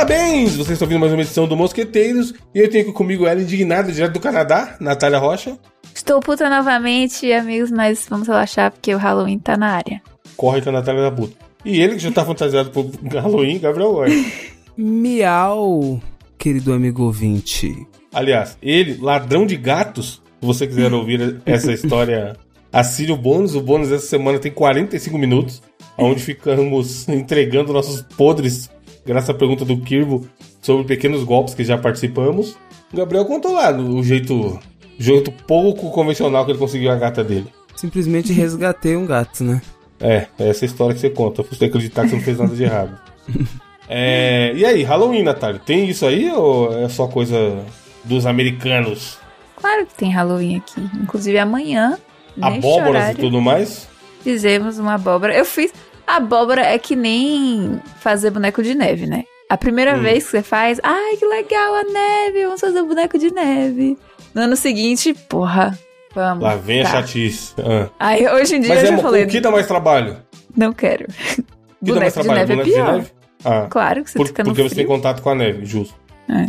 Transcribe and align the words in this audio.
Parabéns! 0.00 0.56
Vocês 0.56 0.70
estão 0.70 0.86
ouvindo 0.86 0.98
mais 0.98 1.12
uma 1.12 1.20
edição 1.20 1.46
do 1.46 1.54
Mosqueteiros 1.54 2.32
e 2.54 2.58
eu 2.58 2.70
tenho 2.70 2.84
aqui 2.84 2.92
comigo 2.92 3.26
ela 3.26 3.38
indignada, 3.38 3.92
direto 3.92 4.14
do 4.14 4.18
Canadá, 4.18 4.76
Natália 4.80 5.18
Rocha. 5.18 5.58
Estou 5.94 6.20
puta 6.20 6.48
novamente, 6.48 7.30
amigos, 7.30 7.70
mas 7.70 8.06
vamos 8.08 8.26
relaxar 8.26 8.72
porque 8.72 8.94
o 8.94 8.96
Halloween 8.96 9.38
tá 9.38 9.58
na 9.58 9.72
área. 9.72 10.00
Corre 10.38 10.62
que 10.62 10.70
a 10.70 10.72
Natália 10.72 11.02
da 11.02 11.10
puta. 11.10 11.36
E 11.66 11.82
ele 11.82 11.96
que 11.96 11.98
já 11.98 12.10
tá 12.10 12.24
fantasiado 12.24 12.70
por 12.70 12.90
Halloween, 13.12 13.58
Gabriel 13.58 13.92
Góes. 13.92 14.26
Miau, 14.74 16.00
querido 16.38 16.72
amigo 16.72 17.02
ouvinte. 17.02 17.86
Aliás, 18.10 18.56
ele, 18.62 18.96
ladrão 19.02 19.44
de 19.44 19.56
gatos, 19.58 20.22
se 20.40 20.46
você 20.46 20.66
quiser 20.66 20.94
ouvir 20.94 21.42
essa 21.44 21.74
história, 21.74 22.38
assine 22.72 23.12
o 23.12 23.18
bônus. 23.18 23.54
O 23.54 23.60
bônus 23.60 23.90
dessa 23.90 24.06
semana 24.06 24.38
tem 24.38 24.50
45 24.50 25.18
minutos, 25.18 25.62
onde 25.98 26.22
ficamos 26.22 27.06
entregando 27.06 27.74
nossos 27.74 28.00
podres, 28.00 28.70
graças 29.04 29.30
à 29.30 29.34
pergunta 29.34 29.64
do 29.64 29.78
Kirbo 29.78 30.26
sobre 30.60 30.84
pequenos 30.84 31.24
golpes 31.24 31.54
que 31.54 31.64
já 31.64 31.78
participamos. 31.78 32.56
O 32.92 32.96
Gabriel 32.96 33.24
contou 33.24 33.52
lá 33.52 33.70
o 33.72 34.02
jeito, 34.02 34.58
jeito 34.98 35.30
pouco 35.46 35.90
convencional 35.90 36.44
que 36.44 36.52
ele 36.52 36.58
conseguiu 36.58 36.90
a 36.90 36.96
gata 36.96 37.22
dele. 37.22 37.46
Simplesmente 37.76 38.32
resgatei 38.32 38.96
um 38.96 39.06
gato, 39.06 39.44
né? 39.44 39.62
É, 39.98 40.26
é 40.38 40.48
essa 40.48 40.64
história 40.64 40.94
que 40.94 41.00
você 41.00 41.10
conta, 41.10 41.42
pra 41.42 41.56
você 41.56 41.66
acreditar 41.66 42.02
que 42.02 42.10
você 42.10 42.16
não 42.16 42.22
fez 42.22 42.38
nada 42.38 42.54
de 42.54 42.62
errado. 42.62 42.98
É, 43.92 44.52
e 44.54 44.64
aí, 44.64 44.84
Halloween, 44.84 45.24
Natália, 45.24 45.60
tem 45.66 45.88
isso 45.90 46.06
aí 46.06 46.30
ou 46.30 46.72
é 46.78 46.88
só 46.88 47.08
coisa 47.08 47.64
dos 48.04 48.24
americanos? 48.24 49.18
Claro 49.56 49.84
que 49.84 49.94
tem 49.94 50.12
Halloween 50.12 50.58
aqui. 50.58 50.80
Inclusive 51.02 51.36
amanhã, 51.36 51.98
neste 52.36 52.58
Abóboras 52.58 52.88
horário, 52.88 53.18
e 53.18 53.20
tudo 53.20 53.40
mais? 53.40 53.88
fizemos 54.22 54.78
uma 54.78 54.94
abóbora. 54.94 55.36
Eu 55.36 55.44
fiz. 55.44 55.72
A 56.10 56.16
abóbora 56.16 56.62
é 56.62 56.78
que 56.78 56.96
nem 56.96 57.80
fazer 58.00 58.30
boneco 58.30 58.62
de 58.62 58.74
neve, 58.74 59.06
né? 59.06 59.24
A 59.48 59.56
primeira 59.56 59.96
Hum. 59.96 60.02
vez 60.02 60.24
que 60.24 60.30
você 60.30 60.42
faz, 60.42 60.80
ai 60.82 61.16
que 61.16 61.24
legal 61.24 61.74
a 61.74 61.84
neve, 61.84 62.44
vamos 62.44 62.60
fazer 62.60 62.80
um 62.82 62.88
boneco 62.88 63.18
de 63.18 63.32
neve. 63.32 63.96
No 64.34 64.42
ano 64.42 64.56
seguinte, 64.56 65.14
porra, 65.28 65.78
vamos. 66.14 66.42
Lá 66.44 66.56
vem 66.56 66.80
a 66.80 66.84
tá. 66.84 66.90
chatice. 66.90 67.54
Ah. 67.58 67.88
Aí 67.98 68.26
hoje 68.28 68.56
em 68.56 68.60
dia 68.60 68.70
Mas 68.70 68.78
eu 68.82 68.84
é, 68.88 68.92
já 68.92 68.98
o 68.98 69.02
falei, 69.02 69.26
que 69.26 69.40
dá 69.40 69.50
mais 69.50 69.66
trabalho? 69.66 70.16
não 70.56 70.72
quero. 70.72 71.06
O 71.80 71.84
que 71.86 71.92
dá 71.92 72.00
mais 72.00 72.14
boneco 72.14 72.18
de 72.18 72.24
trabalho? 72.24 72.38
neve 72.40 72.52
é 72.52 72.56
Boneco 72.56 72.68
de 72.68 72.74
pior. 72.74 72.92
neve? 72.94 73.10
Ah, 73.44 73.66
Claro 73.70 74.04
que 74.04 74.10
você 74.10 74.18
por- 74.18 74.26
fica 74.26 74.42
no 74.44 74.50
porque 74.50 74.62
você 74.62 74.74
tem 74.74 74.84
frio. 74.84 74.96
contato 74.96 75.22
com 75.22 75.30
a 75.30 75.34
neve, 75.34 75.64
justo. 75.64 75.94
É. 76.28 76.46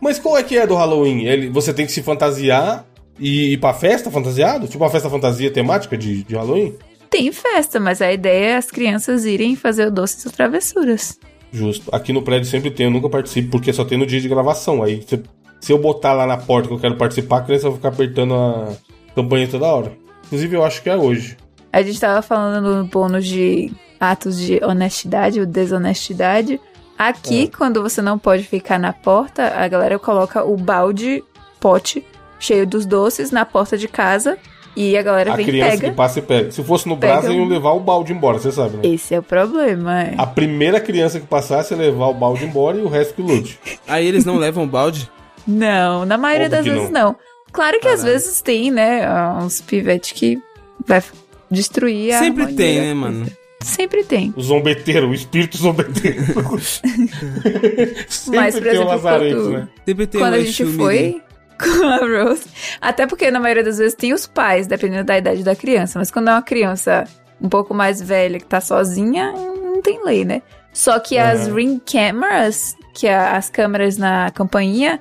Mas 0.00 0.18
qual 0.18 0.36
é 0.36 0.42
que 0.42 0.58
é 0.58 0.66
do 0.66 0.74
Halloween? 0.74 1.24
Ele, 1.26 1.48
você 1.48 1.72
tem 1.72 1.86
que 1.86 1.92
se 1.92 2.02
fantasiar 2.02 2.84
e 3.18 3.52
ir 3.54 3.58
pra 3.58 3.72
festa 3.72 4.10
fantasiado? 4.10 4.66
Tipo 4.68 4.84
uma 4.84 4.90
festa 4.90 5.08
fantasia 5.08 5.50
temática 5.50 5.96
de, 5.96 6.22
de 6.24 6.34
Halloween? 6.34 6.74
Tem 7.14 7.30
festa, 7.30 7.78
mas 7.78 8.02
a 8.02 8.12
ideia 8.12 8.46
é 8.46 8.56
as 8.56 8.72
crianças 8.72 9.24
irem 9.24 9.54
fazer 9.54 9.86
o 9.86 9.90
doce 9.92 10.26
e 10.26 10.32
travessuras. 10.32 11.16
Justo. 11.52 11.88
Aqui 11.94 12.12
no 12.12 12.22
prédio 12.22 12.50
sempre 12.50 12.72
tem, 12.72 12.86
eu 12.86 12.90
nunca 12.90 13.08
participo, 13.08 13.52
porque 13.52 13.72
só 13.72 13.84
tem 13.84 13.96
no 13.96 14.04
dia 14.04 14.20
de 14.20 14.28
gravação. 14.28 14.82
Aí 14.82 15.00
se, 15.00 15.22
se 15.60 15.72
eu 15.72 15.78
botar 15.78 16.12
lá 16.12 16.26
na 16.26 16.36
porta 16.36 16.66
que 16.66 16.74
eu 16.74 16.78
quero 16.80 16.96
participar, 16.96 17.38
a 17.38 17.42
criança 17.42 17.68
vai 17.68 17.76
ficar 17.76 17.90
apertando 17.90 18.34
a 18.34 18.72
campanha 19.14 19.46
toda 19.46 19.64
hora. 19.64 19.92
Inclusive, 20.26 20.56
eu 20.56 20.64
acho 20.64 20.82
que 20.82 20.90
é 20.90 20.96
hoje. 20.96 21.36
A 21.72 21.82
gente 21.82 22.00
tava 22.00 22.20
falando 22.20 22.78
no 22.78 22.84
bônus 22.84 23.24
de 23.24 23.70
atos 24.00 24.36
de 24.36 24.58
honestidade 24.64 25.38
ou 25.38 25.46
desonestidade. 25.46 26.60
Aqui, 26.98 27.44
É. 27.44 27.56
quando 27.56 27.80
você 27.80 28.02
não 28.02 28.18
pode 28.18 28.42
ficar 28.42 28.80
na 28.80 28.92
porta, 28.92 29.54
a 29.54 29.68
galera 29.68 30.00
coloca 30.00 30.42
o 30.42 30.56
balde, 30.56 31.22
pote, 31.60 32.04
cheio 32.40 32.66
dos 32.66 32.84
doces 32.84 33.30
na 33.30 33.44
porta 33.44 33.78
de 33.78 33.86
casa. 33.86 34.36
E 34.76 34.96
a 34.98 35.02
galera 35.02 35.32
A 35.32 35.36
vem 35.36 35.46
criança 35.46 35.70
pega. 35.72 35.90
que 35.90 35.96
passa 35.96 36.18
e 36.18 36.22
pega. 36.22 36.50
Se 36.50 36.62
fosse 36.64 36.88
no 36.88 36.96
Pega 36.96 37.20
braço, 37.20 37.32
iam 37.32 37.44
um- 37.44 37.48
levar 37.48 37.70
o 37.72 37.80
balde 37.80 38.12
embora, 38.12 38.38
você 38.38 38.50
sabe, 38.50 38.76
né? 38.78 38.82
Esse 38.94 39.14
é 39.14 39.18
o 39.18 39.22
problema. 39.22 40.02
é. 40.02 40.14
A 40.18 40.26
primeira 40.26 40.80
criança 40.80 41.20
que 41.20 41.26
passasse 41.26 41.72
ia 41.74 41.78
levar 41.78 42.08
o 42.08 42.14
balde 42.14 42.44
embora 42.44 42.76
e 42.76 42.82
o 42.82 42.88
resto 42.88 43.14
que 43.14 43.22
lute. 43.22 43.58
Aí 43.86 44.04
eles 44.06 44.24
não 44.24 44.36
levam 44.36 44.66
balde? 44.66 45.08
Não, 45.46 46.04
na 46.04 46.16
maioria 46.18 46.46
Óbvio 46.46 46.64
das 46.64 46.74
vezes 46.74 46.90
não. 46.90 47.14
Claro 47.52 47.78
que 47.78 47.86
às 47.86 48.00
Caralho. 48.00 48.18
vezes 48.18 48.40
tem, 48.42 48.70
né, 48.72 49.08
uns 49.40 49.60
pivetes 49.60 50.10
que 50.12 50.38
vai 50.84 51.00
destruir 51.50 52.12
a 52.14 52.18
Sempre 52.18 52.42
harmonia 52.42 52.56
tem, 52.66 52.80
né, 52.80 52.94
mano? 52.94 53.26
Sempre 53.62 54.02
tem. 54.04 54.34
O 54.36 54.42
zombeteiro, 54.42 55.08
o 55.08 55.14
espírito 55.14 55.56
zombeteiro. 55.56 56.22
Sempre 58.08 58.36
Mas, 58.38 58.54
por 58.54 58.62
tem 58.62 58.70
o 58.72 58.74
exemplo, 58.74 58.88
lazarento, 58.88 59.36
quando- 59.36 59.52
né? 59.52 59.68
Sempre 59.86 60.06
tem 60.06 60.20
Quando 60.20 60.32
um 60.32 60.36
a 60.36 60.40
gente 60.40 60.64
foi. 60.66 61.22
Com 61.58 61.86
a 61.86 61.96
Rose. 61.98 62.44
Até 62.80 63.06
porque 63.06 63.30
na 63.30 63.40
maioria 63.40 63.62
das 63.64 63.78
vezes 63.78 63.94
tem 63.94 64.12
os 64.12 64.26
pais, 64.26 64.66
dependendo 64.66 65.04
da 65.04 65.18
idade 65.18 65.42
da 65.42 65.54
criança. 65.56 65.98
Mas 65.98 66.10
quando 66.10 66.28
é 66.28 66.32
uma 66.32 66.42
criança 66.42 67.04
um 67.40 67.48
pouco 67.48 67.74
mais 67.74 68.00
velha 68.00 68.38
que 68.38 68.46
tá 68.46 68.60
sozinha, 68.60 69.32
não 69.32 69.80
tem 69.82 70.02
lei, 70.04 70.24
né? 70.24 70.42
Só 70.72 70.98
que 70.98 71.16
as 71.18 71.46
Uhum. 71.46 71.54
ring 71.54 71.80
cameras, 71.84 72.76
que 72.94 73.06
é 73.06 73.14
as 73.16 73.48
câmeras 73.48 73.96
na 73.96 74.30
campainha, 74.32 75.00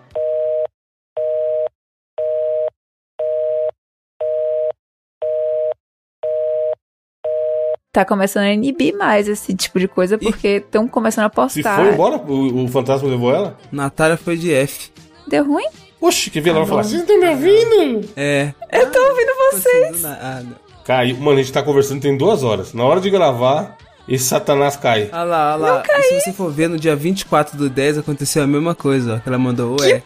tá 7.91 8.03
começando 8.03 8.43
a 8.45 8.53
inibir 8.53 8.95
mais 8.97 9.27
esse 9.27 9.53
tipo 9.55 9.79
de 9.79 9.87
coisa, 9.87 10.17
porque 10.17 10.47
estão 10.47 10.87
começando 10.87 11.25
a 11.25 11.29
Se 11.29 11.35
postar. 11.61 11.75
foi 11.83 11.93
embora, 11.93 12.17
o, 12.17 12.63
o 12.63 12.67
fantasma 12.67 13.07
levou 13.07 13.33
ela? 13.33 13.57
Natália 13.71 14.17
foi 14.17 14.35
de 14.35 14.51
F. 14.51 14.91
Deu 15.27 15.45
ruim? 15.45 15.67
Oxe, 16.03 16.29
que 16.29 16.41
vai 16.41 16.53
Tá 16.53 16.65
falar, 16.65 16.83
vocês 16.83 16.99
estão 16.99 17.17
me 17.17 17.29
ouvindo? 17.29 18.09
É. 18.17 18.53
Eu 18.73 18.91
tô 18.91 18.99
ouvindo 18.99 19.31
vocês. 19.53 20.01
Nada. 20.01 20.47
Caiu. 20.83 21.15
Mano, 21.15 21.39
a 21.39 21.41
gente 21.41 21.53
tá 21.53 21.63
conversando 21.63 22.01
tem 22.01 22.17
duas 22.17 22.43
horas. 22.43 22.73
Na 22.73 22.83
hora 22.83 22.99
de 22.99 23.09
gravar, 23.09 23.77
esse 24.05 24.25
satanás 24.25 24.75
cai. 24.75 25.09
Olha 25.13 25.23
lá, 25.23 25.53
olha 25.55 25.65
lá. 25.75 25.83
E 25.99 26.03
se 26.03 26.19
você 26.19 26.33
for 26.33 26.51
ver, 26.51 26.67
no 26.67 26.77
dia 26.77 26.93
24 26.93 27.57
do 27.57 27.69
10 27.69 27.99
aconteceu 27.99 28.43
a 28.43 28.47
mesma 28.47 28.75
coisa, 28.75 29.15
ó. 29.15 29.19
Que 29.19 29.29
ela 29.29 29.37
mandou, 29.37 29.77
ué. 29.79 30.03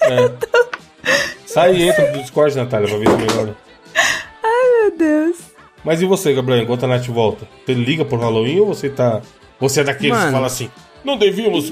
Sai 1.44 1.74
e 1.76 1.82
entra 1.90 2.10
do 2.12 2.18
Discord, 2.22 2.56
Natália, 2.56 2.88
pra 2.88 2.96
ver 2.96 3.10
se 3.10 3.16
melhora. 3.16 3.54
Meu 4.42 4.96
Deus. 4.96 5.36
Mas 5.84 6.00
e 6.00 6.06
você, 6.06 6.32
Gabriel, 6.32 6.62
enquanto 6.62 6.84
a 6.84 6.86
Nath 6.86 7.06
volta? 7.08 7.46
Você 7.66 7.74
liga 7.74 8.02
pro 8.02 8.16
Halloween 8.16 8.60
ou 8.60 8.68
você 8.68 8.88
tá. 8.88 9.20
Você 9.60 9.80
é 9.80 9.84
daqueles 9.84 10.16
que 10.16 10.22
Mano. 10.22 10.32
fala 10.32 10.46
assim: 10.46 10.70
não 11.04 11.18
devíamos 11.18 11.70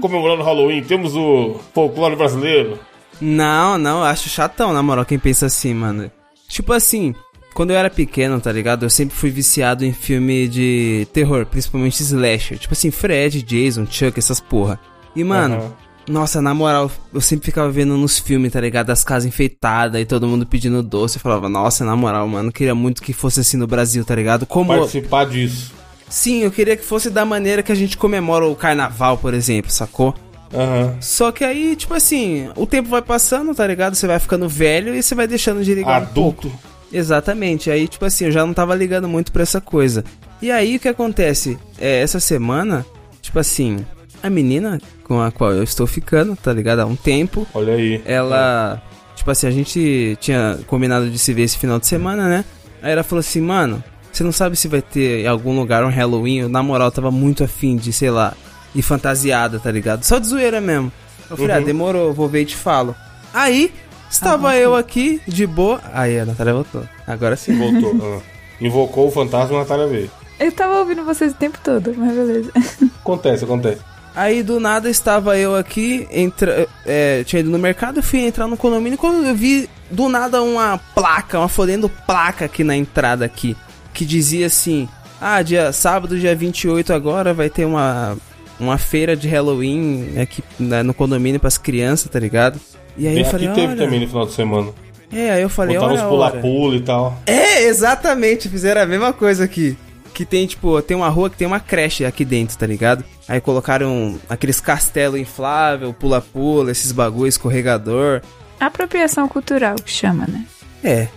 comemorar 0.00 0.38
o 0.38 0.42
Halloween, 0.42 0.82
temos 0.82 1.14
o 1.14 1.56
folclore 1.74 2.16
brasileiro. 2.16 2.78
Não, 3.20 3.78
não, 3.78 4.02
acho 4.02 4.28
chatão, 4.28 4.72
na 4.72 4.82
moral, 4.82 5.04
quem 5.04 5.18
pensa 5.18 5.46
assim, 5.46 5.74
mano. 5.74 6.10
Tipo 6.48 6.72
assim, 6.72 7.14
quando 7.54 7.70
eu 7.70 7.76
era 7.76 7.90
pequeno, 7.90 8.40
tá 8.40 8.50
ligado? 8.50 8.84
Eu 8.84 8.90
sempre 8.90 9.14
fui 9.14 9.30
viciado 9.30 9.84
em 9.84 9.92
filme 9.92 10.48
de 10.48 11.06
terror, 11.12 11.46
principalmente 11.46 12.02
slasher. 12.02 12.58
Tipo 12.58 12.72
assim, 12.74 12.90
Fred, 12.90 13.42
Jason, 13.42 13.86
Chuck, 13.88 14.18
essas 14.18 14.40
porra. 14.40 14.80
E, 15.14 15.22
mano, 15.22 15.56
Aham. 15.56 15.72
nossa, 16.08 16.40
na 16.40 16.54
moral, 16.54 16.90
eu 17.12 17.20
sempre 17.20 17.46
ficava 17.46 17.70
vendo 17.70 17.96
nos 17.96 18.18
filmes, 18.18 18.52
tá 18.52 18.60
ligado? 18.60 18.90
As 18.90 19.04
casas 19.04 19.26
enfeitadas 19.26 20.00
e 20.00 20.04
todo 20.04 20.26
mundo 20.26 20.46
pedindo 20.46 20.82
doce. 20.82 21.18
Eu 21.18 21.20
falava, 21.20 21.48
nossa, 21.48 21.84
na 21.84 21.94
moral, 21.94 22.26
mano, 22.26 22.50
queria 22.50 22.74
muito 22.74 23.02
que 23.02 23.12
fosse 23.12 23.40
assim 23.40 23.56
no 23.56 23.66
Brasil, 23.66 24.04
tá 24.04 24.14
ligado? 24.14 24.46
Como. 24.46 24.68
Participar 24.68 25.26
disso. 25.26 25.72
Sim, 26.12 26.42
eu 26.42 26.50
queria 26.50 26.76
que 26.76 26.84
fosse 26.84 27.08
da 27.08 27.24
maneira 27.24 27.62
que 27.62 27.72
a 27.72 27.74
gente 27.74 27.96
comemora 27.96 28.46
o 28.46 28.54
carnaval, 28.54 29.16
por 29.16 29.32
exemplo, 29.32 29.70
sacou? 29.70 30.14
Aham. 30.52 30.94
Só 31.00 31.32
que 31.32 31.42
aí, 31.42 31.74
tipo 31.74 31.94
assim, 31.94 32.50
o 32.54 32.66
tempo 32.66 32.90
vai 32.90 33.00
passando, 33.00 33.54
tá 33.54 33.66
ligado? 33.66 33.94
Você 33.94 34.06
vai 34.06 34.18
ficando 34.18 34.46
velho 34.46 34.94
e 34.94 35.02
você 35.02 35.14
vai 35.14 35.26
deixando 35.26 35.64
de 35.64 35.72
ligar 35.72 36.02
um. 36.02 36.04
Adulto. 36.04 36.52
Exatamente. 36.92 37.70
Aí, 37.70 37.88
tipo 37.88 38.04
assim, 38.04 38.26
eu 38.26 38.30
já 38.30 38.44
não 38.44 38.52
tava 38.52 38.74
ligando 38.74 39.08
muito 39.08 39.32
pra 39.32 39.42
essa 39.42 39.58
coisa. 39.58 40.04
E 40.42 40.50
aí, 40.50 40.76
o 40.76 40.80
que 40.80 40.88
acontece? 40.88 41.58
É, 41.78 42.02
essa 42.02 42.20
semana, 42.20 42.84
tipo 43.22 43.38
assim, 43.38 43.78
a 44.22 44.28
menina 44.28 44.78
com 45.04 45.18
a 45.18 45.32
qual 45.32 45.52
eu 45.52 45.62
estou 45.62 45.86
ficando, 45.86 46.36
tá 46.36 46.52
ligado? 46.52 46.80
Há 46.80 46.84
um 46.84 46.94
tempo, 46.94 47.46
Olha 47.54 47.72
aí. 47.72 48.02
ela. 48.04 48.82
Tipo 49.16 49.30
assim, 49.30 49.46
a 49.46 49.50
gente 49.50 50.18
tinha 50.20 50.58
combinado 50.66 51.08
de 51.08 51.18
se 51.18 51.32
ver 51.32 51.44
esse 51.44 51.56
final 51.56 51.78
de 51.78 51.86
semana, 51.86 52.28
né? 52.28 52.44
Aí 52.82 52.92
ela 52.92 53.02
falou 53.02 53.20
assim, 53.20 53.40
mano, 53.40 53.82
você 54.12 54.22
não 54.22 54.32
sabe 54.32 54.56
se 54.56 54.68
vai 54.68 54.82
ter 54.82 55.24
em 55.24 55.26
algum 55.26 55.56
lugar 55.58 55.84
um 55.84 55.88
Halloween? 55.88 56.38
Eu, 56.40 56.48
na 56.48 56.62
moral, 56.62 56.90
tava 56.90 57.10
muito 57.10 57.42
afim 57.44 57.76
de, 57.76 57.92
sei 57.92 58.10
lá, 58.10 58.34
ir 58.74 58.82
fantasiada, 58.82 59.58
tá 59.58 59.70
ligado? 59.70 60.04
Só 60.04 60.18
de 60.18 60.26
zoeira 60.26 60.60
mesmo. 60.60 60.92
Eu 61.30 61.36
falei, 61.36 61.56
Uhum. 61.56 61.62
ah, 61.62 61.64
demorou, 61.64 62.12
vou 62.12 62.28
ver 62.28 62.42
e 62.42 62.46
te 62.46 62.56
falo. 62.56 62.94
Aí, 63.32 63.72
estava 64.10 64.54
eu 64.56 64.76
aqui, 64.76 65.20
de 65.26 65.46
boa. 65.46 65.80
Aí 65.92 66.18
a 66.20 66.26
Natália 66.26 66.52
voltou. 66.54 66.84
Agora 67.06 67.36
sim. 67.36 67.56
Voltou. 67.58 68.18
Ah. 68.18 68.32
Invocou 68.60 69.08
o 69.08 69.10
fantasma, 69.10 69.56
a 69.56 69.60
Natália 69.60 69.86
veio. 69.86 70.10
Eu 70.38 70.52
tava 70.52 70.78
ouvindo 70.80 71.04
vocês 71.04 71.32
o 71.32 71.36
tempo 71.36 71.58
todo, 71.62 71.94
mas 71.96 72.14
beleza. 72.14 72.50
Acontece, 73.00 73.44
acontece. 73.44 73.80
Aí 74.14 74.42
do 74.42 74.60
nada 74.60 74.90
estava 74.90 75.38
eu 75.38 75.56
aqui, 75.56 76.06
entra, 76.10 76.68
é, 76.84 77.24
tinha 77.24 77.40
ido 77.40 77.48
no 77.50 77.58
mercado, 77.58 77.98
eu 77.98 78.02
fui 78.02 78.20
entrar 78.20 78.46
no 78.46 78.58
condomínio 78.58 78.98
quando 78.98 79.24
eu 79.26 79.34
vi 79.34 79.70
do 79.90 80.06
nada 80.08 80.42
uma 80.42 80.78
placa, 80.94 81.38
uma 81.38 81.48
fodendo 81.48 81.88
placa 81.88 82.44
aqui 82.44 82.62
na 82.62 82.76
entrada 82.76 83.24
aqui, 83.24 83.56
que 83.92 84.04
dizia 84.04 84.46
assim: 84.46 84.88
"Ah, 85.20 85.42
dia 85.42 85.72
sábado, 85.72 86.18
dia 86.18 86.34
28 86.34 86.92
agora 86.92 87.32
vai 87.34 87.48
ter 87.50 87.64
uma 87.64 88.16
uma 88.60 88.78
feira 88.78 89.16
de 89.16 89.26
Halloween 89.28 90.18
aqui 90.20 90.42
né, 90.58 90.82
no 90.82 90.94
condomínio 90.94 91.40
para 91.40 91.48
as 91.48 91.58
crianças, 91.58 92.10
tá 92.10 92.18
ligado?" 92.18 92.60
E 92.96 93.06
aí 93.06 93.14
Bem, 93.14 93.24
eu 93.24 93.30
falei: 93.30 93.46
aqui 93.48 93.54
teve 93.60 93.72
"Olha". 93.74 93.84
também 93.84 94.00
no 94.00 94.06
final 94.08 94.26
de 94.26 94.32
semana. 94.32 94.70
É, 95.12 95.30
aí 95.32 95.42
eu 95.42 95.48
falei: 95.50 95.76
Botaram 95.76 95.94
"Olha, 95.94 96.04
uns 96.06 96.06
a 96.06 96.14
hora". 96.14 96.30
pula-pula 96.30 96.76
e 96.76 96.80
tal. 96.80 97.18
É, 97.26 97.62
exatamente, 97.64 98.48
fizeram 98.48 98.80
a 98.82 98.86
mesma 98.86 99.12
coisa 99.12 99.44
aqui. 99.44 99.76
que 100.14 100.26
tem, 100.26 100.46
tipo, 100.46 100.80
tem 100.82 100.94
uma 100.94 101.08
rua 101.08 101.30
que 101.30 101.38
tem 101.38 101.46
uma 101.46 101.58
creche 101.58 102.04
aqui 102.04 102.22
dentro, 102.22 102.56
tá 102.58 102.66
ligado? 102.66 103.02
Aí 103.26 103.40
colocaram 103.40 104.18
aqueles 104.28 104.60
castelo 104.60 105.16
inflável, 105.16 105.94
pula-pula, 105.94 106.70
esses 106.70 106.92
bagulho, 106.92 107.28
escorregador. 107.28 108.20
Apropriação 108.60 109.26
cultural 109.26 109.74
que 109.76 109.90
chama, 109.90 110.26
né? 110.28 110.44
É. 110.84 111.08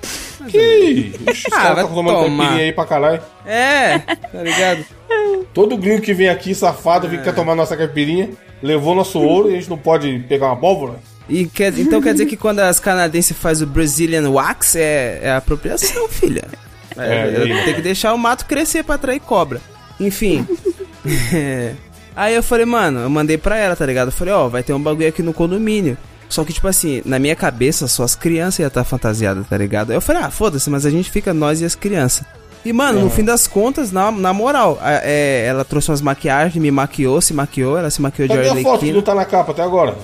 Que? 0.50 1.12
Os 1.30 1.44
Ah, 1.52 1.62
caras 1.62 1.76
tá 1.88 1.94
tomando 1.94 2.20
caipirinha 2.20 2.64
aí 2.64 2.72
pra 2.72 2.86
caralho. 2.86 3.22
É, 3.46 4.00
tá 4.00 4.44
ligado? 4.44 4.86
Todo 5.54 5.78
gringo 5.78 6.02
que 6.02 6.14
vem 6.14 6.30
aqui, 6.30 6.54
safado, 6.56 7.10
fica 7.10 7.24
quer 7.24 7.34
tomar 7.36 7.56
nossa 7.56 7.76
caipirinha, 7.78 8.30
levou 8.62 8.94
nosso 8.96 9.20
ouro 9.20 9.50
e 9.50 9.54
a 9.54 9.56
gente 9.60 9.70
não 9.70 9.78
pode 9.78 10.20
pegar 10.28 10.48
uma 10.48 10.58
pólvora? 10.58 10.96
E 11.28 11.46
quer- 11.48 11.74
então 11.80 12.02
quer 12.02 12.12
dizer 12.14 12.26
que 12.28 12.38
quando 12.38 12.60
as 12.60 12.80
canadenses 12.80 13.36
fazem 13.38 13.66
o 13.66 13.70
Brazilian 13.70 14.30
Wax 14.30 14.76
é, 14.76 15.20
é 15.24 15.32
apropriação, 15.36 16.08
filha. 16.10 16.44
É, 16.98 17.50
É, 17.52 17.66
tem 17.66 17.74
que 17.74 17.82
deixar 17.82 18.14
o 18.14 18.18
mato 18.18 18.46
crescer 18.46 18.82
pra 18.82 18.96
atrair 18.96 19.20
cobra. 19.20 19.60
Enfim. 20.00 20.48
É. 21.34 21.74
Aí 22.16 22.34
eu 22.34 22.42
falei, 22.42 22.66
mano, 22.66 23.02
eu 23.02 23.10
mandei 23.10 23.38
pra 23.38 23.58
ela, 23.58 23.76
tá 23.76 23.86
ligado? 23.86 24.08
Eu 24.08 24.12
falei, 24.14 24.34
ó, 24.34 24.48
vai 24.48 24.64
ter 24.64 24.72
um 24.74 24.80
bagulho 24.82 25.08
aqui 25.08 25.22
no 25.22 25.34
condomínio. 25.34 25.98
Só 26.30 26.44
que, 26.44 26.51
tipo 26.54 26.68
assim, 26.68 27.01
na 27.06 27.19
minha 27.19 27.36
cabeça, 27.36 27.88
só 27.88 28.04
as 28.04 28.16
crianças 28.16 28.60
iam 28.60 28.68
estar 28.68 28.83
fantasiadas, 28.83 29.48
tá 29.48 29.57
ligado? 29.57 29.92
Aí 29.92 29.98
eu 29.98 30.01
falei, 30.01 30.24
ah, 30.24 30.31
foda-se, 30.31 30.69
mas 30.69 30.86
a 30.86 30.89
gente 30.89 31.10
fica 31.12 31.33
nós 31.33 31.62
e 31.62 31.66
as 31.66 31.75
crianças. 31.75 32.25
E, 32.66 32.74
mano, 32.74 33.00
no 33.00 33.06
Uhum. 33.06 33.12
fim 33.12 33.24
das 33.24 33.45
contas, 33.45 33.92
na, 33.92 34.12
na 34.12 34.33
moral, 34.33 34.80
a- 34.81 35.00
é, 35.04 35.45
ela 35.45 35.63
trouxe 35.63 35.92
umas 35.92 36.01
maquiagens, 36.01 36.56
me 36.62 36.72
maquiou, 36.72 37.22
se 37.22 37.31
maquiou, 37.33 37.77
ela 37.77 37.92
se 37.92 38.01
maquiou 38.01 38.27
de 38.27 38.33
Cadê 38.36 38.50
a 38.50 38.56
foto 38.63 38.80
que 38.83 38.92
não 38.92 39.01
tá 39.04 39.13
na 39.13 39.24
capa 39.24 39.51
até 39.51 39.62
agora? 39.62 39.95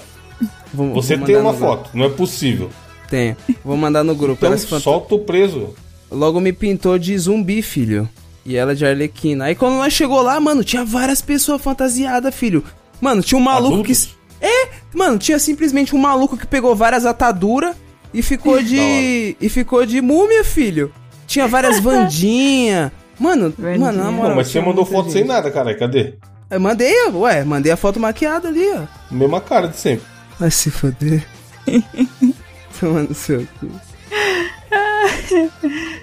Vou- 0.74 0.94
Você 0.94 1.18
vou 1.18 1.26
tem 1.26 1.36
uma 1.38 1.52
no 1.52 1.58
foto, 1.58 1.90
não 1.94 2.06
é 2.06 2.10
possível. 2.10 2.70
Tenho. 3.10 3.36
Vou 3.66 3.76
mandar 3.76 4.04
no 4.04 4.16
grupo. 4.16 4.46
Então 4.46 4.58
fanta- 4.58 4.80
solta 4.80 5.16
o 5.16 5.20
preso. 5.20 5.74
Logo 6.10 6.40
me 6.40 6.54
pintou 6.54 6.98
de 7.00 7.18
zumbi, 7.18 7.62
filho. 7.62 8.08
E 8.46 8.56
ela 8.56 8.74
de 8.76 8.86
Arlequina. 8.86 9.46
Aí 9.46 9.56
quando 9.56 9.74
nós 9.78 9.92
chegou 9.94 10.22
lá, 10.22 10.40
mano, 10.40 10.64
tinha 10.64 10.86
várias 10.86 11.22
pessoas 11.22 11.62
fantasiadas, 11.62 12.34
filho. 12.34 12.64
Mano, 13.02 13.22
tinha 13.22 13.38
um 13.38 13.44
maluco 13.44 13.74
Adultos? 13.82 14.06
que. 14.06 14.21
É, 14.42 14.70
mano, 14.94 15.18
tinha 15.20 15.38
simplesmente 15.40 15.96
um 15.96 16.00
maluco 16.00 16.36
que 16.36 16.48
pegou 16.48 16.76
várias 16.76 17.06
ataduras 17.06 17.76
e 18.14 18.22
ficou 18.22 18.62
de. 18.62 19.36
e 19.40 19.50
ficou 19.50 19.86
de 19.86 20.02
múmia, 20.02 20.44
filho. 20.44 20.92
Tinha 21.28 21.48
várias 21.48 21.80
Vandinha. 21.82 22.92
Mano, 23.20 23.54
Vandinha. 23.58 23.80
mano, 23.86 24.04
na 24.04 24.12
moral. 24.12 24.30
Não, 24.30 24.36
mas 24.38 24.48
você 24.48 24.60
mandou 24.60 24.86
foto 24.86 25.06
gente. 25.06 25.14
sem 25.14 25.24
nada, 25.24 25.52
cara. 25.52 25.76
Cadê? 25.76 26.16
Eu 26.50 26.60
mandei, 26.60 26.94
ué, 27.14 27.44
mandei 27.46 27.72
a 27.72 27.78
foto 27.78 28.00
maquiada 28.00 28.48
ali, 28.50 28.68
ó. 28.74 28.82
Mesma 29.10 29.40
cara 29.40 29.68
de 29.68 29.78
sempre. 29.78 30.06
Vai 30.40 30.52
se 30.52 30.70
foder. 30.72 31.24
Toma 32.80 33.04
no 33.04 33.14
seu 33.14 33.48
cu. 33.60 33.70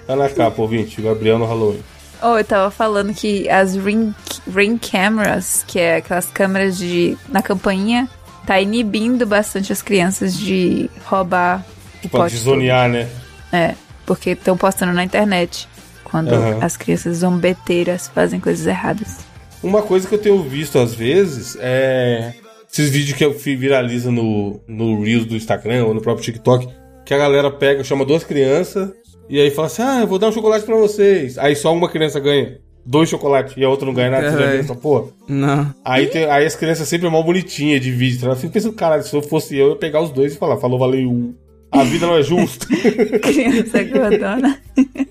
Tá 0.07 0.15
na 0.15 0.29
capa, 0.29 0.61
ouvinte. 0.61 1.01
Gabriel 1.01 1.37
no 1.37 1.45
Halloween. 1.45 1.83
Oh, 2.21 2.37
eu 2.37 2.43
tava 2.43 2.69
falando 2.71 3.13
que 3.13 3.47
as 3.49 3.75
ring, 3.75 4.13
ring 4.53 4.77
cameras, 4.77 5.63
que 5.65 5.79
é 5.79 5.97
aquelas 5.97 6.25
câmeras 6.25 6.77
de 6.77 7.17
na 7.29 7.41
campainha, 7.41 8.09
tá 8.45 8.59
inibindo 8.59 9.25
bastante 9.25 9.71
as 9.71 9.81
crianças 9.81 10.37
de 10.37 10.89
roubar 11.05 11.65
o 12.03 12.09
Pra 12.09 12.21
pote 12.21 12.35
desonear, 12.35 12.89
né? 12.89 13.07
É, 13.51 13.75
porque 14.05 14.31
estão 14.31 14.55
postando 14.57 14.93
na 14.93 15.03
internet 15.03 15.67
quando 16.03 16.33
Aham. 16.33 16.59
as 16.61 16.75
crianças 16.77 17.17
zombeteiras 17.17 18.07
fazem 18.07 18.39
coisas 18.39 18.65
erradas. 18.65 19.19
Uma 19.61 19.81
coisa 19.81 20.07
que 20.07 20.15
eu 20.15 20.19
tenho 20.19 20.41
visto 20.43 20.79
às 20.79 20.93
vezes 20.93 21.57
é. 21.59 22.33
Esses 22.71 22.89
vídeos 22.91 23.17
que 23.17 23.55
viralizam 23.55 24.11
no, 24.11 24.61
no 24.67 25.01
Reels 25.01 25.25
do 25.25 25.35
Instagram 25.35 25.85
ou 25.85 25.93
no 25.93 26.01
próprio 26.01 26.23
TikTok, 26.23 26.67
que 27.03 27.13
a 27.15 27.17
galera 27.17 27.49
pega, 27.49 27.83
chama 27.83 28.05
duas 28.05 28.23
crianças 28.23 28.91
e 29.27 29.39
aí 29.39 29.49
fala 29.49 29.67
assim: 29.67 29.81
ah, 29.81 30.01
eu 30.01 30.07
vou 30.07 30.19
dar 30.19 30.27
um 30.27 30.31
chocolate 30.31 30.65
pra 30.65 30.75
vocês. 30.75 31.37
Aí 31.39 31.55
só 31.55 31.73
uma 31.73 31.89
criança 31.89 32.19
ganha 32.19 32.59
dois 32.89 33.07
chocolates 33.09 33.53
e 33.55 33.63
a 33.63 33.69
outra 33.69 33.85
não 33.85 33.93
ganha 33.93 34.09
nada. 34.11 34.31
Você 34.31 34.37
já 34.39 34.51
viu 34.51 34.59
essa 34.59 34.75
porra? 34.75 35.05
Não. 35.27 35.73
Aí, 35.85 36.07
tem- 36.07 36.25
aí 36.25 36.45
as 36.45 36.55
crianças 36.55 36.87
sempre 36.87 37.07
é 37.07 37.09
mó 37.09 37.21
bonitinha 37.21 37.79
de 37.79 37.91
vídeo. 37.91 38.21
tá? 38.21 38.27
Eu 38.27 38.35
fico 38.35 38.51
pensando, 38.53 38.73
caralho, 38.73 39.03
se 39.03 39.15
eu 39.15 39.21
fosse 39.21 39.55
eu, 39.55 39.67
eu 39.67 39.69
ia 39.71 39.75
pegar 39.77 40.01
os 40.01 40.09
dois 40.11 40.33
e 40.33 40.37
falar, 40.37 40.57
falou, 40.57 40.79
valeu. 40.79 41.33
A 41.71 41.83
vida 41.83 42.07
não 42.07 42.17
é 42.17 42.23
justa. 42.23 42.65
Criança 43.21 43.83
gordona. 43.83 44.59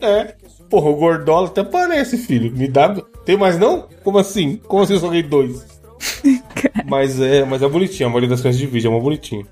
é. 0.01 0.35
Porra, 0.69 0.91
o 0.91 0.97
Gordola 0.97 1.47
até 1.47 1.63
parece, 1.65 2.19
filho. 2.19 2.51
Me 2.55 2.67
dá. 2.69 2.95
Tem 3.25 3.37
mais 3.37 3.57
não? 3.59 3.87
Como 4.05 4.19
assim? 4.19 4.57
Como 4.67 4.83
assim 4.83 4.95
eu 4.95 4.99
só 5.01 5.09
ganhei 5.09 5.23
dois? 5.23 5.65
mas 6.87 7.21
é, 7.21 7.45
mas 7.45 7.63
é 7.63 7.69
bonitinho, 7.69 8.09
a 8.09 8.11
maioria 8.11 8.29
das 8.29 8.41
crianças 8.41 8.61
de 8.61 8.67
vídeo 8.67 8.89
é 8.89 8.91
mó 8.91 9.01
bonitinho. 9.01 9.47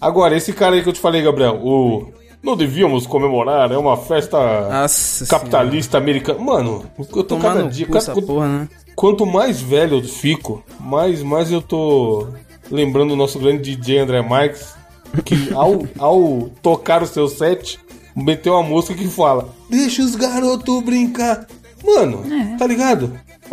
Agora, 0.00 0.36
esse 0.36 0.52
cara 0.52 0.76
aí 0.76 0.82
que 0.82 0.88
eu 0.88 0.92
te 0.92 1.00
falei, 1.00 1.22
Gabriel, 1.22 1.56
o. 1.62 2.12
Não 2.44 2.54
devíamos 2.56 3.06
comemorar, 3.06 3.72
é 3.72 3.78
uma 3.78 3.96
festa 3.96 4.36
Nossa 4.68 5.26
capitalista 5.26 5.96
americana. 5.96 6.38
Mano, 6.38 6.84
eu 6.98 7.04
tô 7.06 7.22
Tomar 7.24 7.54
cada 7.54 7.68
dia. 7.68 7.86
cada- 7.86 7.98
essa 7.98 8.14
porra, 8.20 8.46
né? 8.46 8.68
Quanto 8.94 9.24
mais 9.24 9.60
velho 9.60 9.96
eu 9.96 10.02
fico, 10.04 10.62
mais, 10.78 11.22
mais 11.22 11.50
eu 11.50 11.62
tô 11.62 12.28
lembrando 12.70 13.12
o 13.12 13.16
nosso 13.16 13.38
grande 13.38 13.74
DJ 13.74 14.00
André 14.00 14.20
Marques, 14.22 14.74
que 15.24 15.34
ao, 15.56 15.84
ao 15.98 16.50
tocar 16.62 17.02
o 17.02 17.06
seu 17.06 17.26
set, 17.28 17.80
meteu 18.14 18.52
uma 18.52 18.62
música 18.62 18.94
que 18.94 19.08
fala: 19.08 19.48
Deixa 19.70 20.02
os 20.02 20.14
garotos 20.14 20.82
brincar. 20.82 21.46
Mano, 21.84 22.22
tá 22.58 22.66
ligado? 22.66 23.12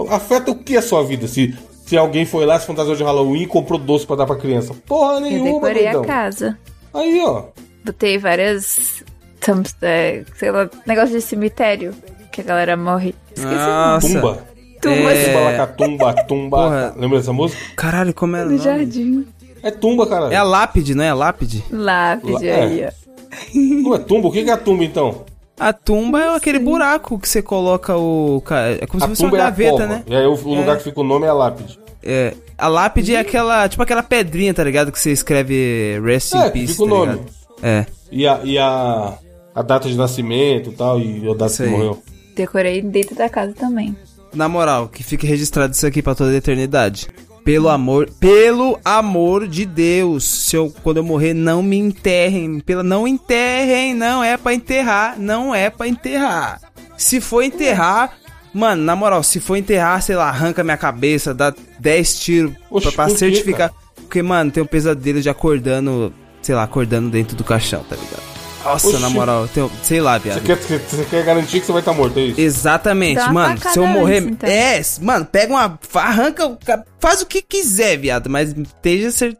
Afeta 0.09 0.51
o 0.51 0.55
que 0.55 0.75
a 0.77 0.81
sua 0.81 1.03
vida? 1.03 1.27
Se, 1.27 1.57
se 1.85 1.97
alguém 1.97 2.25
foi 2.25 2.45
lá, 2.45 2.59
se 2.59 2.67
fantasiou 2.67 2.95
de 2.95 3.03
Halloween 3.03 3.43
e 3.43 3.47
comprou 3.47 3.79
doce 3.79 4.05
pra 4.05 4.15
dar 4.17 4.25
pra 4.25 4.35
criança. 4.35 4.73
Porra 4.85 5.13
Eu 5.15 5.19
nenhuma, 5.21 5.53
decorei 5.53 5.87
a 5.87 6.01
casa. 6.01 6.57
Aí, 6.93 7.21
ó. 7.25 7.45
Botei 7.85 8.17
várias. 8.17 9.03
thumbs- 9.39 9.75
é, 9.81 10.23
sei 10.37 10.51
lá, 10.51 10.69
negócio 10.85 11.11
de 11.15 11.21
cemitério. 11.21 11.93
Que 12.31 12.41
a 12.41 12.43
galera 12.43 12.77
morre. 12.77 13.13
Esqueci 13.35 13.55
Nossa. 13.55 14.07
Tumba. 14.07 14.43
Tumba 14.81 15.11
É. 15.13 15.25
Tumba, 15.25 15.39
lacatumba, 15.41 16.13
tumba. 16.27 16.57
Porra. 16.57 16.93
Lembra 16.97 17.17
dessa 17.19 17.33
música? 17.33 17.61
Caralho, 17.75 18.13
como 18.13 18.35
era? 18.35 18.45
o 18.47 18.51
no 18.51 18.57
nome? 18.57 18.63
jardim. 18.63 19.27
É 19.63 19.69
tumba, 19.69 20.07
cara. 20.07 20.31
É 20.33 20.37
a 20.37 20.43
lápide, 20.43 20.95
não 20.95 21.03
é 21.03 21.09
a 21.09 21.13
lápide? 21.13 21.63
Lápide 21.71 22.47
É. 22.47 22.61
aí, 22.63 22.85
ó. 22.87 23.01
Não 23.55 23.95
é 23.95 23.99
tumba? 23.99 24.27
O 24.27 24.31
que 24.31 24.39
é 24.39 24.51
a 24.51 24.57
tumba, 24.57 24.83
então? 24.83 25.23
A 25.59 25.71
tumba 25.71 26.19
é 26.21 26.35
aquele 26.35 26.59
buraco 26.59 27.17
que 27.19 27.29
você 27.29 27.41
coloca 27.41 27.95
o. 27.97 28.41
É 28.79 28.85
como 28.87 28.99
se 28.99 29.05
A 29.05 29.09
fosse 29.09 29.21
uma 29.23 29.29
tumba 29.29 29.37
é 29.37 29.41
a 29.41 29.43
gaveta, 29.45 29.71
cova. 29.71 29.87
né? 29.87 30.03
E 30.07 30.15
aí 30.15 30.25
o, 30.25 30.33
o 30.33 30.53
lugar 30.55 30.77
que 30.77 30.83
fica 30.83 30.99
o 30.99 31.03
nome 31.03 31.25
é 31.25 31.29
a 31.29 31.33
lápide. 31.33 31.79
É. 32.03 32.33
A 32.57 32.67
lápide 32.67 33.15
é 33.15 33.19
aquela. 33.19 33.69
Tipo 33.69 33.83
aquela 33.83 34.01
pedrinha, 34.03 34.53
tá 34.53 34.63
ligado? 34.63 34.91
Que 34.91 34.99
você 34.99 35.11
escreve 35.11 35.99
Rest 36.03 36.33
É, 36.33 36.47
in 36.47 36.51
Peace. 36.51 36.67
fica 36.73 36.83
o 36.83 36.87
tá 36.87 36.93
nome. 36.93 37.11
ligado? 37.13 37.31
É. 37.61 37.85
E 38.11 38.27
a, 38.27 38.41
e 38.43 38.57
a, 38.57 39.17
a 39.53 39.61
data 39.61 39.87
de 39.87 39.95
nascimento 39.95 40.69
e 40.69 40.73
tal, 40.73 40.99
e 40.99 41.29
a 41.29 41.33
data 41.33 41.55
que 41.55 41.69
morreu. 41.69 42.01
Decorei 42.35 42.81
dentro 42.81 43.15
da 43.15 43.29
casa 43.29 43.53
também. 43.53 43.95
Na 44.33 44.47
moral, 44.47 44.87
que 44.87 45.03
fique 45.03 45.27
registrado 45.27 45.73
isso 45.73 45.85
aqui 45.85 46.01
pra 46.01 46.15
toda 46.15 46.31
a 46.31 46.35
eternidade. 46.35 47.07
Pelo 47.43 47.69
amor, 47.69 48.09
pelo 48.19 48.79
amor 48.85 49.47
de 49.47 49.65
Deus, 49.65 50.23
se 50.23 50.55
eu, 50.55 50.71
quando 50.83 50.97
eu 50.97 51.03
morrer, 51.03 51.33
não 51.33 51.63
me 51.63 51.75
enterrem. 51.75 52.59
Pela, 52.59 52.83
não 52.83 53.07
enterrem, 53.07 53.95
não 53.95 54.23
é 54.23 54.37
pra 54.37 54.53
enterrar, 54.53 55.19
não 55.19 55.53
é 55.53 55.69
pra 55.69 55.87
enterrar. 55.87 56.61
Se 56.97 57.19
for 57.19 57.41
enterrar, 57.41 58.15
mano, 58.53 58.83
na 58.83 58.95
moral, 58.95 59.23
se 59.23 59.39
for 59.39 59.55
enterrar, 59.55 60.01
sei 60.03 60.15
lá, 60.15 60.29
arranca 60.29 60.63
minha 60.63 60.77
cabeça, 60.77 61.33
dá 61.33 61.53
10 61.79 62.19
tiros 62.19 62.53
Oxi, 62.69 62.91
pra, 62.91 63.07
pra 63.07 63.15
certificar. 63.15 63.73
Porque, 63.95 64.21
mano, 64.21 64.51
tem 64.51 64.61
um 64.61 64.67
pesadelo 64.67 65.19
de 65.19 65.29
acordando, 65.29 66.13
sei 66.41 66.55
lá, 66.55 66.63
acordando 66.63 67.09
dentro 67.09 67.35
do 67.35 67.43
caixão, 67.43 67.83
tá 67.89 67.95
ligado? 67.95 68.31
Nossa, 68.63 68.87
Oxi. 68.89 68.99
na 68.99 69.09
moral, 69.09 69.47
tem, 69.47 69.67
sei 69.81 69.99
lá, 69.99 70.19
Você 70.19 70.23
viado. 70.29 70.41
quer, 70.43 70.55
você, 70.55 70.77
você 70.77 71.03
quer 71.05 71.25
garantir 71.25 71.59
que 71.61 71.65
você 71.65 71.71
vai 71.71 71.81
estar 71.81 71.93
morto, 71.93 72.19
é 72.19 72.23
isso? 72.25 72.39
Exatamente, 72.39 73.15
Dá 73.15 73.33
mano. 73.33 73.57
Se 73.59 73.79
eu 73.79 73.87
morrer. 73.87 74.17
antes, 74.19 74.27
então. 74.31 74.49
É, 74.49 74.81
mano, 75.01 75.25
pega 75.25 75.51
uma. 75.51 75.79
Arranca. 75.95 76.57
Faz 76.99 77.21
o 77.23 77.25
que 77.25 77.41
quiser, 77.41 77.97
viado. 77.97 78.29
Mas 78.29 78.51
esteja 78.55 79.09
ser. 79.09 79.35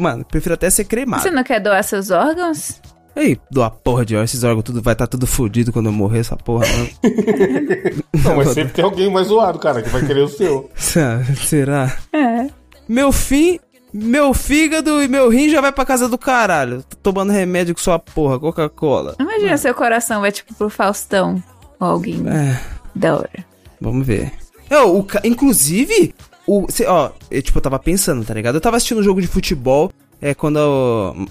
Mano, 0.00 0.24
prefiro 0.24 0.54
até 0.54 0.68
ser 0.70 0.84
cremado. 0.86 1.22
Você 1.22 1.30
não 1.30 1.44
quer 1.44 1.60
doar 1.60 1.84
seus 1.84 2.10
órgãos? 2.10 2.80
Ei, 3.14 3.38
doa 3.48 3.70
porra 3.70 4.04
de 4.04 4.14
órgão, 4.16 4.24
esses 4.24 4.42
órgãos 4.42 4.64
tudo 4.64 4.82
vai 4.82 4.94
estar 4.94 5.06
tudo 5.06 5.24
fudido 5.24 5.72
quando 5.72 5.86
eu 5.86 5.92
morrer, 5.92 6.18
essa 6.18 6.36
porra. 6.36 6.66
Não. 6.66 8.22
Não, 8.24 8.36
mas 8.38 8.48
sempre 8.48 8.72
tem 8.72 8.84
alguém 8.84 9.08
mais 9.08 9.28
zoado, 9.28 9.58
cara, 9.60 9.82
que 9.82 9.88
vai 9.88 10.04
querer 10.04 10.22
o 10.22 10.28
seu. 10.28 10.68
Será? 11.46 11.96
É. 12.12 12.48
Meu 12.88 13.12
fim. 13.12 13.60
Meu 13.96 14.34
fígado 14.34 15.00
e 15.00 15.06
meu 15.06 15.28
rim 15.28 15.48
já 15.48 15.60
vai 15.60 15.70
pra 15.70 15.84
casa 15.84 16.08
do 16.08 16.18
caralho. 16.18 16.82
Tô 16.82 16.96
tomando 17.00 17.30
remédio 17.32 17.74
com 17.74 17.80
sua 17.80 17.96
porra, 17.98 18.40
Coca-Cola. 18.40 19.14
Imagina 19.20 19.56
seu 19.56 19.72
coração 19.72 20.20
vai 20.20 20.32
tipo 20.32 20.52
pro 20.54 20.68
Faustão. 20.68 21.40
Ou 21.78 21.86
alguém 21.88 22.20
É, 22.28 22.60
da 22.94 23.14
hora. 23.16 23.44
vamos 23.80 24.04
ver. 24.04 24.32
Eu, 24.68 24.96
o, 24.98 25.04
ca- 25.04 25.20
inclusive, 25.22 26.12
o, 26.46 26.66
cê- 26.70 26.86
ó, 26.86 27.10
eu, 27.30 27.40
tipo, 27.42 27.56
eu 27.58 27.62
tava 27.62 27.78
pensando, 27.78 28.24
tá 28.24 28.34
ligado? 28.34 28.56
Eu 28.56 28.60
tava 28.60 28.76
assistindo 28.76 28.98
um 28.98 29.02
jogo 29.04 29.20
de 29.20 29.28
futebol, 29.28 29.92
é, 30.20 30.34
quando 30.34 30.58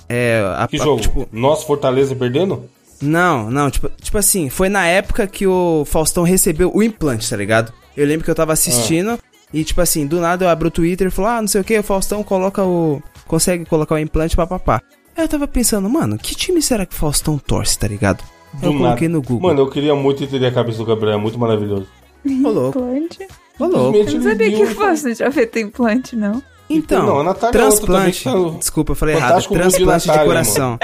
é, 0.08 0.42
a, 0.58 0.66
Que 0.68 0.80
a- 0.80 0.84
jogo? 0.84 1.02
tipo, 1.02 1.28
Nossa, 1.34 1.66
Fortaleza 1.66 2.16
perdendo? 2.16 2.70
Não, 3.02 3.50
não, 3.52 3.70
tipo, 3.70 3.90
tipo 4.02 4.18
assim, 4.18 4.50
foi 4.50 4.70
na 4.70 4.86
época 4.88 5.28
que 5.28 5.46
o 5.46 5.84
Faustão 5.86 6.24
recebeu 6.24 6.72
o 6.74 6.82
implante, 6.82 7.30
tá 7.30 7.36
ligado? 7.36 7.74
Eu 7.98 8.06
lembro 8.08 8.24
que 8.24 8.32
eu 8.32 8.36
tava 8.36 8.54
assistindo 8.54 9.20
e, 9.54 9.64
tipo 9.64 9.80
assim, 9.82 10.08
do 10.08 10.20
nada 10.20 10.46
eu 10.46 10.50
abro 10.50 10.68
o 10.68 10.72
Twitter 10.72 11.08
e 11.08 11.12
falo, 11.12 11.28
ah, 11.28 11.42
não 11.42 11.48
sei 11.48 11.62
o 11.62 11.64
que, 11.64 11.78
o 11.78 11.84
Faustão 11.84 12.24
coloca 12.24 12.64
o. 12.64 13.02
consegue 13.28 13.66
colocar 13.66 13.96
o 13.96 14.00
implante 14.00 14.36
papapá. 14.36 14.82
Aí 15.16 15.24
eu 15.24 15.28
tava 15.28 15.48
pensando, 15.48 15.88
mano, 15.90 16.18
que 16.18 16.34
time 16.34 16.62
será 16.62 16.86
que 16.86 16.96
o 16.96 16.98
Faustão 16.98 17.38
torce, 17.38 17.78
tá 17.78 17.88
ligado? 17.88 18.24
Do 18.54 18.68
eu 18.68 18.74
coloquei 18.74 19.08
nada. 19.08 19.20
no 19.20 19.22
Google. 19.22 19.50
Mano, 19.50 19.62
eu 19.62 19.70
queria 19.70 19.96
muito 19.96 20.24
entender 20.24 20.48
a 20.48 20.52
cabeça 20.52 20.80
do 20.80 20.86
Gabriel, 20.86 21.14
é 21.14 21.22
muito 21.22 21.38
maravilhoso. 21.38 21.88
Implante? 22.26 23.28
Ô, 23.60 23.66
louco. 23.66 23.98
Eu 23.98 24.06
não 24.06 24.24
sabia 24.24 24.52
que 24.52 24.64
o 24.64 24.68
Fausto 24.76 25.14
tinha 25.14 25.32
feito 25.32 25.60
implante, 25.60 26.16
não. 26.16 26.42
Então, 26.70 27.06
Não, 27.06 27.20
a 27.20 27.24
Natália 27.24 27.58
é 27.58 27.62
transplante. 27.62 28.24
também 28.24 28.44
que 28.44 28.52
tá 28.54 28.58
Desculpa, 28.58 28.92
eu 28.94 28.96
falei 28.96 29.16
errado. 29.16 29.30
Fantástico 29.30 29.54
de 29.54 29.60
Transplante 29.60 30.02
de, 30.02 30.08
Natália, 30.08 30.28
coração. 30.28 30.80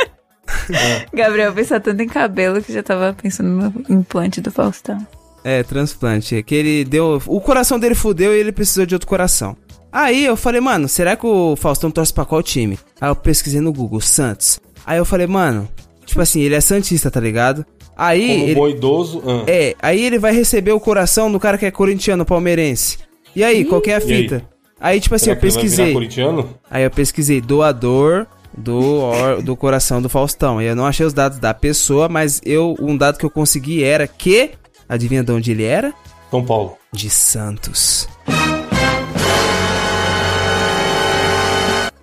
Gabriel 1.14 1.54
pensa 1.54 1.80
tanto 1.80 2.02
em 2.02 2.08
cabelo 2.08 2.62
que 2.62 2.74
já 2.74 2.84
tava 2.84 3.16
pensando 3.20 3.50
no 3.50 3.98
implante 3.98 4.42
do 4.42 4.52
Faustão. 4.52 5.06
É, 5.44 5.64
transplante. 5.64 6.36
É 6.36 6.44
que 6.44 6.54
ele 6.56 6.84
deu. 6.86 7.22
O 7.28 7.40
coração 7.42 7.80
dele 7.80 7.96
fudeu 7.96 8.36
e 8.36 8.40
ele 8.40 8.52
precisou 8.52 8.86
de 8.86 8.96
outro 8.96 9.08
coração. 9.08 9.56
Aí 9.92 10.24
eu 10.26 10.36
falei, 10.38 10.62
mano, 10.62 10.88
será 10.88 11.16
que 11.16 11.26
o 11.26 11.56
Faustão 11.56 11.90
torce 11.90 12.14
pra 12.14 12.26
qual 12.26 12.44
time? 12.44 12.78
Aí 13.02 13.10
eu 13.10 13.16
pesquisei 13.16 13.60
no 13.62 13.74
Google, 13.74 14.00
Santos. 14.02 14.60
Aí 14.86 14.98
eu 14.98 15.06
falei, 15.06 15.26
mano, 15.28 15.68
tipo 16.06 16.22
assim, 16.22 16.42
ele 16.42 16.54
é 16.56 16.62
Santista, 16.62 17.10
tá 17.10 17.20
ligado? 17.20 17.66
Aí. 17.98 18.28
Como 18.30 18.44
ele- 18.44 18.56
bom 18.56 18.70
idoso. 18.70 19.24
ah. 19.26 19.44
É, 19.48 19.76
aí 19.82 20.04
ele 20.04 20.20
vai 20.20 20.32
receber 20.34 20.72
o 20.74 20.80
coração 20.80 21.32
do 21.32 21.40
cara 21.40 21.58
que 21.58 21.66
é 21.66 21.72
corintiano, 21.72 22.24
palmeirense. 22.26 22.98
E 23.36 23.44
aí, 23.44 23.66
qual 23.66 23.82
que 23.82 23.90
é 23.92 23.96
a 23.96 24.00
E 24.00 24.02
aí? 24.02 24.08
fita? 24.24 24.44
Aí, 24.80 25.00
tipo 25.02 25.16
assim, 25.16 25.26
Será 25.26 25.38
eu 25.38 25.42
pesquisei. 25.42 25.94
corintiano? 25.94 26.50
Aí 26.70 26.84
eu 26.84 26.92
pesquisei 26.92 27.42
doador 27.42 28.26
do, 28.58 28.80
or- 29.02 29.42
do 29.42 29.56
coração 29.56 30.02
do 30.02 30.08
Faustão. 30.10 30.62
E 30.62 30.66
eu 30.66 30.76
não 30.76 30.86
achei 30.86 31.06
os 31.06 31.14
dados 31.14 31.38
da 31.40 31.54
pessoa, 31.54 32.08
mas 32.08 32.40
eu 32.46 32.76
um 32.80 32.96
dado 32.96 33.18
que 33.18 33.26
eu 33.26 33.30
consegui 33.30 33.84
era 33.84 34.08
que. 34.08 34.52
Adivinha 34.90 35.24
de 35.24 35.32
onde 35.32 35.52
ele 35.52 35.64
era? 35.64 35.94
São 36.32 36.44
Paulo. 36.44 36.76
De 36.92 37.10
Santos. 37.10 38.10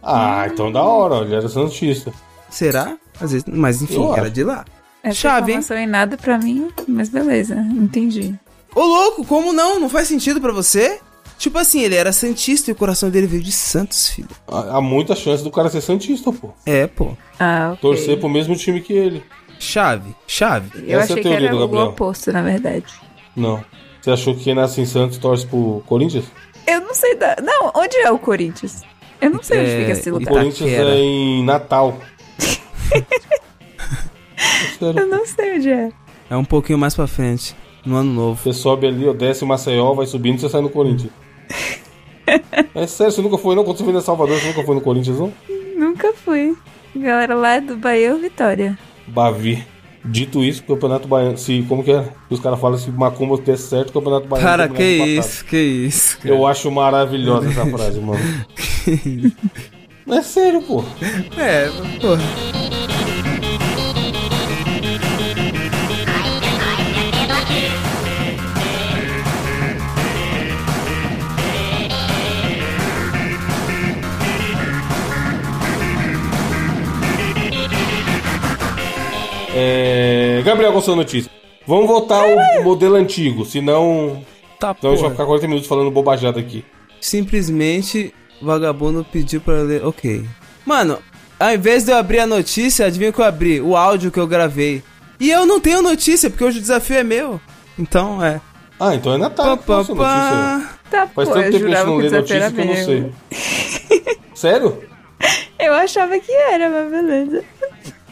Ah, 0.03 0.47
então 0.53 0.71
da 0.71 0.83
hora, 0.83 1.25
ele 1.25 1.35
era 1.35 1.49
santista. 1.49 2.13
Será? 2.49 2.97
Às 3.21 3.33
vezes, 3.33 3.45
mas 3.49 3.83
enfim, 3.83 3.97
Eu 3.97 4.13
era 4.15 4.23
acho. 4.23 4.31
de 4.31 4.45
lá. 4.45 4.65
Essa 5.03 5.15
Chave, 5.15 5.53
hein? 5.53 5.59
informação 5.59 5.77
em 5.77 5.87
nada 5.87 6.17
pra 6.17 6.39
mim, 6.39 6.69
mas 6.87 7.09
beleza, 7.09 7.57
entendi. 7.57 8.35
Ô 8.75 8.83
louco, 8.83 9.25
como 9.25 9.53
não? 9.53 9.81
Não 9.81 9.89
faz 9.89 10.07
sentido 10.07 10.41
pra 10.41 10.53
você? 10.53 11.01
Tipo 11.39 11.59
assim, 11.59 11.81
ele 11.81 11.95
era 11.97 12.13
santista 12.13 12.71
e 12.71 12.73
o 12.73 12.77
coração 12.77 13.11
dele 13.11 13.27
veio 13.27 13.43
de 13.43 13.53
Santos, 13.53 14.09
filho. 14.11 14.29
Há 14.47 14.81
muita 14.81 15.15
chance 15.15 15.43
do 15.43 15.51
cara 15.51 15.69
ser 15.69 15.81
santista, 15.81 16.33
pô. 16.33 16.51
É, 16.65 16.87
pô. 16.87 17.17
Ah, 17.39 17.71
ok. 17.73 17.81
Torcer 17.81 18.19
pro 18.19 18.29
mesmo 18.29 18.55
time 18.57 18.81
que 18.81 18.93
ele. 18.93 19.23
Chave, 19.59 20.15
chave. 20.27 20.71
Eu 20.85 20.85
Essa 20.85 20.93
é 20.93 20.97
a 20.99 21.03
achei 21.05 21.17
que 21.17 21.23
teoria 21.23 21.47
era 21.49 21.57
do 21.57 21.57
o 21.57 21.61
Gabriel. 21.67 21.87
oposto, 21.89 22.33
na 22.33 22.43
verdade. 22.43 22.85
Não. 23.35 23.65
Você 24.01 24.11
achou 24.11 24.35
que 24.35 24.45
quem 24.45 24.55
nasce 24.55 24.81
em 24.81 24.87
Santos 24.87 25.19
torce 25.19 25.47
pro 25.47 25.83
Corinthians? 25.87 26.25
Eu 26.67 26.81
não 26.81 26.95
sei 26.95 27.15
da... 27.17 27.37
Não, 27.43 27.71
onde 27.75 27.97
é 27.97 28.11
o 28.11 28.19
Corinthians? 28.19 28.83
Eu 29.21 29.31
não 29.31 29.43
sei 29.43 29.61
onde 29.61 29.71
É, 29.71 29.79
fica 29.81 29.93
esse 29.93 30.11
O 30.11 30.15
lugar. 30.15 30.29
Corinthians 30.35 30.71
Itaquera. 30.71 30.91
é 30.95 30.99
em 30.99 31.45
Natal. 31.45 31.99
É. 32.93 33.03
Eu 34.81 35.07
não 35.07 35.27
sei 35.27 35.57
onde 35.57 35.71
é. 35.71 35.91
É 36.29 36.37
um 36.37 36.45
pouquinho 36.45 36.79
mais 36.79 36.95
pra 36.95 37.07
frente, 37.07 37.57
no 37.85 37.97
ano 37.97 38.13
novo. 38.13 38.41
Você 38.43 38.53
sobe 38.53 38.87
ali, 38.87 39.09
ó, 39.09 39.13
desce 39.13 39.45
em 39.45 39.49
Maceió, 39.49 39.95
vai 39.95 40.07
subindo, 40.07 40.39
você 40.41 40.49
sai 40.49 40.61
no 40.61 40.71
Corinthians. 40.71 41.11
É 42.75 42.87
sério, 42.89 43.13
você 43.13 43.23
nunca 43.23 43.39
foi 43.39 43.55
não? 43.55 43.63
Quando 43.65 43.79
você 43.79 43.85
veio 43.85 43.97
em 43.97 44.03
Salvador, 44.03 44.37
você 44.39 44.49
nunca 44.49 44.63
foi 44.65 44.75
no 44.75 44.81
Corinthians, 44.81 45.17
não? 45.19 45.33
Nunca 45.79 46.13
fui. 46.13 46.55
Galera 46.95 47.35
lá 47.37 47.55
é 47.55 47.61
do 47.61 47.77
Bahia 47.77 48.13
ou 48.13 48.19
Vitória. 48.21 48.77
Bavi. 49.07 49.65
Dito 50.05 50.45
isso, 50.45 50.63
o 50.63 50.67
Campeonato 50.67 51.09
Baiano. 51.09 51.37
Se, 51.37 51.63
como 51.69 51.83
que 51.83 51.91
é? 51.91 52.05
Os 52.31 52.39
caras 52.39 52.61
falam 52.61 52.79
se 52.79 52.91
Macumba 52.91 53.37
der 53.39 53.59
certo, 53.59 53.91
o 53.91 53.93
Campeonato 53.95 54.29
Baiano. 54.29 54.49
Cara, 54.49 54.69
que 54.69 54.85
isso, 54.85 55.45
que 55.45 55.57
isso. 55.57 56.19
cara. 56.19 56.33
Eu 56.33 56.47
acho 56.47 56.71
maravilhosa 56.71 57.49
essa 57.49 57.67
frase, 57.71 57.99
mano. 57.99 58.21
É 60.09 60.23
sério, 60.23 60.63
pô. 60.63 60.85
É, 61.37 61.69
porra. 62.01 62.66
É... 79.59 80.43
Gabriel, 80.45 80.71
qual 80.71 80.81
a 80.81 80.83
sua 80.83 80.97
notícia? 80.97 81.31
Vamos 81.67 81.87
voltar 81.87 82.23
ao 82.23 82.63
modelo 82.63 82.95
antigo, 82.95 83.47
senão. 83.47 84.23
Tá, 84.61 84.77
Senão 84.79 84.93
a 84.93 84.97
gente 84.97 85.03
vai 85.03 85.11
ficar 85.13 85.25
40 85.25 85.49
minutos 85.49 85.69
falando 85.69 85.91
bobajada 85.91 86.39
aqui. 86.39 86.63
Simplesmente, 87.01 88.15
vagabundo 88.41 89.05
pediu 89.11 89.41
pra 89.41 89.55
eu 89.55 89.65
ler. 89.65 89.85
Ok. 89.85 90.25
Mano, 90.65 90.99
ao 91.41 91.55
invés 91.55 91.85
de 91.85 91.91
eu 91.91 91.97
abrir 91.97 92.21
a 92.21 92.27
notícia, 92.27 92.87
adivinha 92.87 93.11
o 93.11 93.13
que 93.15 93.21
eu 93.21 93.25
abri? 93.25 93.61
O 93.61 93.75
áudio 93.75 94.11
que 94.11 94.21
eu 94.21 94.27
gravei. 94.27 94.83
E 95.19 95.31
eu 95.31 95.47
não 95.47 95.59
tenho 95.59 95.81
notícia, 95.81 96.29
porque 96.29 96.45
hoje 96.45 96.59
o 96.59 96.61
desafio 96.61 96.99
é 96.99 97.05
meu. 97.05 97.41
Então, 97.79 98.23
é. 98.23 98.41
Ah, 98.79 98.95
então 98.95 99.15
é 99.15 99.19
Natal. 99.19 99.57
Pá, 99.57 99.83
pá. 99.85 100.79
Tá, 100.91 101.07
Faz 101.07 101.29
pô, 101.29 101.35
tanto 101.35 101.51
tempo 101.51 101.65
que 101.67 101.75
a 101.75 101.79
gente 101.79 101.87
não 101.87 101.97
lê 101.97 102.09
o 102.09 102.11
notícia 102.11 102.53
que 102.53 102.61
eu 102.61 102.65
não 102.67 102.75
sei. 102.75 103.13
Sério? 104.35 104.83
Eu 105.59 105.73
achava 105.73 106.19
que 106.19 106.31
era, 106.31 106.69
mas 106.69 106.91
beleza. 106.91 107.43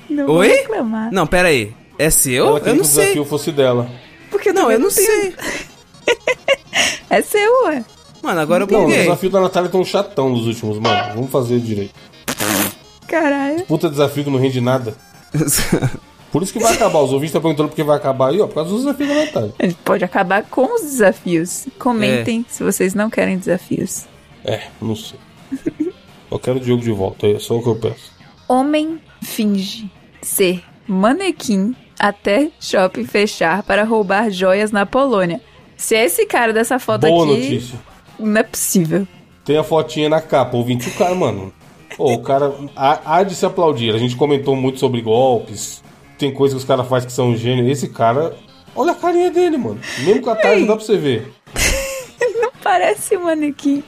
Não 0.09 0.27
vou 0.27 0.37
Oi? 0.37 0.49
reclamar. 0.49 1.13
Não, 1.13 1.27
pera 1.27 1.49
aí. 1.49 1.73
É 1.99 2.11
seu? 2.11 2.47
Ela 2.47 2.57
Eu 2.59 2.61
queria 2.61 2.75
não 2.75 2.81
que 2.83 2.87
o 2.89 2.91
sei. 2.91 3.03
desafio 3.05 3.25
fosse 3.25 3.53
dela. 3.53 3.89
Porque 4.31 4.53
Não, 4.53 4.71
eu 4.71 4.79
não 4.81 4.89
tenho- 4.91 5.07
sei. 5.07 5.35
É 7.11 7.23
seu, 7.23 7.65
ué. 7.67 7.85
Mano, 8.23 8.41
agora 8.41 8.65
eu 8.65 8.67
Não, 8.69 8.87
o 8.87 8.91
desafio 8.91 9.31
da 9.31 9.41
Natália 9.41 9.71
tá 9.71 9.79
um 9.79 9.85
chatão 9.85 10.29
nos 10.31 10.47
últimos, 10.47 10.79
mano. 10.79 11.15
Vamos 11.15 11.31
fazer 11.31 11.61
direito. 11.61 11.95
Caralho. 13.07 13.65
Puta 13.67 13.89
desafio 13.89 14.25
que 14.25 14.31
não 14.31 14.39
rende 14.39 14.61
nada. 14.61 14.95
Por 16.33 16.43
isso 16.43 16.53
que 16.53 16.59
vai 16.59 16.75
acabar. 16.75 16.99
Os 17.01 17.13
ouvintes 17.13 17.29
estão 17.31 17.41
perguntando 17.41 17.69
por 17.69 17.77
que 17.77 17.85
vai 17.85 17.97
acabar 17.97 18.31
aí, 18.31 18.41
ó. 18.41 18.49
Por 18.49 18.55
causa 18.55 18.71
dos 18.71 18.81
desafios 18.85 19.09
da 19.09 19.15
Natália. 19.25 19.55
A 19.57 19.67
gente 19.67 19.79
pode 19.85 20.03
acabar 20.05 20.43
com 20.43 20.75
os 20.75 20.83
desafios. 20.83 21.69
Comentem 21.79 22.45
se 22.49 22.65
vocês 22.65 22.93
não 22.93 23.09
querem 23.09 23.39
desafios. 23.39 24.05
É, 24.45 24.63
não 24.83 24.97
sei. 24.97 25.19
Eu 26.29 26.39
quero 26.41 26.57
o 26.57 26.61
Diogo 26.61 26.83
de 26.83 26.91
volta, 26.91 27.29
é 27.29 27.39
só 27.39 27.57
o 27.57 27.63
que 27.63 27.69
eu 27.69 27.77
peço. 27.77 28.11
Homem 28.49 29.01
finge 29.25 29.91
ser 30.23 30.63
manequim 30.87 31.75
até 31.99 32.51
shopping 32.61 33.05
fechar 33.05 33.63
para 33.63 33.85
roubar 33.85 34.31
joias 34.31 34.71
na 34.71 34.85
Polônia. 34.87 35.41
Se 35.77 35.95
é 35.95 36.05
esse 36.05 36.27
cara 36.27 36.53
dessa 36.53 36.79
foto 36.79 37.07
Boa 37.07 37.25
aqui, 37.25 37.43
notícia. 37.43 37.79
não 38.19 38.41
é 38.41 38.43
possível. 38.43 39.07
Tem 39.45 39.57
a 39.59 39.65
fotinha 39.65 40.09
na 40.09 40.21
capa, 40.21 40.57
ouvinte, 40.57 40.89
o 40.89 40.93
cara, 40.95 41.15
mano. 41.15 41.53
Ô, 41.99 42.15
o 42.15 42.23
cara 42.23 42.53
há, 42.75 43.17
há 43.17 43.23
de 43.23 43.35
se 43.35 43.45
aplaudir. 43.45 43.95
A 43.95 43.99
gente 43.99 44.17
comentou 44.17 44.57
muito 44.57 44.79
sobre 44.79 45.01
golpes. 45.01 45.83
Tem 46.19 46.33
coisas 46.33 46.57
que 46.57 46.63
os 46.63 46.69
caras 46.69 46.89
fazem 46.89 47.07
que 47.09 47.13
são 47.13 47.37
gênios. 47.37 47.69
Esse 47.69 47.89
cara, 47.89 48.37
olha 48.75 48.93
a 48.93 48.95
carinha 48.95 49.31
dele, 49.31 49.57
mano. 49.57 49.81
Mesmo 50.01 50.23
com 50.23 50.31
a 50.31 50.37
tarde 50.37 50.65
dá 50.67 50.77
pra 50.77 50.85
você 50.85 50.97
ver. 50.97 51.33
Não 52.41 52.51
parece 52.63 53.17
um 53.17 53.25
manequim. 53.25 53.83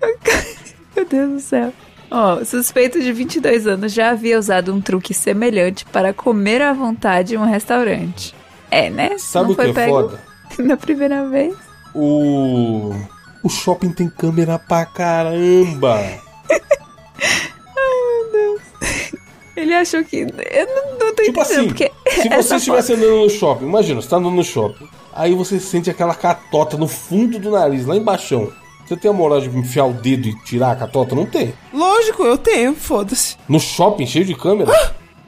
Meu 0.96 1.04
Deus 1.04 1.32
do 1.32 1.40
céu. 1.40 1.72
Ó, 2.10 2.36
o 2.36 2.44
suspeito 2.44 3.00
de 3.00 3.12
22 3.12 3.66
anos 3.66 3.92
já 3.92 4.10
havia 4.10 4.38
usado 4.38 4.72
um 4.72 4.80
truque 4.80 5.12
semelhante 5.12 5.84
para 5.86 6.12
comer 6.12 6.62
à 6.62 6.72
vontade 6.72 7.34
em 7.34 7.38
um 7.38 7.44
restaurante. 7.44 8.34
É, 8.70 8.90
né? 8.90 9.18
Sabe 9.18 9.46
não 9.46 9.52
o 9.52 9.56
que 9.56 9.72
foi 9.72 9.82
é 9.82 9.88
foda? 9.88 10.20
Na 10.58 10.76
primeira 10.76 11.28
vez. 11.28 11.54
O. 11.94 12.92
O 13.42 13.48
shopping 13.48 13.92
tem 13.92 14.08
câmera 14.08 14.58
pra 14.58 14.86
caramba. 14.86 16.00
Ele 19.56 19.74
achou 19.74 20.02
que. 20.04 20.20
Eu 20.20 20.66
não, 20.66 20.98
não 20.98 21.14
tô 21.14 21.22
Tipo 21.22 21.40
entendendo, 21.40 21.40
assim, 21.40 21.66
porque. 21.66 21.90
se 22.10 22.28
você 22.34 22.56
estivesse 22.56 22.92
andando 22.92 23.22
no 23.22 23.30
shopping, 23.30 23.66
imagina, 23.66 24.02
você 24.02 24.08
tá 24.08 24.16
andando 24.16 24.34
no 24.34 24.44
shopping, 24.44 24.88
aí 25.12 25.34
você 25.34 25.60
sente 25.60 25.90
aquela 25.90 26.14
catota 26.14 26.76
no 26.76 26.88
fundo 26.88 27.38
do 27.38 27.50
nariz, 27.50 27.86
lá 27.86 27.96
embaixo. 27.96 28.52
Você 28.86 28.96
tem 28.96 29.10
a 29.10 29.14
moral 29.14 29.40
de 29.40 29.48
enfiar 29.56 29.86
o 29.86 29.94
dedo 29.94 30.28
e 30.28 30.38
tirar 30.44 30.72
a 30.72 30.76
catota? 30.76 31.14
Não 31.14 31.24
tem. 31.26 31.54
Lógico, 31.72 32.22
eu 32.22 32.36
tenho, 32.36 32.74
foda-se. 32.74 33.36
No 33.48 33.58
shopping, 33.58 34.06
cheio 34.06 34.24
de 34.24 34.34
câmera, 34.34 34.70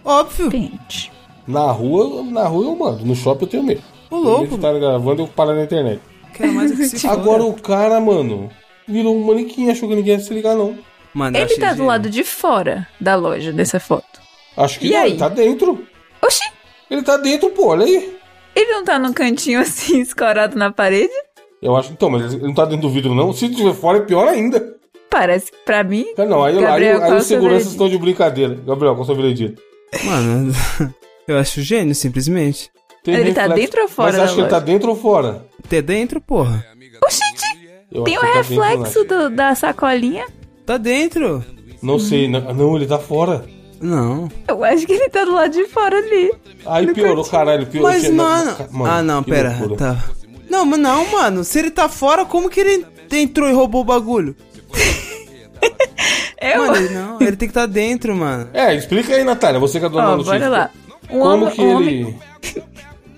Óbvio. 0.04 0.50
Gente. 0.50 1.10
na 1.48 1.70
rua, 1.70 2.22
na 2.25 2.44
rua 2.46 2.66
eu 2.66 2.76
mando. 2.76 3.04
No 3.04 3.14
shopping 3.14 3.44
eu 3.44 3.48
tenho 3.50 3.62
medo. 3.62 3.82
Ô, 4.10 4.16
louco. 4.16 4.44
Ele 4.54 4.58
tá 4.58 4.72
gravando 4.72 5.22
eu 5.22 5.28
parar 5.28 5.54
na 5.54 5.64
internet. 5.64 6.00
Quero 6.34 6.52
mais 6.52 6.70
é 6.72 6.76
que 6.76 6.84
se. 6.86 7.06
Agora 7.06 7.42
o 7.42 7.54
cara, 7.54 7.98
mano, 8.00 8.50
virou 8.86 9.16
um 9.16 9.25
manequim, 9.25 9.70
achou 9.70 9.88
que 9.88 9.94
ninguém 9.96 10.14
ia 10.16 10.20
se 10.20 10.32
ligar, 10.34 10.54
não. 10.54 10.78
Mano, 11.14 11.36
Ele 11.36 11.56
tá 11.56 11.68
do 11.70 11.76
gênio. 11.76 11.86
lado 11.86 12.10
de 12.10 12.22
fora 12.22 12.86
da 13.00 13.14
loja 13.16 13.50
dessa 13.52 13.80
foto. 13.80 14.20
Acho 14.56 14.78
que 14.78 14.88
E 14.88 14.90
não, 14.90 14.98
aí? 15.00 15.10
ele 15.12 15.18
tá 15.18 15.28
dentro. 15.30 15.86
Oxi! 16.22 16.44
Ele 16.90 17.02
tá 17.02 17.16
dentro, 17.16 17.48
pô, 17.50 17.68
olha 17.68 17.84
aí. 17.86 18.16
Ele 18.54 18.72
não 18.72 18.84
tá 18.84 18.98
num 18.98 19.12
cantinho 19.12 19.60
assim, 19.60 20.00
escorado 20.00 20.56
na 20.56 20.70
parede? 20.70 21.12
Eu 21.66 21.76
acho 21.76 21.88
que 21.88 21.94
então, 21.94 22.08
mas 22.08 22.32
ele 22.32 22.44
não 22.44 22.54
tá 22.54 22.64
dentro 22.64 22.82
do 22.82 22.90
vidro, 22.90 23.12
não. 23.12 23.32
Se 23.32 23.49
tiver 23.49 23.75
fora, 23.75 23.99
é 23.99 24.02
pior 24.02 24.28
ainda. 24.28 24.76
Parece 25.11 25.50
que 25.50 25.58
pra 25.64 25.82
mim. 25.82 26.06
Cara, 26.14 26.28
não, 26.28 26.44
aí, 26.44 26.54
aí- 26.56 26.62
Gabriel, 26.62 27.02
aí, 27.02 27.12
o 27.12 27.16
os 27.16 27.25
seguranças 27.26 27.73
estão 27.73 27.88
de 27.88 27.99
brincadeira. 27.99 28.54
Gabriel, 28.54 28.94
qual 28.94 29.00
é 29.00 29.02
o 29.02 29.04
seu 29.04 29.16
veredito? 29.16 29.61
Mano, 30.04 30.52
eu 31.26 31.37
acho 31.38 31.61
gênio, 31.62 31.94
simplesmente. 31.94 32.70
Tem 33.02 33.14
Ele 33.16 33.32
tá 33.32 33.49
dentro 33.49 33.82
ou 33.82 33.88
fora 33.88 34.12
Mas 34.12 34.20
acho 34.20 34.35
que 34.35 34.40
ele 34.42 34.49
tá 34.49 34.61
dentro 34.61 34.90
ou 34.90 34.96
fora? 34.96 35.44
Até 35.64 35.82
dentro, 35.82 36.20
porra. 36.20 36.64
Oxente! 37.04 37.68
Eu 37.90 38.04
Tem 38.04 38.16
o 38.16 38.20
acho 38.20 38.28
que 38.30 38.32
tá 38.32 38.42
dentro, 38.42 38.62
reflexo 38.85 39.04
do- 39.04 39.30
da 39.30 39.54
sacolinha. 39.54 40.26
Tá 40.64 40.76
dentro. 40.76 41.44
Não 41.82 41.99
sei, 41.99 42.28
não, 42.28 42.40
não, 42.54 42.76
ele 42.76 42.87
tá 42.87 42.99
fora. 42.99 43.44
Não. 43.80 44.28
Eu 44.49 44.62
acho 44.64 44.87
que 44.87 44.92
ele 44.92 45.08
tá 45.08 45.25
do 45.25 45.32
lado 45.35 45.52
de 45.52 45.66
fora 45.66 45.96
ali. 45.99 46.32
Aí 46.64 46.92
piorou, 46.92 47.16
cantinho. 47.16 47.30
caralho, 47.32 47.66
piorou. 47.66 47.90
Mas, 47.90 48.08
mano... 48.11 48.56
mano, 48.70 48.90
Ah, 48.92 49.02
não, 49.02 49.23
pera. 49.23 49.50
loucura. 49.50 49.76
Tá. 49.76 50.04
Não, 50.56 50.64
mas 50.64 50.78
não, 50.80 51.10
mano. 51.12 51.44
Se 51.44 51.58
ele 51.58 51.70
tá 51.70 51.86
fora, 51.86 52.25
como 52.25 52.48
que 52.48 52.58
ele 52.60 52.86
entrou 53.12 53.46
e 53.48 53.52
roubou 53.52 53.82
o 53.82 53.84
bagulho? 53.84 54.34
Eu... 56.40 56.66
Mano, 56.66 56.76
ele 56.76 56.94
não, 56.94 57.20
ele 57.20 57.36
tem 57.36 57.48
que 57.48 57.50
estar 57.52 57.62
tá 57.62 57.66
dentro, 57.66 58.14
mano. 58.14 58.48
É, 58.52 58.75
explica 58.75 59.14
aí, 59.14 59.25
Natália, 59.25 59.58
você 59.58 59.80
que 59.80 59.86
é 59.86 59.88
dona 59.88 60.02
da 60.02 60.10
notícia. 60.16 60.32
bora 60.32 60.48
lá. 60.48 60.70
Um 61.10 61.18
Como 61.20 61.44
homem- 61.44 61.50
que 61.54 61.60
um 61.62 61.80
ele 61.82 62.16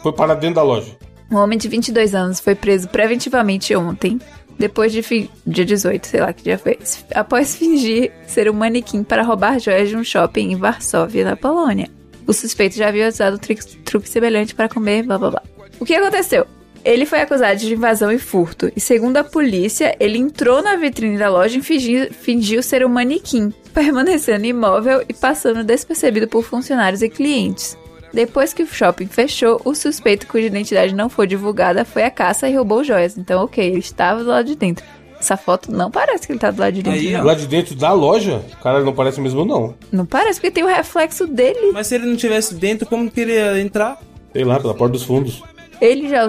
foi 0.00 0.12
parar 0.12 0.34
dentro 0.34 0.56
da 0.56 0.62
loja? 0.62 0.96
Um 1.30 1.36
homem 1.36 1.58
de 1.58 1.68
22 1.68 2.14
anos 2.14 2.40
foi 2.40 2.54
preso 2.54 2.88
preventivamente 2.88 3.74
ontem, 3.74 4.18
depois 4.58 4.92
de 4.92 5.02
fi- 5.02 5.30
dia 5.46 5.64
18, 5.64 6.06
sei 6.06 6.20
lá 6.20 6.32
que 6.32 6.42
dia 6.42 6.58
foi, 6.58 6.78
após 7.14 7.54
fingir 7.56 8.12
ser 8.26 8.48
um 8.50 8.54
manequim 8.54 9.02
para 9.02 9.22
roubar 9.22 9.58
joias 9.58 9.88
de 9.88 9.96
um 9.96 10.04
shopping 10.04 10.52
em 10.52 10.56
Varsóvia, 10.56 11.24
na 11.24 11.36
Polônia. 11.36 11.88
O 12.26 12.32
suspeito 12.32 12.76
já 12.76 12.88
havia 12.88 13.08
usado 13.08 13.34
um 13.34 13.82
truque 13.84 14.08
semelhante 14.08 14.54
para 14.54 14.68
comer, 14.68 15.02
blá 15.02 15.18
blá 15.18 15.30
blá. 15.30 15.42
O 15.80 15.84
que 15.84 15.94
aconteceu? 15.94 16.46
Ele 16.88 17.04
foi 17.04 17.20
acusado 17.20 17.60
de 17.60 17.74
invasão 17.74 18.10
e 18.10 18.18
furto, 18.18 18.72
e 18.74 18.80
segundo 18.80 19.18
a 19.18 19.22
polícia, 19.22 19.94
ele 20.00 20.16
entrou 20.16 20.62
na 20.62 20.74
vitrine 20.74 21.18
da 21.18 21.28
loja 21.28 21.58
e 21.58 21.62
fingiu, 21.62 22.10
fingiu 22.10 22.62
ser 22.62 22.82
um 22.82 22.88
manequim, 22.88 23.52
permanecendo 23.74 24.46
imóvel 24.46 25.04
e 25.06 25.12
passando 25.12 25.62
despercebido 25.62 26.26
por 26.26 26.42
funcionários 26.42 27.02
e 27.02 27.10
clientes. 27.10 27.76
Depois 28.10 28.54
que 28.54 28.62
o 28.62 28.66
shopping 28.66 29.06
fechou, 29.06 29.60
o 29.66 29.74
suspeito 29.74 30.26
cuja 30.26 30.46
identidade 30.46 30.94
não 30.94 31.10
foi 31.10 31.26
divulgada 31.26 31.84
foi 31.84 32.04
à 32.04 32.10
caça 32.10 32.48
e 32.48 32.56
roubou 32.56 32.82
joias. 32.82 33.18
Então, 33.18 33.44
ok, 33.44 33.62
ele 33.62 33.80
estava 33.80 34.24
do 34.24 34.30
lado 34.30 34.46
de 34.46 34.56
dentro. 34.56 34.82
Essa 35.20 35.36
foto 35.36 35.70
não 35.70 35.90
parece 35.90 36.26
que 36.26 36.32
ele 36.32 36.38
tá 36.38 36.50
do 36.50 36.58
lado 36.58 36.72
de 36.72 36.82
dentro, 36.82 37.00
Aí, 37.00 37.12
não. 37.12 37.22
Lá 37.22 37.34
de 37.34 37.46
dentro 37.46 37.74
da 37.74 37.92
loja? 37.92 38.42
Cara, 38.62 38.80
não 38.80 38.94
parece 38.94 39.20
mesmo, 39.20 39.44
não. 39.44 39.74
Não 39.92 40.06
parece, 40.06 40.40
porque 40.40 40.50
tem 40.50 40.64
o 40.64 40.68
reflexo 40.68 41.26
dele. 41.26 41.70
Mas 41.70 41.88
se 41.88 41.96
ele 41.96 42.06
não 42.06 42.16
tivesse 42.16 42.54
dentro, 42.54 42.88
como 42.88 43.10
que 43.10 43.20
ele 43.20 43.34
ia 43.34 43.60
entrar? 43.60 44.00
Sei 44.32 44.42
lá, 44.42 44.58
pela 44.58 44.72
porta 44.72 44.92
dos 44.92 45.02
fundos. 45.02 45.42
Ele 45.80 46.08
já, 46.08 46.28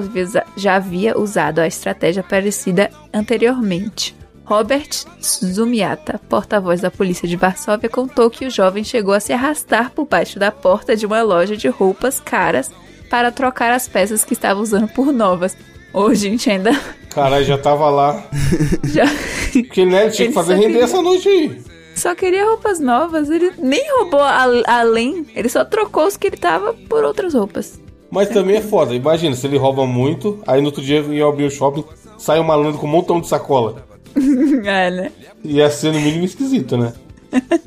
já 0.55 0.75
havia 0.75 1.17
usado 1.17 1.59
a 1.59 1.67
estratégia 1.67 2.23
parecida 2.23 2.89
anteriormente. 3.13 4.15
Robert 4.45 4.89
Zumiata, 5.21 6.19
porta-voz 6.27 6.81
da 6.81 6.89
polícia 6.89 7.27
de 7.27 7.35
Varsóvia, 7.35 7.87
contou 7.89 8.29
que 8.31 8.45
o 8.47 8.49
jovem 8.49 8.83
chegou 8.83 9.13
a 9.13 9.19
se 9.19 9.31
arrastar 9.31 9.91
por 9.91 10.05
baixo 10.07 10.39
da 10.39 10.51
porta 10.51 10.95
de 10.95 11.05
uma 11.05 11.21
loja 11.21 11.55
de 11.55 11.67
roupas 11.67 12.19
caras 12.19 12.71
para 13.09 13.31
trocar 13.31 13.71
as 13.71 13.87
peças 13.87 14.23
que 14.23 14.33
estava 14.33 14.59
usando 14.59 14.87
por 14.87 15.11
novas. 15.13 15.55
Ô, 15.93 16.13
gente, 16.15 16.49
ainda 16.49 16.71
Caralho, 17.09 17.45
já 17.45 17.57
tava 17.57 17.89
lá. 17.89 18.23
já 18.85 19.05
Porque, 19.51 19.85
né, 19.85 20.03
ele 20.05 20.11
tinha 20.11 20.25
Ele 20.25 20.29
que 20.29 20.33
fazer 20.33 20.53
render 20.55 20.67
queria- 20.67 20.83
essa 20.83 21.01
noite 21.01 21.27
aí. 21.27 21.61
só 21.95 22.13
queria 22.15 22.45
roupas 22.45 22.79
novas. 22.79 23.29
Ele 23.29 23.51
nem 23.59 23.83
roubou 23.97 24.21
a- 24.21 24.45
além, 24.67 25.27
ele 25.35 25.49
só 25.49 25.63
trocou 25.65 26.05
os 26.07 26.17
que 26.17 26.27
ele 26.27 26.37
tava 26.37 26.73
por 26.87 27.03
outras 27.03 27.33
roupas. 27.35 27.79
Mas 28.11 28.29
também 28.29 28.57
é 28.57 28.61
foda. 28.61 28.93
Imagina, 28.95 29.35
se 29.35 29.45
ele 29.45 29.57
rouba 29.57 29.85
muito, 29.85 30.39
aí 30.47 30.61
no 30.61 30.67
outro 30.67 30.81
dia 30.81 30.99
ia 31.01 31.25
abrir 31.25 31.45
o 31.45 31.51
shopping, 31.51 31.83
sai 32.17 32.39
um 32.39 32.43
malandro 32.43 32.79
com 32.79 32.87
um 32.87 32.91
montão 32.91 33.21
de 33.21 33.27
sacola. 33.27 33.85
é, 34.65 34.89
né? 34.89 35.11
Ia 35.43 35.69
ser 35.69 35.93
no 35.93 35.99
mínimo 35.99 36.25
esquisito, 36.25 36.77
né? 36.77 36.93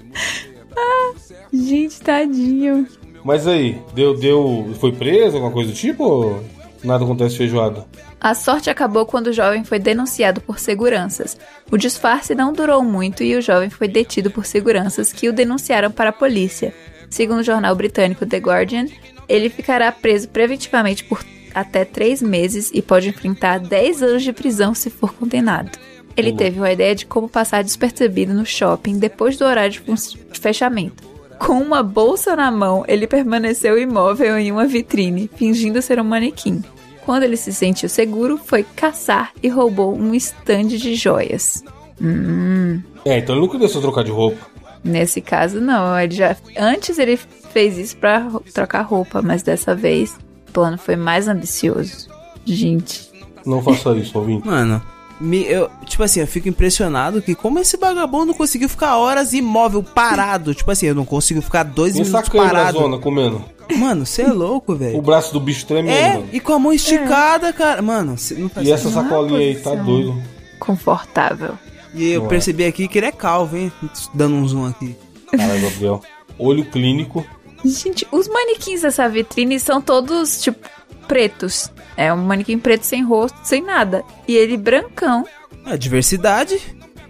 Gente, 1.52 2.00
tadinho. 2.00 2.86
Mas 3.22 3.46
aí, 3.46 3.78
deu, 3.94 4.18
deu. 4.18 4.70
Foi 4.80 4.90
preso, 4.90 5.36
alguma 5.36 5.52
coisa 5.52 5.70
do 5.70 5.76
tipo? 5.76 6.02
Ou 6.02 6.42
nada 6.82 7.04
acontece 7.04 7.36
feijoada? 7.36 7.86
A 8.20 8.34
sorte 8.34 8.70
acabou 8.70 9.04
quando 9.04 9.28
o 9.28 9.32
jovem 9.32 9.64
foi 9.64 9.78
denunciado 9.78 10.40
por 10.40 10.58
seguranças. 10.58 11.36
O 11.70 11.76
disfarce 11.76 12.34
não 12.34 12.52
durou 12.52 12.82
muito 12.82 13.22
e 13.22 13.36
o 13.36 13.42
jovem 13.42 13.68
foi 13.68 13.86
detido 13.86 14.30
por 14.30 14.46
seguranças 14.46 15.12
que 15.12 15.28
o 15.28 15.32
denunciaram 15.32 15.90
para 15.90 16.10
a 16.10 16.12
polícia. 16.12 16.72
Segundo 17.12 17.40
o 17.40 17.44
jornal 17.44 17.76
britânico 17.76 18.24
The 18.24 18.38
Guardian, 18.38 18.86
ele 19.28 19.50
ficará 19.50 19.92
preso 19.92 20.30
preventivamente 20.30 21.04
por 21.04 21.22
até 21.54 21.84
três 21.84 22.22
meses 22.22 22.70
e 22.72 22.80
pode 22.80 23.06
enfrentar 23.06 23.60
10 23.60 24.02
anos 24.02 24.22
de 24.22 24.32
prisão 24.32 24.74
se 24.74 24.88
for 24.88 25.12
condenado. 25.12 25.78
Ele 26.16 26.30
Olá. 26.30 26.38
teve 26.38 26.58
uma 26.58 26.72
ideia 26.72 26.94
de 26.94 27.04
como 27.04 27.28
passar 27.28 27.62
despercebido 27.62 28.32
no 28.32 28.46
shopping 28.46 28.98
depois 28.98 29.36
do 29.36 29.44
horário 29.44 29.72
de 29.72 30.40
fechamento. 30.40 31.04
Com 31.38 31.60
uma 31.60 31.82
bolsa 31.82 32.34
na 32.34 32.50
mão, 32.50 32.82
ele 32.88 33.06
permaneceu 33.06 33.78
imóvel 33.78 34.38
em 34.38 34.50
uma 34.50 34.66
vitrine, 34.66 35.28
fingindo 35.36 35.82
ser 35.82 36.00
um 36.00 36.04
manequim. 36.04 36.64
Quando 37.04 37.24
ele 37.24 37.36
se 37.36 37.52
sentiu 37.52 37.90
seguro, 37.90 38.38
foi 38.38 38.64
caçar 38.74 39.32
e 39.42 39.50
roubou 39.50 39.94
um 39.94 40.14
estande 40.14 40.78
de 40.78 40.94
joias. 40.94 41.62
Hum, 42.00 42.80
É, 43.04 43.18
então 43.18 43.34
ele 43.34 43.42
não 43.42 43.52
queria 43.52 43.68
só 43.68 43.82
trocar 43.82 44.02
de 44.02 44.10
roupa. 44.10 44.51
Nesse 44.84 45.20
caso 45.20 45.60
não, 45.60 45.98
ele 45.98 46.14
já 46.14 46.36
antes 46.58 46.98
ele 46.98 47.16
fez 47.16 47.76
isso 47.78 47.96
pra 47.96 48.18
ro- 48.18 48.42
trocar 48.52 48.82
roupa, 48.82 49.20
mas 49.22 49.42
dessa 49.42 49.74
vez 49.74 50.16
o 50.48 50.52
plano 50.52 50.78
foi 50.78 50.96
mais 50.96 51.28
ambicioso. 51.28 52.08
Gente, 52.44 53.10
Não 53.46 53.62
faça 53.62 53.90
isso, 53.96 54.18
ouvinte. 54.18 54.46
Mano, 54.46 54.82
me, 55.20 55.44
eu, 55.44 55.70
tipo 55.86 56.02
assim, 56.02 56.20
eu 56.20 56.26
fico 56.26 56.48
impressionado 56.48 57.22
que 57.22 57.34
como 57.34 57.58
esse 57.60 57.76
vagabundo 57.76 58.34
conseguiu 58.34 58.68
ficar 58.68 58.96
horas 58.96 59.32
imóvel, 59.32 59.82
parado. 59.82 60.54
Tipo 60.54 60.70
assim, 60.72 60.86
eu 60.86 60.94
não 60.94 61.04
consigo 61.04 61.40
ficar 61.40 61.62
dois 61.62 61.94
E 61.94 62.00
minutos 62.02 62.12
sacando 62.26 62.44
na 62.44 62.50
parado. 62.50 62.78
zona, 62.78 62.98
comendo. 62.98 63.44
Mano, 63.76 64.04
você 64.04 64.22
é 64.22 64.32
louco, 64.32 64.72
O 64.72 64.76
velho. 64.76 65.00
braço 65.00 65.32
do 65.32 65.38
bicho 65.40 65.64
tremendo, 65.66 65.94
É, 65.96 66.14
mano. 66.14 66.28
e 66.32 66.40
com 66.40 66.52
a 66.52 66.58
mão 66.58 66.72
esticada, 66.72 67.52
cara. 67.52 67.80
Mano, 67.80 68.18
cê 68.18 68.34
não 68.34 68.48
faz 68.48 68.66
E 68.66 68.72
essa 68.72 68.88
é 68.88 68.90
sacolinha 68.92 69.38
aí 69.38 69.54
tá 69.54 69.70
posição. 69.70 69.84
doido. 69.86 70.22
confortável. 70.58 71.54
E 71.94 72.12
eu 72.12 72.20
Não 72.20 72.26
é. 72.26 72.30
percebi 72.30 72.64
aqui 72.64 72.88
que 72.88 72.98
ele 72.98 73.06
é 73.06 73.12
calvo, 73.12 73.56
hein? 73.56 73.70
Dando 74.14 74.34
um 74.36 74.46
zoom 74.48 74.66
aqui. 74.66 74.96
Caralho, 75.30 75.62
Gabriel. 75.62 76.02
Olho 76.38 76.64
clínico. 76.64 77.24
Gente, 77.64 78.06
os 78.10 78.26
manequins 78.28 78.82
dessa 78.82 79.08
vitrine 79.08 79.60
são 79.60 79.80
todos, 79.80 80.40
tipo, 80.42 80.68
pretos. 81.06 81.70
É 81.96 82.12
um 82.12 82.16
manequim 82.16 82.58
preto 82.58 82.84
sem 82.84 83.04
rosto, 83.04 83.38
sem 83.44 83.62
nada. 83.62 84.04
E 84.26 84.34
ele 84.34 84.56
brancão. 84.56 85.24
A 85.64 85.76
diversidade. 85.76 86.58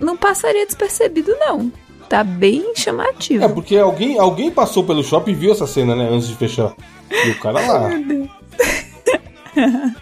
Não 0.00 0.16
passaria 0.16 0.66
despercebido, 0.66 1.34
não. 1.38 1.72
Tá 2.08 2.22
bem 2.22 2.74
chamativo. 2.74 3.44
É, 3.44 3.48
porque 3.48 3.76
alguém, 3.76 4.18
alguém 4.18 4.50
passou 4.50 4.84
pelo 4.84 5.02
shopping 5.02 5.30
e 5.30 5.34
viu 5.34 5.52
essa 5.52 5.66
cena, 5.66 5.94
né? 5.96 6.08
Antes 6.10 6.28
de 6.28 6.34
fechar. 6.34 6.74
E 7.10 7.30
o 7.30 7.38
cara 7.38 7.60
lá. 7.66 7.88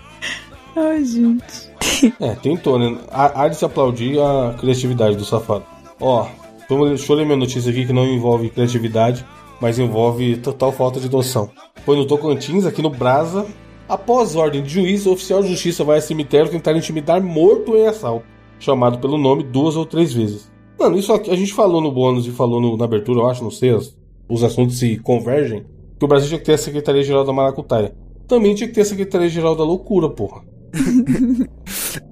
Ai, 0.76 1.04
gente. 1.04 1.69
É, 2.20 2.34
tentou, 2.36 2.78
né? 2.78 2.96
Há 3.10 3.48
de 3.48 3.56
se 3.56 3.64
aplaudir 3.64 4.18
a 4.20 4.54
criatividade 4.58 5.16
do 5.16 5.24
safado. 5.24 5.64
Ó, 6.00 6.26
vamos, 6.68 6.88
deixa 6.90 7.12
eu 7.12 7.16
ler 7.16 7.24
minha 7.26 7.36
notícia 7.36 7.70
aqui 7.70 7.86
que 7.86 7.92
não 7.92 8.06
envolve 8.06 8.48
criatividade, 8.50 9.24
mas 9.60 9.78
envolve 9.78 10.36
total 10.38 10.72
falta 10.72 10.98
de 11.00 11.10
noção. 11.10 11.50
Foi 11.84 11.96
no 11.96 12.06
Tocantins, 12.06 12.64
aqui 12.66 12.80
no 12.82 12.90
Brasa. 12.90 13.46
Após 13.88 14.36
ordem 14.36 14.62
de 14.62 14.68
juiz, 14.70 15.04
o 15.06 15.12
oficial 15.12 15.42
de 15.42 15.48
justiça 15.48 15.82
vai 15.84 15.98
a 15.98 16.00
cemitério 16.00 16.50
tentar 16.50 16.76
intimidar 16.76 17.20
morto 17.22 17.76
em 17.76 17.86
assalto, 17.86 18.24
chamado 18.58 18.98
pelo 18.98 19.18
nome 19.18 19.42
duas 19.42 19.74
ou 19.76 19.84
três 19.84 20.12
vezes. 20.12 20.50
Mano, 20.78 20.96
isso 20.96 21.12
aqui 21.12 21.30
a 21.30 21.36
gente 21.36 21.52
falou 21.52 21.80
no 21.80 21.90
bônus 21.92 22.26
e 22.26 22.30
falou 22.30 22.60
no- 22.60 22.76
na 22.76 22.84
abertura, 22.84 23.20
eu 23.20 23.26
acho, 23.28 23.42
não 23.42 23.50
sei, 23.50 23.74
as- 23.74 23.94
os 24.28 24.44
assuntos 24.44 24.78
se 24.78 24.96
convergem. 24.98 25.64
Que 25.98 26.04
o 26.04 26.08
Brasil 26.08 26.28
tinha 26.28 26.38
que 26.38 26.44
ter 26.46 26.52
a 26.54 26.58
Secretaria-Geral 26.58 27.24
da 27.24 27.32
Maracutaia. 27.32 27.94
Também 28.28 28.54
tinha 28.54 28.68
que 28.68 28.74
ter 28.74 28.82
a 28.82 28.84
Secretaria-Geral 28.86 29.56
da 29.56 29.64
Loucura, 29.64 30.08
porra. 30.08 30.42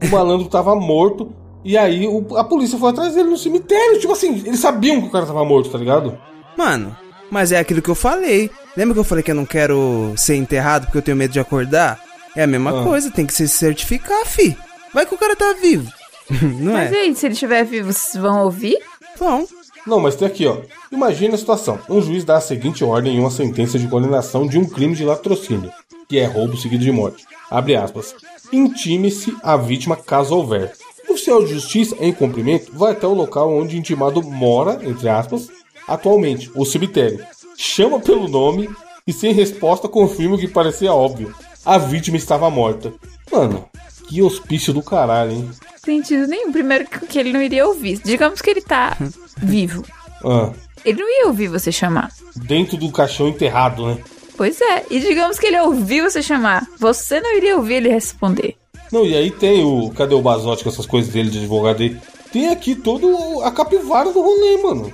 o 0.03 0.09
malandro 0.09 0.48
tava 0.48 0.74
morto. 0.77 1.33
E 1.64 1.77
aí 1.77 2.07
o- 2.07 2.37
a 2.37 2.44
polícia 2.44 2.79
foi 2.79 2.90
atrás 2.90 3.14
dele 3.14 3.29
no 3.31 3.37
cemitério. 3.37 3.98
Tipo 4.01 4.12
assim, 4.12 4.42
eles 4.46 4.61
sabiam 4.61 5.01
que 5.01 5.09
o 5.09 5.11
cara 5.11 5.27
tava 5.27 5.44
morto, 5.44 5.70
tá 5.70 5.79
ligado? 5.79 6.16
Mano, 6.57 6.96
mas 7.31 7.53
é 7.53 7.59
aquilo 7.59 7.83
que 7.83 7.88
eu 7.90 7.94
falei. 7.94 8.51
Lembra 8.77 8.94
que 8.94 9.01
eu 9.01 9.05
falei 9.05 9.22
que 9.24 9.31
eu 9.31 9.35
não 9.35 9.44
quero 9.46 10.12
ser 10.16 10.37
enterrado 10.37 10.85
porque 10.87 10.98
eu 10.98 11.03
tenho 11.03 11.16
medo 11.16 11.33
de 11.33 11.40
acordar? 11.40 12.01
É 12.37 12.44
a 12.44 12.46
mesma 12.46 12.81
Ah. 12.81 12.85
coisa, 12.85 13.11
tem 13.11 13.27
que 13.27 13.33
se 13.35 13.48
certificar, 13.48 14.24
fi. 14.24 14.57
Vai 14.94 15.05
que 15.05 15.14
o 15.14 15.18
cara 15.18 15.35
tá 15.37 15.53
vivo. 15.61 15.90
não 16.61 16.72
Mas 16.74 16.92
e 16.92 16.96
é? 16.96 17.01
aí, 17.01 17.14
se 17.14 17.27
ele 17.27 17.33
estiver 17.35 17.64
vivo, 17.64 17.92
vocês 17.92 18.22
vão 18.22 18.44
ouvir? 18.44 18.79
Bom, 19.18 19.44
Não, 19.87 19.98
mas 19.98 20.14
tem 20.16 20.29
aqui, 20.29 20.46
ó. 20.46 20.59
Imagina 20.92 21.35
a 21.35 21.38
situação. 21.38 21.79
Um 21.88 22.01
juiz 22.03 22.22
dá 22.24 22.37
a 22.37 22.40
seguinte 22.40 22.85
ordem 22.85 23.16
em 23.16 23.20
uma 23.20 23.31
sentença 23.31 23.79
de 23.79 23.88
condenação 23.88 24.46
de 24.46 24.59
um 24.59 24.64
crime 24.66 24.94
de 24.94 25.05
latrocínio, 25.05 25.70
que 26.09 26.18
é 26.18 26.25
roubo 26.27 26.57
seguido 26.57 26.85
de 26.85 26.90
morte. 26.92 27.25
Abre 27.51 27.77
aspas. 27.77 28.14
Intime-se 28.53 29.37
a 29.42 29.57
vítima 29.57 29.97
caso 29.97 30.35
houver. 30.35 30.73
O 31.09 31.12
oficial 31.12 31.44
de 31.44 31.55
justiça, 31.55 31.97
em 32.01 32.12
cumprimento, 32.12 32.71
vai 32.73 32.92
até 32.92 33.07
o 33.07 33.14
local 33.14 33.53
onde 33.55 33.77
o 33.77 33.79
intimado 33.79 34.23
mora, 34.23 34.79
entre 34.87 35.09
aspas, 35.09 35.49
atualmente, 35.87 36.51
o 36.55 36.64
cemitério. 36.64 37.25
Chama 37.57 38.01
pelo 38.01 38.29
nome 38.29 38.68
e, 39.07 39.12
sem 39.12 39.33
resposta, 39.33 39.88
confirma 39.88 40.37
o 40.37 40.38
que 40.38 40.49
parecia 40.49 40.92
óbvio. 40.92 41.35
A 41.64 41.77
vítima 41.79 42.16
estava 42.16 42.51
morta. 42.51 42.92
Mano, 43.31 43.66
que 44.09 44.23
hospício 44.23 44.73
do 44.73 44.83
caralho, 44.83 45.33
hein? 45.33 45.51
Sentido 45.85 46.27
nenhum. 46.27 46.53
Primeiro 46.53 46.87
que 46.88 47.18
ele 47.18 47.33
não 47.33 47.42
iria 47.42 47.66
ouvir. 47.66 48.01
Digamos 48.05 48.40
que 48.40 48.51
ele 48.51 48.61
tá 48.62 48.97
vivo. 49.38 49.85
Ah, 50.25 50.53
Ele 50.85 51.01
não 51.01 51.09
ia 51.09 51.27
ouvir 51.27 51.49
você 51.49 51.71
chamar. 51.73 52.11
dentro 52.37 52.77
do 52.77 52.90
caixão 52.90 53.29
enterrado, 53.29 53.87
né? 53.87 53.99
Pois 54.38 54.61
é. 54.61 54.87
E 54.88 55.01
digamos 55.01 55.37
que 55.37 55.48
ele 55.48 55.61
ouviu 55.61 56.09
você 56.09 56.22
chamar. 56.22 56.64
Você 56.79 57.20
não 57.20 57.37
iria 57.37 57.57
ouvir 57.57 57.74
ele 57.74 57.88
responder. 57.88 58.55
Não, 58.92 59.05
e 59.05 59.14
aí 59.16 59.33
tem 59.33 59.64
o. 59.64 59.90
Cadê 59.90 60.14
o 60.14 60.22
Basote 60.22 60.62
com 60.62 60.70
essas 60.70 60.87
coisas 60.87 61.12
dele 61.12 61.29
de 61.29 61.38
advogado 61.38 61.83
aí? 61.83 61.96
Tem 62.33 62.48
aqui 62.48 62.77
todo 62.77 63.42
a 63.42 63.51
capivara 63.51 64.12
do 64.12 64.22
rolê, 64.22 64.62
mano. 64.62 64.92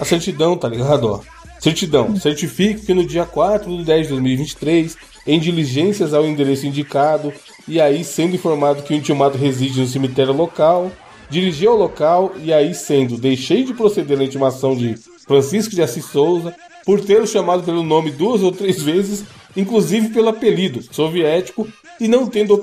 A 0.00 0.04
certidão, 0.06 0.56
tá 0.56 0.68
ligado? 0.68 1.20
Certidão. 1.60 2.16
Certifique 2.16 2.86
que 2.86 2.94
no 2.94 3.04
dia 3.04 3.26
4 3.26 3.76
de 3.76 3.84
10 3.84 4.06
de 4.06 4.12
2023, 4.14 4.96
em 5.26 5.38
diligências 5.38 6.14
ao 6.14 6.24
endereço 6.24 6.66
indicado, 6.66 7.30
e 7.68 7.78
aí 7.78 8.02
sendo 8.02 8.36
informado 8.36 8.82
que 8.82 8.94
o 8.94 8.96
intimado 8.96 9.36
reside 9.36 9.80
no 9.80 9.86
cemitério 9.86 10.32
local, 10.32 10.90
dirigi 11.28 11.66
ao 11.66 11.76
local 11.76 12.32
e 12.42 12.54
aí 12.54 12.74
sendo 12.74 13.18
deixei 13.18 13.64
de 13.64 13.74
proceder 13.74 14.16
na 14.16 14.24
intimação 14.24 14.74
de 14.74 14.94
Francisco 15.26 15.74
de 15.74 15.82
Assis 15.82 16.06
Souza 16.06 16.54
por 16.88 17.02
tê-lo 17.02 17.26
chamado 17.26 17.62
pelo 17.64 17.82
nome 17.82 18.10
duas 18.10 18.42
ou 18.42 18.50
três 18.50 18.82
vezes, 18.82 19.22
inclusive 19.54 20.08
pelo 20.08 20.30
apelido 20.30 20.82
soviético, 20.90 21.68
e 22.00 22.08
não 22.08 22.26
tendo 22.26 22.54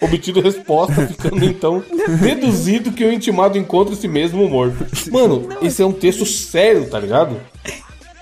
obtido 0.00 0.40
resposta, 0.40 1.06
ficando 1.06 1.44
então 1.44 1.84
deduzido 2.18 2.92
que 2.92 3.04
o 3.04 3.12
intimado 3.12 3.58
encontra 3.58 3.92
esse 3.92 4.08
mesmo 4.08 4.48
morto. 4.48 4.86
Mano, 5.12 5.50
esse 5.60 5.82
é 5.82 5.84
um 5.84 5.92
texto 5.92 6.24
sério, 6.24 6.88
tá 6.88 6.98
ligado? 6.98 7.36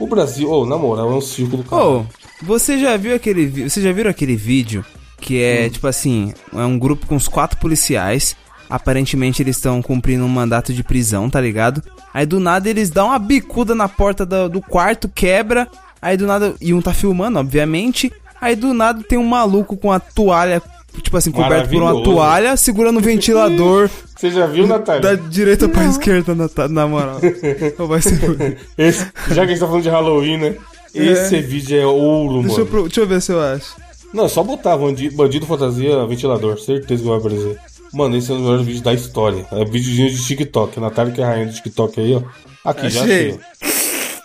O 0.01 0.09
Brasil, 0.09 0.51
ô, 0.51 0.67
na 0.67 0.77
moral, 0.77 1.13
é 1.13 1.15
um 1.15 1.21
círculo. 1.21 1.65
Ô, 1.71 2.05
você 2.43 2.77
já 2.77 2.97
viu 2.97 3.15
aquele 3.15 3.69
Você 3.69 3.81
já 3.81 3.93
viram 3.93 4.11
aquele 4.11 4.35
vídeo 4.35 4.85
que 5.21 5.41
é 5.41 5.71
tipo 5.71 5.87
assim, 5.87 6.35
é 6.53 6.65
um 6.65 6.77
grupo 6.77 7.07
com 7.07 7.15
os 7.15 7.29
quatro 7.29 7.57
policiais. 7.61 8.35
Aparentemente 8.69 9.43
eles 9.43 9.57
estão 9.57 9.81
cumprindo 9.81 10.25
um 10.25 10.29
mandato 10.29 10.73
de 10.73 10.83
prisão, 10.83 11.31
tá 11.31 11.41
ligado? 11.41 11.83
Aí 12.13 12.27
do 12.27 12.41
nada 12.41 12.69
eles 12.69 12.91
dão 12.91 13.09
uma 13.09 13.19
bicuda 13.19 13.75
na 13.75 13.89
porta 13.89 14.25
do, 14.27 14.49
do 14.49 14.61
quarto, 14.61 15.09
quebra. 15.09 15.69
Aí 16.03 16.17
do 16.17 16.27
nada. 16.27 16.55
E 16.61 16.73
um 16.75 16.81
tá 16.83 16.93
filmando, 16.93 17.39
obviamente. 17.39 18.13
Aí 18.41 18.55
do 18.57 18.75
nada 18.75 19.03
tem 19.09 19.19
um 19.19 19.25
maluco 19.27 19.77
com 19.77 19.91
a 19.91 19.99
toalha, 19.99 20.63
tipo 21.03 21.17
assim, 21.17 21.31
coberto 21.33 21.71
por 21.71 21.83
uma 21.83 22.03
toalha, 22.03 22.57
segurando 22.57 22.99
um 22.99 23.03
ventilador 23.03 23.89
Você 24.17 24.31
já 24.31 24.47
viu, 24.47 24.67
da 24.67 24.79
Natália? 24.79 25.17
direita 25.17 25.69
pra 25.69 25.85
esquerda, 25.85 26.35
na, 26.35 26.49
ta- 26.49 26.69
na 26.69 26.87
moral. 26.87 27.21
Vai 27.89 28.01
ser. 28.03 28.59
Esse- 28.79 29.07
já 29.29 29.35
que 29.35 29.41
a 29.41 29.47
gente 29.49 29.59
tá 29.61 29.67
falando 29.67 29.83
de 29.83 29.89
Halloween, 29.91 30.37
né? 30.39 30.55
Esse 30.95 31.41
vídeo 31.41 31.79
é 31.79 31.87
ouro, 31.87 32.41
Deixa 32.43 32.55
eu, 32.55 32.59
mano. 32.59 32.67
pro- 32.67 32.83
deixa 32.85 33.01
eu 33.01 33.07
ver 33.07 33.21
se 33.21 33.31
eu 33.33 33.41
acho. 33.41 33.75
Não, 34.15 34.25
é 34.25 34.29
só 34.29 34.43
botar 34.43 34.77
bandido, 34.79 35.15
bandido 35.17 35.45
fantasia 35.45 36.07
ventilador. 36.07 36.59
Certeza 36.59 37.03
que 37.03 37.09
vai 37.09 37.19
aparecer. 37.19 37.59
Mano, 37.97 38.15
esse 38.15 38.31
é 38.31 38.35
um 38.35 38.37
dos 38.37 38.45
melhores 38.45 38.67
vídeos 38.67 38.85
da 38.85 38.93
história. 38.93 39.47
É 39.51 39.65
videozinho 39.65 40.11
de 40.11 40.23
TikTok. 40.23 40.79
A 40.79 40.83
Natália 40.83 41.15
que 41.15 41.23
é 41.23 41.25
a 41.25 41.29
rainha 41.29 41.47
do 41.47 41.55
TikTok 41.55 41.99
aí, 41.99 42.15
ó. 42.15 42.21
Aqui, 42.63 42.91
já 42.91 43.03
Achei. 43.03 43.41
ó. 43.63 43.67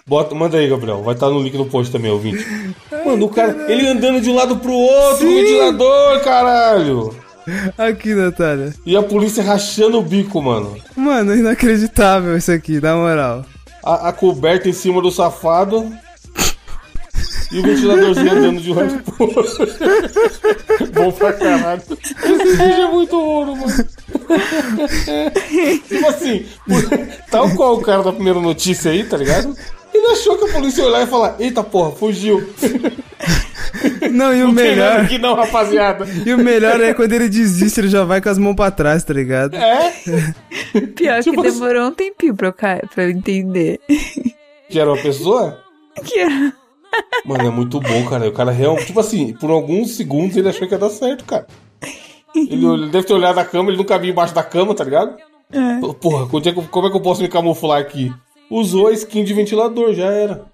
Bota, 0.06 0.36
manda 0.36 0.58
aí, 0.58 0.68
Gabriel. 0.68 1.02
Vai 1.02 1.14
estar 1.14 1.30
no 1.30 1.42
link 1.42 1.56
no 1.56 1.66
post 1.68 1.90
também, 1.90 2.12
ouvinte. 2.12 2.46
Mano, 3.06 3.28
o 3.28 3.30
cara, 3.30 3.72
ele 3.72 3.88
andando 3.88 4.20
de 4.20 4.30
um 4.30 4.36
lado 4.36 4.58
pro 4.58 4.74
outro, 4.74 5.26
o 5.26 5.36
ventilador, 5.36 6.20
caralho. 6.20 7.16
Aqui, 7.78 8.14
Natália. 8.14 8.74
E 8.86 8.94
a 8.98 9.02
polícia 9.02 9.42
rachando 9.42 10.00
o 10.00 10.04
bico, 10.04 10.42
mano. 10.42 10.76
Mano, 10.98 11.34
inacreditável 11.34 12.36
isso 12.36 12.52
aqui, 12.52 12.82
na 12.82 12.94
moral. 12.98 13.46
A, 13.82 14.10
a 14.10 14.12
coberta 14.12 14.68
em 14.68 14.74
cima 14.74 15.02
do 15.02 15.10
safado. 15.10 15.90
E 17.52 17.60
o 17.60 17.64
ventiladorzinho 17.64 18.32
andando 18.32 18.62
de 18.62 18.72
um 18.72 18.76
lado 18.76 19.04
pro 19.04 19.26
outro. 19.26 19.68
Bom 20.94 21.12
pra 21.12 21.34
caralho. 21.34 21.82
Esse 22.00 22.44
vídeo 22.56 22.82
é 22.84 22.88
muito 22.92 23.16
ouro, 23.20 23.56
mano. 23.56 23.74
tipo 25.88 26.08
assim, 26.08 26.46
tal 27.30 27.50
qual 27.56 27.76
o 27.78 27.82
cara 27.82 28.04
da 28.04 28.14
primeira 28.14 28.40
notícia 28.40 28.92
aí, 28.92 29.04
tá 29.04 29.18
ligado? 29.18 29.56
Ele 29.94 30.08
achou 30.14 30.38
que 30.38 30.46
a 30.50 30.54
polícia 30.54 30.82
ia 30.82 30.88
olhar 30.88 31.04
e 31.04 31.08
falar: 31.08 31.36
Eita 31.40 31.62
porra, 31.64 31.92
fugiu. 31.92 32.50
Não, 34.12 34.34
e 34.34 34.42
o 34.44 34.48
Não 34.48 34.54
melhor. 34.54 35.02
aqui 35.02 35.18
não, 35.18 35.36
rapaziada. 35.36 36.08
E 36.26 36.34
o 36.34 36.38
melhor 36.38 36.80
é 36.80 36.94
quando 36.94 37.12
ele 37.12 37.28
desiste, 37.28 37.82
ele 37.82 37.90
já 37.90 38.04
vai 38.06 38.22
com 38.22 38.30
as 38.30 38.38
mãos 38.38 38.56
pra 38.56 38.72
trás, 38.72 39.04
tá 39.04 39.14
ligado? 39.14 39.56
É? 39.58 39.94
Pior 40.96 41.22
Tipo 41.22 41.42
que 41.42 41.48
assim- 41.50 41.60
demorou 41.60 41.88
um 41.90 41.92
tempinho 41.94 42.34
pra 42.36 42.48
eu, 42.48 42.54
pra 42.54 43.04
eu 43.04 43.10
entender. 43.10 43.80
Que 44.70 44.80
era 44.80 44.90
uma 44.92 45.02
pessoa? 45.02 45.60
Que 46.06 46.20
era- 46.20 46.54
Mano, 47.26 47.46
é 47.48 47.50
muito 47.50 47.80
bom, 47.80 48.06
cara. 48.06 48.28
O 48.28 48.32
cara 48.32 48.52
realmente, 48.52 48.88
tipo 48.88 49.00
assim, 49.00 49.34
por 49.34 49.50
alguns 49.52 49.92
segundos 49.96 50.36
ele 50.38 50.50
achou 50.50 50.68
que 50.68 50.74
ia 50.74 50.80
dar 50.80 50.90
certo, 50.90 51.24
cara. 51.26 51.46
Ele, 52.36 52.66
ele 52.66 52.90
deve 52.90 53.06
ter 53.06 53.14
olhado 53.14 53.38
a 53.40 53.46
cama, 53.46 53.70
ele 53.70 53.78
nunca 53.78 53.98
viu 54.00 54.10
embaixo 54.12 54.34
da 54.34 54.44
cama, 54.44 54.74
tá 54.74 54.84
ligado? 54.84 55.16
Porra, 56.00 56.26
é 56.38 56.42
que 56.54 56.60
eu- 56.60 56.64
como 56.70 56.88
é 56.88 56.90
que 56.90 56.96
eu 56.98 57.02
posso 57.02 57.22
me 57.22 57.28
camuflar 57.28 57.80
aqui? 57.82 58.12
Usou 58.50 58.88
a 58.88 58.92
skin 58.94 59.24
de 59.24 59.34
ventilador, 59.34 59.94
já 59.94 60.06
era. 60.06 60.46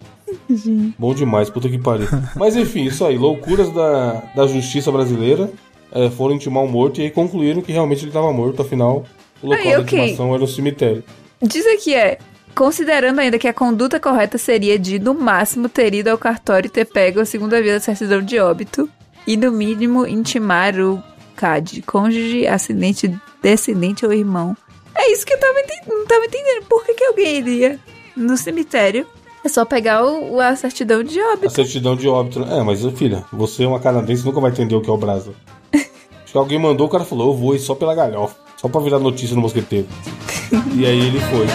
Bom 0.97 1.13
demais, 1.13 1.49
puta 1.49 1.69
que 1.69 1.77
pariu. 1.77 2.07
Mas 2.35 2.55
enfim, 2.55 2.83
isso 2.83 3.05
aí, 3.05 3.17
loucuras 3.17 3.71
da, 3.71 4.23
da 4.35 4.47
justiça 4.47 4.91
brasileira. 4.91 5.49
é, 5.91 6.09
foram 6.09 6.35
intimar 6.35 6.63
um 6.63 6.67
morto 6.67 6.99
e 6.99 7.03
aí 7.05 7.11
concluíram 7.11 7.61
que 7.61 7.71
realmente 7.71 8.03
ele 8.03 8.11
tava 8.11 8.31
morto, 8.33 8.61
afinal, 8.61 9.05
o 9.41 9.47
local 9.47 9.65
Aí, 9.65 9.71
da 9.75 9.79
ok. 9.81 9.97
intimação 9.99 10.33
era 10.35 10.43
o 10.43 10.47
cemitério. 10.47 11.01
Diz 11.41 11.65
aqui 11.67 11.93
é. 11.95 12.17
Considerando 12.57 13.19
ainda 13.19 13.37
que 13.37 13.47
a 13.47 13.53
conduta 13.53 13.99
correta 13.99 14.35
seria 14.39 14.79
de, 14.79 14.97
no 14.97 15.13
máximo, 15.13 15.69
ter 15.69 15.93
ido 15.93 16.07
ao 16.07 16.17
cartório 16.17 16.65
e 16.67 16.71
ter 16.71 16.85
pego 16.85 17.19
a 17.19 17.25
segunda 17.25 17.61
via 17.61 17.73
da 17.73 17.79
certidão 17.79 18.19
de 18.19 18.39
óbito 18.39 18.89
e, 19.27 19.37
no 19.37 19.51
mínimo, 19.51 20.07
intimar 20.07 20.73
o 20.79 21.01
CAD, 21.35 21.83
cônjuge, 21.83 22.47
ascendente, 22.47 23.15
descendente 23.43 24.07
ou 24.07 24.11
irmão. 24.11 24.57
É 24.95 25.11
isso 25.11 25.23
que 25.23 25.33
eu 25.35 25.39
tava 25.39 25.53
não 25.87 26.07
tava 26.07 26.25
entendendo. 26.25 26.65
Por 26.67 26.83
que, 26.83 26.95
que 26.95 27.03
alguém 27.05 27.37
iria 27.37 27.79
no 28.15 28.35
cemitério? 28.35 29.05
É 29.45 29.49
só 29.49 29.63
pegar 29.63 30.03
o, 30.03 30.39
a 30.39 30.55
certidão 30.55 31.03
de 31.03 31.19
A 31.21 31.33
óbito. 31.33 31.51
certidão 31.51 31.95
de 31.95 32.07
óbito. 32.07 32.39
né? 32.39 32.57
É, 32.57 32.63
mas 32.63 32.83
filha, 32.97 33.23
você 33.31 33.65
é 33.65 33.67
uma 33.67 33.79
canadense 33.79 34.25
nunca 34.25 34.41
vai 34.41 34.49
entender 34.49 34.73
o 34.73 34.81
que 34.81 34.89
é 34.89 34.93
o 34.93 34.97
Brasa. 34.97 35.31
Acho 35.71 36.31
que 36.31 36.37
alguém 36.37 36.57
mandou, 36.57 36.87
o 36.87 36.89
cara 36.89 37.05
falou, 37.05 37.27
eu 37.27 37.37
vou 37.37 37.53
ir 37.53 37.59
só 37.59 37.75
pela 37.75 37.93
galhofa. 37.93 38.35
Só 38.57 38.67
pra 38.67 38.81
virar 38.81 38.97
notícia 38.97 39.35
no 39.35 39.43
mosqueteiro. 39.43 39.87
e 40.75 40.87
aí 40.87 40.99
ele 40.99 41.19
foi. 41.19 41.45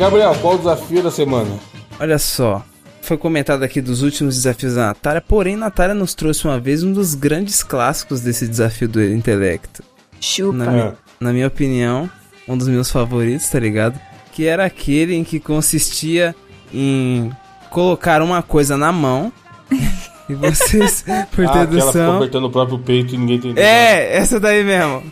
Gabriel, 0.00 0.34
qual 0.40 0.54
o 0.54 0.58
desafio 0.58 1.02
da 1.02 1.10
semana? 1.10 1.50
Olha 2.00 2.18
só. 2.18 2.64
Foi 3.02 3.18
comentado 3.18 3.62
aqui 3.62 3.82
dos 3.82 4.00
últimos 4.00 4.34
desafios 4.34 4.74
da 4.74 4.86
Natália, 4.86 5.20
porém 5.20 5.56
Natália 5.56 5.94
nos 5.94 6.14
trouxe 6.14 6.46
uma 6.46 6.58
vez 6.58 6.82
um 6.82 6.90
dos 6.90 7.14
grandes 7.14 7.62
clássicos 7.62 8.22
desse 8.22 8.48
desafio 8.48 8.88
do 8.88 9.04
intelecto. 9.04 9.82
Chupa. 10.18 10.56
Na, 10.56 10.74
É. 10.74 10.92
na 11.20 11.32
minha 11.34 11.46
opinião, 11.46 12.08
um 12.48 12.56
dos 12.56 12.66
meus 12.66 12.90
favoritos, 12.90 13.46
tá 13.50 13.58
ligado? 13.60 14.00
Que 14.32 14.46
era 14.46 14.64
aquele 14.64 15.14
em 15.14 15.22
que 15.22 15.38
consistia 15.38 16.34
em 16.72 17.30
colocar 17.68 18.22
uma 18.22 18.42
coisa 18.42 18.78
na 18.78 18.90
mão 18.90 19.30
e 20.30 20.34
vocês, 20.34 21.04
por 21.30 21.44
ah, 21.44 21.48
que 21.50 21.58
ela 21.58 21.66
ficou 21.66 21.66
dedução. 21.66 22.16
apertando 22.16 22.44
o 22.44 22.50
próprio 22.50 22.78
peito 22.78 23.14
e 23.14 23.18
ninguém 23.18 23.36
entendeu. 23.36 23.62
É, 23.62 24.16
essa 24.16 24.40
daí 24.40 24.64
mesmo. 24.64 25.02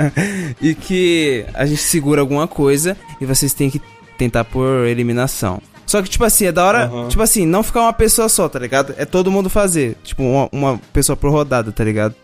e 0.62 0.74
que 0.74 1.44
a 1.52 1.66
gente 1.66 1.82
segura 1.82 2.22
alguma 2.22 2.48
coisa 2.48 2.96
e 3.20 3.26
vocês 3.26 3.52
têm 3.52 3.68
que 3.68 3.82
tentar 4.20 4.44
por 4.44 4.86
eliminação. 4.86 5.62
Só 5.86 6.02
que, 6.02 6.08
tipo 6.10 6.22
assim, 6.24 6.44
é 6.44 6.52
da 6.52 6.64
hora. 6.64 6.84
Aham. 6.84 7.08
Tipo 7.08 7.22
assim, 7.22 7.46
não 7.46 7.62
ficar 7.62 7.80
uma 7.80 7.92
pessoa 7.92 8.28
só, 8.28 8.48
tá 8.50 8.58
ligado? 8.58 8.94
É 8.98 9.04
todo 9.06 9.30
mundo 9.30 9.48
fazer. 9.48 9.96
Tipo, 10.04 10.22
uma, 10.22 10.48
uma 10.52 10.80
pessoa 10.92 11.16
por 11.16 11.30
rodada, 11.32 11.72
tá 11.72 11.82
ligado? 11.82 12.14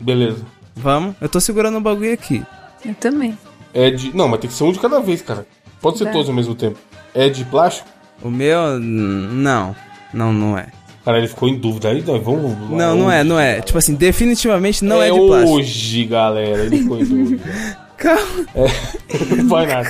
Beleza. 0.00 0.44
Vamos? 0.74 1.14
Eu 1.20 1.28
tô 1.28 1.38
segurando 1.40 1.78
o 1.78 1.80
bagulho 1.80 2.12
aqui. 2.12 2.42
Eu 2.84 2.94
também. 2.94 3.38
É 3.72 3.90
de. 3.90 4.14
Não, 4.14 4.26
mas 4.28 4.40
tem 4.40 4.50
que 4.50 4.56
ser 4.56 4.64
um 4.64 4.72
de 4.72 4.80
cada 4.80 5.00
vez, 5.00 5.22
cara. 5.22 5.46
Pode 5.80 5.98
ser 5.98 6.04
Tá. 6.06 6.10
todos 6.12 6.28
ao 6.28 6.34
mesmo 6.34 6.54
tempo. 6.54 6.76
É 7.14 7.28
de 7.28 7.44
plástico? 7.44 7.88
O 8.20 8.28
meu, 8.30 8.78
não. 8.80 9.74
Não, 10.12 10.32
não 10.32 10.58
é. 10.58 10.66
Cara, 11.04 11.18
ele 11.18 11.28
ficou 11.28 11.48
em 11.48 11.56
dúvida. 11.58 11.88
Aí, 11.90 12.02
nós 12.02 12.22
vamos. 12.22 12.50
lá 12.70 12.76
Não, 12.76 12.96
não 12.96 13.10
é, 13.12 13.20
hoje, 13.20 13.28
não 13.28 13.38
é. 13.38 13.44
galera. 13.46 13.62
Tipo 13.62 13.78
assim, 13.78 13.94
definitivamente 13.94 14.84
não 14.84 15.00
é, 15.02 15.10
de 15.10 15.18
plástico. 15.18 15.52
hoje, 15.52 16.04
galera. 16.06 16.62
Ele 16.64 16.78
ficou 16.78 16.98
em 17.00 17.04
dúvida. 17.04 17.42
Calma, 17.96 18.20
Não 19.36 19.48
vai 19.48 19.66
nada. 19.66 19.88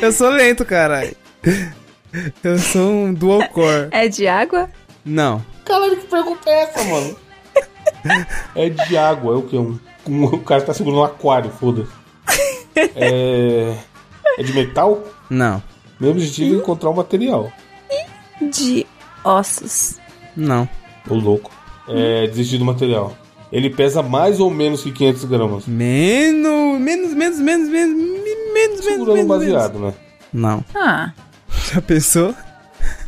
Eu 0.00 0.12
sou 0.12 0.30
lento, 0.30 0.64
caralho. 0.64 1.16
Eu 2.42 2.58
sou 2.58 2.90
um 2.90 3.14
dual 3.14 3.48
core. 3.48 3.88
É 3.90 4.08
de 4.08 4.26
água? 4.26 4.70
Não. 5.04 5.44
Caralho, 5.64 5.96
que 5.96 6.06
pergunta 6.06 6.48
é 6.48 6.62
essa, 6.62 6.84
mano? 6.84 7.16
É 8.54 8.68
de 8.68 8.96
água, 8.98 9.34
é 9.34 9.36
o 9.38 9.42
que? 9.42 9.56
Um, 9.56 9.78
um, 10.06 10.24
o 10.24 10.38
cara 10.40 10.60
tá 10.62 10.74
segurando 10.74 11.00
um 11.00 11.04
aquário, 11.04 11.50
foda-se. 11.50 11.90
É. 12.76 13.74
É 14.38 14.42
de 14.42 14.52
metal? 14.52 15.04
Não. 15.30 15.62
Meu 15.98 16.10
objetivo 16.10 16.54
é 16.54 16.58
encontrar 16.58 16.90
o 16.90 16.94
material. 16.94 17.50
De 18.40 18.86
ossos. 19.22 19.98
Não. 20.36 20.68
Ô 21.08 21.14
louco. 21.14 21.50
É 21.88 22.26
desistir 22.26 22.58
do 22.58 22.64
material. 22.64 23.16
Ele 23.52 23.70
pesa 23.70 24.02
mais 24.02 24.40
ou 24.40 24.50
menos 24.50 24.82
que 24.82 24.90
500 24.90 25.24
gramas. 25.24 25.66
Menos, 25.66 26.80
menos, 26.80 27.14
menos, 27.14 27.38
menos, 27.38 27.68
menos, 27.68 28.23
menos, 28.54 28.84
menos, 28.86 29.08
um 29.08 29.12
menos, 29.14 29.28
baseado, 29.28 29.78
né? 29.78 29.94
Não. 30.32 30.64
Ah. 30.74 31.12
Já 31.72 31.82
pensou? 31.82 32.34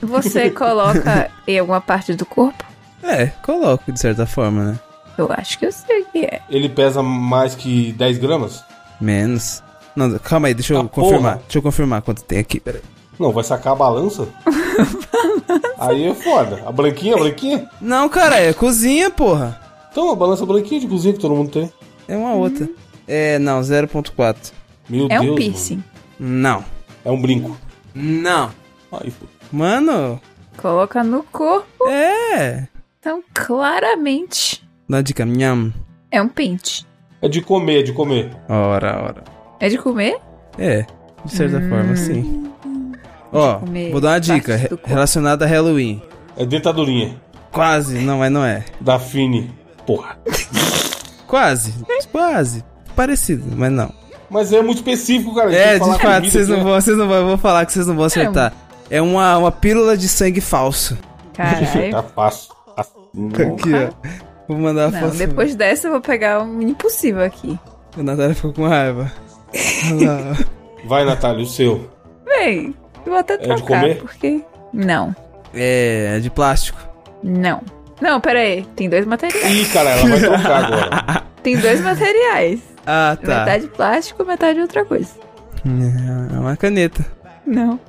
Você 0.02 0.50
coloca 0.52 1.30
em 1.46 1.58
alguma 1.58 1.80
parte 1.80 2.14
do 2.14 2.26
corpo? 2.26 2.64
É, 3.02 3.26
coloco 3.42 3.90
de 3.92 4.00
certa 4.00 4.26
forma, 4.26 4.64
né? 4.64 4.78
Eu 5.16 5.30
acho 5.32 5.58
que 5.58 5.64
eu 5.66 5.72
sei 5.72 6.02
o 6.02 6.06
que 6.06 6.18
é. 6.24 6.42
Ele 6.50 6.68
pesa 6.68 7.02
mais 7.02 7.54
que 7.54 7.92
10 7.92 8.18
gramas? 8.18 8.62
Menos. 9.00 9.62
Não, 9.94 10.18
calma 10.18 10.48
aí, 10.48 10.54
deixa 10.54 10.74
eu 10.74 10.80
Ah, 10.80 10.88
confirmar. 10.88 11.32
porra. 11.36 11.42
Deixa 11.44 11.58
eu 11.58 11.62
confirmar 11.62 12.02
quanto 12.02 12.22
tem 12.22 12.38
aqui, 12.38 12.60
peraí. 12.60 12.82
Não, 13.18 13.32
vai 13.32 13.42
sacar 13.44 13.72
a 13.72 13.76
balança? 13.76 14.28
Aí 15.78 16.06
é 16.06 16.14
foda. 16.14 16.62
A 16.66 16.72
branquinha, 16.72 17.14
a 17.14 17.18
branquinha? 17.18 17.68
Não, 17.80 18.08
cara, 18.10 18.38
é 18.40 18.52
cozinha, 18.52 19.10
porra. 19.10 19.58
Então, 19.90 20.10
a 20.10 20.14
balança 20.14 20.44
branquinha 20.44 20.80
de 20.80 20.86
cozinha 20.86 21.14
que 21.14 21.20
todo 21.20 21.34
mundo 21.34 21.50
tem. 21.50 21.72
É 22.06 22.14
uma 22.16 22.34
outra. 22.34 22.68
É, 23.08 23.38
não, 23.38 23.60
0.4. 23.60 24.52
Meu 24.88 25.06
É 25.10 25.18
Deus. 25.18 25.32
um 25.32 25.34
piercing. 25.34 25.84
Não. 26.18 26.54
mano. 26.60 26.64
É 27.04 27.10
um 27.10 27.20
brinco. 27.20 27.56
Não. 27.94 28.50
Pô. 28.90 28.98
Mano, 29.52 30.20
Coloca 30.56 31.02
no 31.04 31.22
corpo. 31.24 31.88
é. 31.88 32.66
Então, 32.98 33.22
claramente, 33.32 34.62
Dá 34.88 34.96
uma 34.96 35.02
dica, 35.02 35.24
nham. 35.24 35.72
é 36.10 36.20
um 36.20 36.28
pente. 36.28 36.84
É 37.22 37.28
de 37.28 37.40
comer, 37.40 37.80
é 37.80 37.82
de 37.82 37.92
comer. 37.92 38.30
Ora, 38.48 39.00
ora. 39.02 39.24
É 39.60 39.68
de 39.68 39.78
comer? 39.78 40.18
É, 40.58 40.84
de 41.24 41.32
certa 41.32 41.60
forma, 41.68 41.94
sim. 41.96 42.50
Ó, 43.32 43.58
comer 43.60 43.92
vou 43.92 44.00
dar 44.00 44.10
uma 44.10 44.20
dica 44.20 44.56
re- 44.56 44.68
relacionada 44.84 45.44
a 45.44 45.48
Halloween. 45.48 46.02
É 46.36 46.44
dentadurinha. 46.44 47.20
Quase, 47.52 47.98
não, 48.00 48.18
mas 48.18 48.30
não 48.32 48.44
é. 48.44 48.64
Da 48.80 48.98
Fini. 48.98 49.50
Porra. 49.86 50.18
Quase, 51.26 51.72
quase. 52.12 52.64
Parecido, 52.94 53.44
mas 53.56 53.70
não. 53.72 53.92
Mas 54.30 54.52
é 54.52 54.60
muito 54.62 54.78
específico, 54.78 55.34
cara. 55.34 55.54
É, 55.54 55.78
de 55.78 55.98
fato, 55.98 56.26
vocês 56.28 56.48
não 56.48 56.56
aqui, 56.56 56.64
vão, 56.64 56.80
vocês 56.80 56.96
não 56.96 57.08
vão, 57.08 57.16
eu 57.18 57.26
vou 57.26 57.38
falar 57.38 57.64
que 57.66 57.72
vocês 57.72 57.86
não 57.86 57.94
vão 57.94 58.04
acertar. 58.04 58.52
É 58.90 59.00
uma, 59.02 59.38
uma 59.38 59.52
pílula 59.52 59.96
de 59.96 60.08
sangue 60.08 60.40
falso. 60.40 60.94
né? 60.94 61.00
Caralho. 61.34 61.90
Tá 61.92 62.02
fácil. 62.02 62.54
Aqui, 62.76 63.72
ó. 63.74 64.10
Vou 64.48 64.58
mandar 64.58 64.86
a 64.86 64.90
Não, 64.90 65.00
foto. 65.00 65.16
depois 65.16 65.54
dessa 65.56 65.88
eu 65.88 65.92
vou 65.92 66.00
pegar 66.00 66.42
um 66.42 66.60
impossível 66.62 67.24
aqui. 67.24 67.58
A 67.98 68.02
Natália 68.02 68.34
ficou 68.34 68.52
com 68.52 68.66
raiva. 68.68 69.10
Vai, 70.84 71.04
Natália, 71.04 71.42
o 71.42 71.46
seu. 71.46 71.90
Eu 72.26 72.74
vou 73.06 73.16
até 73.16 73.36
de 73.36 73.44
trocar, 73.44 73.80
comer? 73.80 73.96
porque... 73.98 74.40
Não, 74.72 75.14
É, 75.54 76.18
de 76.20 76.28
plástico. 76.30 76.78
não. 77.22 77.62
Não, 77.98 78.20
pera 78.20 78.40
aí. 78.40 78.62
Tem 78.76 78.90
dois 78.90 79.06
materiais. 79.06 79.42
Ih, 79.56 79.64
cara, 79.72 79.88
ela 79.90 80.06
vai 80.06 80.20
trocar 80.20 80.64
agora. 80.66 81.22
Tem 81.42 81.56
dois 81.56 81.80
materiais. 81.80 82.60
Ah, 82.86 83.16
tá. 83.20 83.40
Metade 83.40 83.66
plástico, 83.68 84.24
metade 84.24 84.60
outra 84.60 84.84
coisa. 84.84 85.10
É 85.64 86.38
uma 86.38 86.56
caneta. 86.56 87.04
Não. 87.44 87.80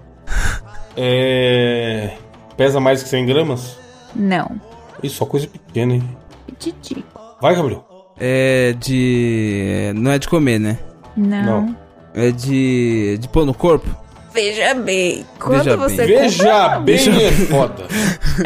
É. 0.96 2.14
Pesa 2.58 2.80
mais 2.80 3.04
que 3.04 3.10
100 3.10 3.26
gramas? 3.28 3.78
Não. 4.16 4.60
Ih, 5.04 5.10
só 5.10 5.26
coisa 5.26 5.48
pequena, 5.48 5.94
hein? 5.94 6.18
Titi. 6.58 7.06
Vai, 7.40 7.56
Gabriel. 7.56 7.86
É 8.20 8.74
de. 8.80 9.92
Não 9.96 10.12
é 10.12 10.18
de 10.18 10.28
comer, 10.28 10.60
né? 10.60 10.80
Não. 11.16 11.62
Não. 11.68 11.78
É 12.16 12.32
de. 12.32 13.18
de 13.20 13.28
pôr 13.30 13.46
no 13.46 13.54
corpo? 13.54 13.88
Veja 14.34 14.74
bem. 14.74 15.26
Quando 15.40 15.64
Veja 15.64 15.78
você 15.78 16.08
bem. 16.08 16.30
Veja 16.30 16.80
bem, 16.80 17.26
é 17.26 17.32
foda. 17.32 17.88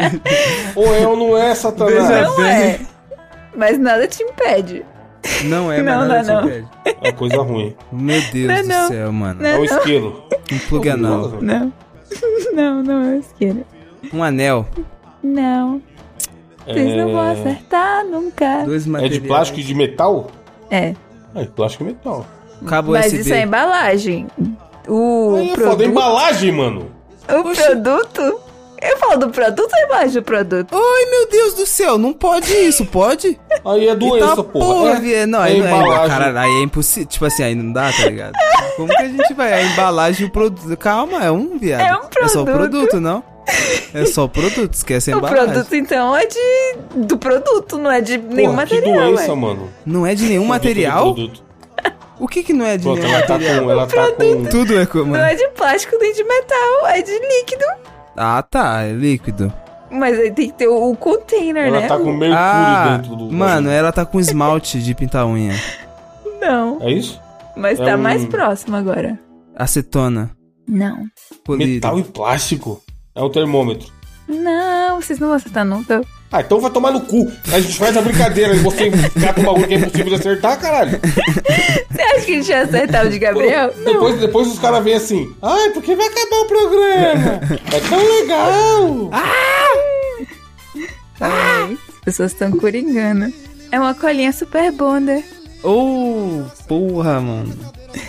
ou 0.75 0.93
é 0.93 1.07
ou 1.07 1.15
não 1.15 1.37
é, 1.37 1.55
Satanás? 1.55 2.07
Veja 2.07 2.21
Não 2.23 2.45
é. 2.45 2.79
Mas 3.55 3.77
nada 3.77 4.07
te 4.07 4.23
impede. 4.23 4.85
Não 5.45 5.71
é, 5.71 5.81
mas 5.81 5.85
Não, 5.85 6.07
nada 6.07 6.23
não 6.23 6.39
é 6.39 6.41
não. 6.41 6.47
impede. 6.49 6.67
É 7.01 7.11
coisa 7.11 7.41
ruim. 7.41 7.75
Meu 7.91 8.21
Deus 8.31 8.47
Não 8.47 8.55
é 8.55 8.61
do 8.63 8.67
não. 8.67 8.87
céu, 8.87 9.11
mano. 9.13 9.41
Não 9.41 9.49
É 9.49 9.53
é 9.55 9.59
o 9.59 9.63
esquilo. 9.65 10.23
Um 10.51 10.59
plug 10.59 10.89
anal. 10.89 11.29
Não. 11.41 11.73
Não, 12.53 12.83
não 12.83 13.03
é 13.13 13.17
esquerda. 13.19 13.65
Um 14.13 14.21
anel. 14.23 14.67
Não. 15.23 15.81
Vocês 16.67 16.97
não 16.97 17.11
vão 17.13 17.23
É... 17.25 17.31
acertar 17.31 18.05
nunca. 18.05 18.63
Dois 18.65 18.85
é 18.85 18.89
materiais. 18.89 19.21
de 19.21 19.27
plástico 19.27 19.59
e 19.59 19.63
de 19.63 19.73
metal? 19.73 20.27
É. 20.69 20.93
É, 21.33 21.45
plástico 21.45 21.83
e 21.83 21.87
metal. 21.87 22.25
Cabo 22.67 22.91
Mas 22.91 23.05
USB. 23.07 23.19
isso 23.21 23.33
é 23.33 23.43
embalagem. 23.43 24.27
O 24.87 25.35
Aí 25.37 25.45
é 25.45 25.55
foda, 25.55 25.61
produto. 25.67 25.83
embalagem, 25.89 26.51
mano. 26.51 26.91
O 27.29 27.43
produto. 27.55 28.39
Eu 28.81 28.97
falo 28.97 29.17
do 29.17 29.29
produto 29.29 29.71
ou 29.71 29.85
embaixo 29.85 30.13
do 30.15 30.23
produto? 30.23 30.75
Ai, 30.75 31.05
meu 31.11 31.29
Deus 31.29 31.53
do 31.53 31.65
céu, 31.67 31.97
não 31.99 32.13
pode 32.13 32.51
isso, 32.51 32.83
pode? 32.85 33.39
Aí 33.63 33.87
é 33.87 33.95
doença, 33.95 34.29
Eita 34.31 34.43
porra. 34.43 34.99
vie- 34.99 35.13
é, 35.13 35.25
não, 35.27 35.39
é 35.43 35.49
aí, 35.49 35.59
não 35.59 35.67
é, 35.67 35.69
embalagem. 35.69 36.07
cara, 36.07 36.41
aí 36.41 36.49
é 36.49 36.63
impossível. 36.63 37.07
Tipo 37.07 37.25
assim, 37.25 37.43
aí 37.43 37.53
não 37.55 37.71
dá, 37.71 37.91
tá 37.91 38.05
ligado? 38.05 38.33
Como 38.77 38.87
que 38.89 39.01
a 39.03 39.07
gente 39.07 39.33
vai? 39.35 39.53
A 39.53 39.61
embalagem 39.63 40.25
e 40.25 40.29
o 40.29 40.31
produto. 40.31 40.75
Calma, 40.77 41.23
é 41.23 41.29
um, 41.31 41.57
viado. 41.59 41.81
É 41.81 41.95
um 41.95 42.25
É 42.25 42.27
só 42.27 42.41
o 42.41 42.45
produto. 42.45 42.71
produto, 42.71 42.99
não? 42.99 43.23
É 43.93 44.05
só 44.05 44.23
o 44.23 44.29
produto, 44.29 44.73
esquece 44.73 45.11
a 45.11 45.15
O 45.15 45.19
embalagem. 45.19 45.45
produto, 45.53 45.75
então, 45.75 46.15
é 46.17 46.25
de. 46.25 46.75
do 46.95 47.17
produto, 47.17 47.77
não 47.77 47.91
é 47.91 48.01
de 48.01 48.17
nenhum 48.17 48.51
Porra, 48.51 48.65
que 48.65 48.75
material. 48.75 49.05
doença, 49.13 49.29
ué. 49.29 49.35
mano. 49.35 49.69
Não 49.85 50.07
é 50.07 50.15
de 50.15 50.23
nenhum 50.23 50.47
Produto 50.47 50.61
do 50.61 50.65
material? 50.67 51.13
produto. 51.13 51.43
O 52.19 52.27
que 52.27 52.43
que 52.43 52.53
não 52.53 52.65
é 52.65 52.77
de 52.77 52.83
Pronto, 52.83 52.99
nenhum 53.01 53.13
ela 53.15 53.25
tá 53.25 53.33
material? 53.33 53.63
com. 53.63 53.71
Ela 53.71 53.87
tá 53.87 54.11
com. 54.11 54.45
Tudo 54.45 54.79
é 54.79 54.85
como. 54.85 55.05
Não 55.13 55.19
é 55.25 55.33
de 55.35 55.47
plástico 55.49 55.97
nem 55.99 56.13
de 56.13 56.23
metal, 56.23 56.87
é 56.87 57.01
de 57.01 57.11
líquido. 57.11 57.65
Ah, 58.17 58.41
tá, 58.43 58.81
é 58.83 58.91
líquido. 58.93 59.51
Mas 59.89 60.17
aí 60.17 60.31
tem 60.31 60.47
que 60.49 60.53
ter 60.57 60.67
o, 60.67 60.95
container, 60.95 61.67
Ela 61.67 61.81
né? 61.81 61.87
tá 61.87 61.97
com 61.97 62.05
mercúrio 62.13 62.35
Ah, 62.37 62.97
dentro 62.97 63.15
do. 63.15 63.31
mano, 63.31 63.69
ela 63.69 63.91
tá 63.91 64.05
com 64.05 64.19
esmalte 64.19 64.81
de 64.81 64.95
pintar 64.95 65.25
unha. 65.27 65.53
Não. 66.39 66.77
É 66.81 66.91
isso? 66.91 67.19
Mas 67.57 67.79
É 67.79 67.85
tá 67.85 67.95
um- 67.95 68.01
mais 68.01 68.25
próximo 68.25 68.75
agora. 68.77 69.19
Acetona. 69.55 70.31
Não. 70.67 71.03
Colírio. 71.45 71.73
Metal 71.75 71.99
e 71.99 72.03
plástico. 72.03 72.81
É 73.13 73.21
o 73.21 73.29
termômetro. 73.29 73.91
Não, 74.27 75.01
vocês 75.01 75.19
não 75.19 75.27
vão 75.27 75.35
acertar 75.37 75.65
nunca. 75.65 76.01
Ah, 76.31 76.39
então 76.39 76.61
vai 76.61 76.71
tomar 76.71 76.91
no 76.91 77.01
cu. 77.01 77.29
A 77.51 77.59
gente 77.59 77.77
faz 77.77 77.97
a 77.97 78.01
brincadeira 78.01 78.55
e 78.55 78.59
você 78.59 78.89
cata 79.21 79.41
um 79.41 79.43
bagulho 79.43 79.67
que 79.67 79.73
é 79.73 79.77
impossível 79.79 80.05
de 80.05 80.15
acertar, 80.15 80.57
caralho. 80.59 80.97
Você 81.91 82.01
acha 82.01 82.25
que 82.25 82.31
a 82.31 82.35
gente 82.35 82.49
ia 82.49 82.61
acertar 82.61 83.05
o 83.05 83.09
de 83.09 83.19
Gabriel? 83.19 83.73
Depois, 83.83 84.19
depois 84.19 84.47
os 84.47 84.57
caras 84.57 84.81
vêm 84.81 84.93
assim, 84.93 85.29
ai, 85.41 85.71
porque 85.71 85.93
vai 85.93 86.07
acabar 86.07 86.37
o 86.37 86.45
programa. 86.45 87.41
É 87.73 87.79
tão 87.81 87.99
legal. 87.99 89.09
Ai, 91.19 91.77
as 91.89 91.99
pessoas 92.05 92.31
estão 92.31 92.51
coringando. 92.51 93.33
É 93.69 93.77
uma 93.77 93.93
colinha 93.93 94.31
super 94.31 94.71
bonder. 94.71 95.23
Oh, 95.63 96.43
porra, 96.65 97.19
mano. 97.19 97.53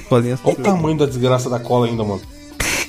Colinha 0.09 0.39
Olha 0.45 0.55
o 0.55 0.63
tamanho 0.63 0.97
da 0.97 1.07
desgraça 1.07 1.51
da 1.51 1.59
cola 1.59 1.87
ainda, 1.87 2.05
mano. 2.05 2.23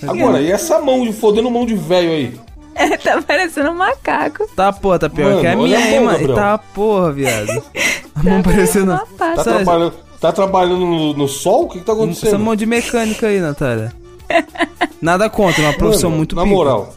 Agora, 0.08 0.40
e 0.42 0.52
essa 0.52 0.80
mão, 0.80 1.04
de 1.04 1.12
fodendo 1.12 1.50
mão 1.50 1.66
de 1.66 1.76
velho 1.76 2.10
aí? 2.12 2.40
É, 2.76 2.98
tá 2.98 3.22
parecendo 3.22 3.70
um 3.72 3.76
macaco. 3.76 4.48
Tá, 4.56 4.72
porra, 4.74 5.00
tá 5.00 5.10
pior 5.10 5.30
Mano, 5.30 5.42
que 5.42 5.48
a 5.48 5.56
minha, 5.56 5.80
hein, 5.80 6.00
mano. 6.00 6.12
Gabriel. 6.18 6.36
Tá, 6.36 6.58
porra, 6.58 7.12
viado. 7.12 7.64
A 8.16 8.24
mão 8.24 8.42
parecendo... 8.44 8.92
Uma 8.92 9.06
pata. 9.18 9.36
Tá 9.36 9.44
trabalhando, 9.44 9.94
tá 10.20 10.32
trabalhando 10.32 10.80
no, 10.86 11.14
no 11.14 11.28
sol? 11.28 11.64
O 11.64 11.68
que, 11.70 11.80
que 11.80 11.86
tá 11.86 11.92
Essa 11.94 12.02
acontecendo? 12.04 12.40
mão 12.40 12.56
de 12.56 12.66
mecânica 12.66 13.28
aí, 13.28 13.40
Natália. 13.40 13.94
Nada 15.02 15.30
contra, 15.30 15.62
é 15.64 15.68
uma 15.68 15.74
profissão 15.78 16.10
Mano, 16.10 16.18
muito 16.20 16.36
Na 16.36 16.44
pica. 16.44 16.56
moral, 16.56 16.94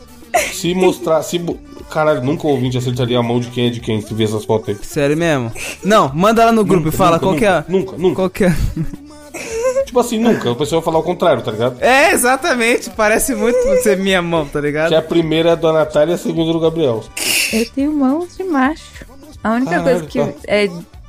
se 0.52 0.74
mostrar. 0.74 1.22
Se, 1.22 1.38
bo- 1.38 1.58
caralho, 1.90 2.22
nunca 2.22 2.46
o 2.46 2.50
ouvinte 2.50 2.78
acertaria 2.78 3.18
a 3.18 3.22
mão 3.22 3.40
de 3.40 3.48
quem 3.48 3.66
é 3.66 3.70
de 3.70 3.80
quem 3.80 4.00
se 4.00 4.14
vê 4.14 4.24
essas 4.24 4.44
fotos 4.44 4.68
aí. 4.70 4.76
Sério 4.84 5.16
mesmo? 5.16 5.50
Não, 5.84 6.10
manda 6.14 6.44
lá 6.44 6.52
no 6.52 6.64
grupo 6.64 6.84
Nunca, 6.86 6.94
e 6.94 6.98
fala 6.98 7.16
nunca, 7.16 7.26
qual 7.26 7.34
que 7.36 7.44
é. 7.44 7.64
nunca, 7.68 7.92
nunca, 7.92 7.96
nunca. 7.98 8.14
Qual 8.16 8.30
que 8.30 8.44
é. 8.44 8.54
Tipo 9.96 10.00
assim, 10.06 10.18
nunca. 10.18 10.50
O 10.50 10.56
pessoal 10.56 10.82
vai 10.82 10.84
falar 10.84 10.98
o 10.98 11.02
contrário, 11.02 11.42
tá 11.42 11.50
ligado? 11.50 11.82
É, 11.82 12.12
exatamente. 12.12 12.90
Parece 12.90 13.34
muito 13.34 13.56
ser 13.82 13.96
minha 13.96 14.20
mão, 14.20 14.46
tá 14.46 14.60
ligado? 14.60 14.90
Que 14.90 14.94
a 14.94 15.00
primeira 15.00 15.52
é 15.52 15.56
da 15.56 15.72
Natália 15.72 16.12
e 16.12 16.14
a 16.16 16.18
segunda 16.18 16.50
é 16.50 16.52
do 16.52 16.60
Gabriel. 16.60 17.02
Eu 17.50 17.70
tenho 17.70 17.92
mãos 17.94 18.36
de 18.36 18.44
macho. 18.44 19.06
A 19.42 19.52
única 19.54 19.70
Caralho, 19.70 20.00
coisa 20.00 20.06
que 20.06 20.18
tá. 20.18 20.32
é 20.46 20.68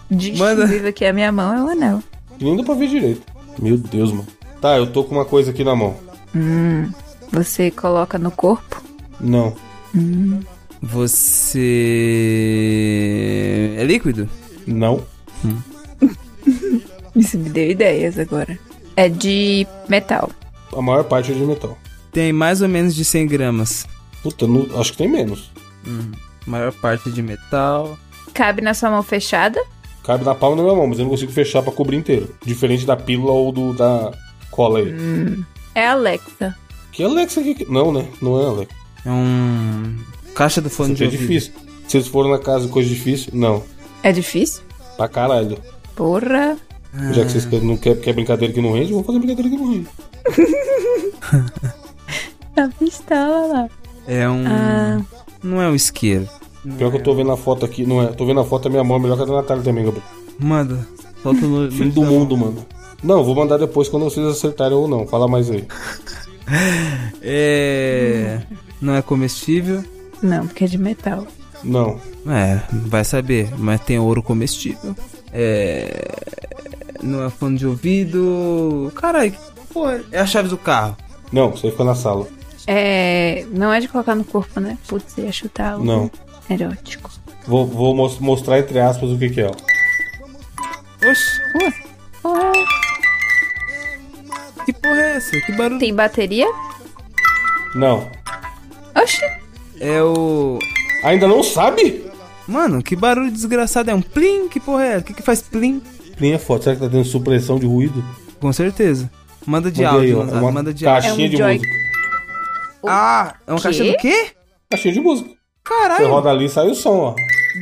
distinguível 0.09 0.87
aqui 0.87 1.03
é 1.03 1.09
a 1.09 1.13
minha 1.13 1.33
mão 1.33 1.53
é 1.53 1.61
o 1.61 1.67
anel. 1.67 2.01
E 2.39 2.45
nem 2.45 2.55
dá 2.55 2.63
pra 2.63 2.75
ver 2.75 2.87
direito. 2.87 3.23
Meu 3.59 3.77
Deus, 3.77 4.11
mano. 4.11 4.27
Tá, 4.61 4.77
eu 4.77 4.87
tô 4.87 5.03
com 5.03 5.15
uma 5.15 5.25
coisa 5.25 5.51
aqui 5.51 5.65
na 5.65 5.75
mão. 5.75 5.97
Você 7.33 7.69
coloca 7.69 8.17
no 8.17 8.31
corpo. 8.31 8.81
Não. 9.19 9.53
Você. 10.81 11.59
É 13.77 13.83
líquido? 13.83 14.29
Não. 14.65 15.03
Isso 17.13 17.37
me 17.37 17.49
deu 17.49 17.71
ideias 17.71 18.17
agora. 18.17 18.57
É 18.97 19.07
de 19.07 19.65
metal. 19.87 20.29
A 20.75 20.81
maior 20.81 21.03
parte 21.05 21.31
é 21.31 21.35
de 21.35 21.41
metal. 21.45 21.77
Tem 22.11 22.33
mais 22.33 22.61
ou 22.61 22.67
menos 22.67 22.93
de 22.93 23.05
100 23.05 23.27
gramas. 23.27 23.87
Puta, 24.21 24.45
não- 24.47 24.67
acho 24.79 24.91
que 24.91 24.97
tem 24.97 25.07
menos. 25.07 25.49
Maior 26.45 26.73
parte 26.73 27.09
de 27.11 27.21
metal. 27.21 27.97
Cabe 28.33 28.61
na 28.61 28.73
sua 28.73 28.89
mão 28.89 29.01
fechada. 29.03 29.63
Cabe 30.03 30.23
na 30.25 30.33
palma 30.35 30.57
da 30.57 30.63
minha 30.63 30.75
mão, 30.75 30.87
mas 30.87 30.97
eu 30.99 31.03
não 31.03 31.11
consigo 31.11 31.31
fechar 31.31 31.61
pra 31.61 31.71
cobrir 31.71 31.97
inteiro. 31.97 32.33
Diferente 32.45 32.85
da 32.85 32.95
pílula 32.97 33.31
ou 33.31 33.51
do 33.51 33.73
da 33.73 34.11
cola 34.51 34.79
aí. 34.79 34.93
É 35.75 35.87
Alexa. 35.87 36.55
Que 36.91 37.03
Alexa 37.03 37.41
que. 37.41 37.65
Não, 37.69 37.91
né? 37.91 38.07
Não 38.21 38.41
é 38.41 38.45
Alexa. 38.45 38.73
É 39.05 39.11
um. 39.11 39.95
Caixa 40.33 40.59
do 40.61 40.69
fone 40.69 40.93
Isso 40.93 40.97
de 40.97 41.03
é 41.03 41.05
ouvido. 41.07 41.21
difícil. 41.21 41.53
Se 41.87 41.97
eles 41.97 42.07
foram 42.07 42.29
na 42.31 42.39
casa 42.39 42.67
coisa 42.67 42.89
difícil, 42.89 43.31
não. 43.33 43.63
É 44.03 44.11
difícil? 44.11 44.63
Pra 44.97 45.07
caralho. 45.07 45.57
Porra. 45.95 46.57
Já 47.13 47.25
que 47.25 47.31
vocês 47.31 47.63
não 47.63 47.77
querem 47.77 48.01
quer 48.01 48.13
brincadeira 48.13 48.53
que 48.53 48.61
não 48.61 48.73
rende, 48.73 48.91
vamos 48.91 49.05
fazer 49.05 49.19
brincadeira 49.19 49.49
que 49.49 49.57
não 49.57 49.71
rende. 49.71 49.87
A 52.57 52.67
pistola 52.79 53.47
lá. 53.47 53.69
É 54.07 54.27
um. 54.27 54.43
Ah. 54.47 55.01
Não 55.43 55.61
é 55.61 55.69
um 55.69 55.75
isqueiro. 55.75 56.27
Pior 56.77 56.89
que 56.89 56.97
eu 56.97 57.03
tô 57.03 57.13
vendo 57.13 57.31
a 57.31 57.37
foto 57.37 57.65
aqui, 57.65 57.85
não 57.85 58.01
é? 58.01 58.07
Tô 58.07 58.25
vendo 58.25 58.39
a 58.39 58.45
foto 58.45 58.63
da 58.63 58.69
minha 58.71 58.83
mão, 58.83 58.99
melhor 58.99 59.15
que 59.15 59.23
a 59.23 59.25
da 59.25 59.33
Natália 59.33 59.63
também, 59.63 59.85
Gabriel. 59.85 60.05
Manda. 60.39 60.87
Solta 61.21 61.41
no. 61.41 61.69
Fim 61.71 61.89
do 61.89 62.03
mundo, 62.03 62.35
mano. 62.35 62.65
Não, 63.03 63.23
vou 63.23 63.35
mandar 63.35 63.57
depois 63.57 63.87
quando 63.87 64.03
vocês 64.03 64.25
acertarem 64.25 64.75
ou 64.75 64.87
não. 64.87 65.05
Fala 65.05 65.27
mais 65.27 65.49
aí. 65.49 65.65
É. 67.21 68.39
Não 68.79 68.95
é 68.95 69.01
comestível. 69.01 69.83
Não, 70.23 70.47
porque 70.47 70.63
é 70.63 70.67
de 70.67 70.77
metal. 70.77 71.27
Não. 71.61 71.99
É, 72.25 72.61
vai 72.87 73.03
saber, 73.03 73.49
mas 73.57 73.81
tem 73.81 73.99
ouro 73.99 74.23
comestível. 74.23 74.95
É. 75.33 76.15
Não 77.01 77.25
é 77.25 77.29
fone 77.29 77.57
de 77.57 77.67
ouvido. 77.67 78.91
Caralho, 78.95 79.31
que 79.31 79.37
porra. 79.73 80.03
É 80.11 80.19
a 80.19 80.25
chave 80.25 80.49
do 80.49 80.57
carro. 80.57 80.95
Não, 81.31 81.51
você 81.51 81.69
fica 81.71 81.83
na 81.83 81.95
sala. 81.95 82.27
É. 82.65 83.45
Não 83.51 83.71
é 83.71 83.79
de 83.79 83.87
colocar 83.87 84.15
no 84.15 84.23
corpo, 84.23 84.59
né? 84.59 84.77
Putz, 84.87 85.17
ia 85.17 85.31
chutar 85.31 85.73
algo 85.73 85.85
Não. 85.85 86.11
erótico. 86.49 87.09
Vou, 87.45 87.65
vou 87.65 87.95
mos- 87.95 88.19
mostrar 88.19 88.59
entre 88.59 88.79
aspas 88.79 89.09
o 89.09 89.17
que, 89.17 89.29
que 89.29 89.41
é. 89.41 89.47
ó. 89.47 89.51
Oxi, 91.09 91.39
Ué, 91.55 92.65
que 94.65 94.73
porra 94.73 94.99
é 95.01 95.15
essa? 95.17 95.39
Que 95.41 95.51
barulho. 95.53 95.79
tem 95.79 95.93
bateria? 95.93 96.47
Não. 97.75 98.09
Oxi. 98.95 99.21
É 99.79 100.01
o. 100.01 100.59
Ainda 101.03 101.27
não 101.27 101.43
sabe? 101.43 102.05
Mano, 102.47 102.81
que 102.81 102.95
barulho 102.95 103.31
desgraçado. 103.31 103.91
É 103.91 103.95
um 103.95 104.01
plim? 104.01 104.47
Que 104.49 104.59
porra 104.59 104.83
é? 104.85 104.97
O 104.97 105.03
que, 105.03 105.13
que 105.13 105.21
faz 105.21 105.41
plim? 105.41 105.81
Linha 106.19 106.39
foto. 106.39 106.63
Será 106.63 106.75
que 106.75 106.81
tá 106.81 106.89
tendo 106.89 107.05
supressão 107.05 107.59
de 107.59 107.65
ruído? 107.65 108.03
Com 108.39 108.51
certeza. 108.53 109.09
Manda 109.45 109.71
de 109.71 109.81
Manda 109.83 109.95
aí, 109.95 109.99
áudio, 110.11 110.17
ó, 110.17 110.19
Lanzado, 110.21 110.41
uma 110.43 110.51
manda 110.51 110.73
de 110.73 110.85
áudio. 110.87 111.01
caixinha 111.09 111.25
É 111.25 111.27
um 111.27 111.31
de 111.31 111.37
joy- 111.37 111.53
música. 111.57 111.77
Ah, 112.87 113.35
é 113.47 113.51
uma 113.51 113.57
Quê? 113.57 113.63
caixa 113.63 113.83
do 113.83 113.97
quê? 113.97 114.27
Caixinha 114.69 114.93
de 114.93 114.99
música. 114.99 115.29
Você 115.29 115.35
Caralho, 115.63 116.07
roda 116.09 116.29
ali 116.29 116.45
e 116.45 116.49
sai 116.49 116.67
o 116.69 116.75
som, 116.75 116.97
ó. 116.97 117.15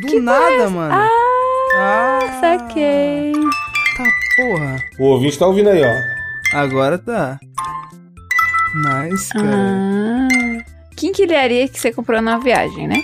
do 0.07 0.19
nada, 0.21 0.69
mano. 0.69 0.93
Ah, 0.93 1.09
Ah, 1.77 2.19
saquei. 2.39 3.31
tá 3.33 4.03
porra. 4.37 4.77
O 4.99 5.03
ouvinte 5.05 5.37
tá 5.39 5.47
ouvindo 5.47 5.69
aí, 5.69 5.81
ó. 5.83 6.57
Agora 6.57 6.97
tá. 6.97 7.39
Nice, 9.09 9.29
cara. 9.33 9.49
Ah. 9.49 10.27
Quinquilharia 10.97 11.67
que 11.67 11.79
você 11.79 11.91
comprou 11.91 12.21
numa 12.21 12.39
viagem, 12.39 12.87
né? 12.87 13.01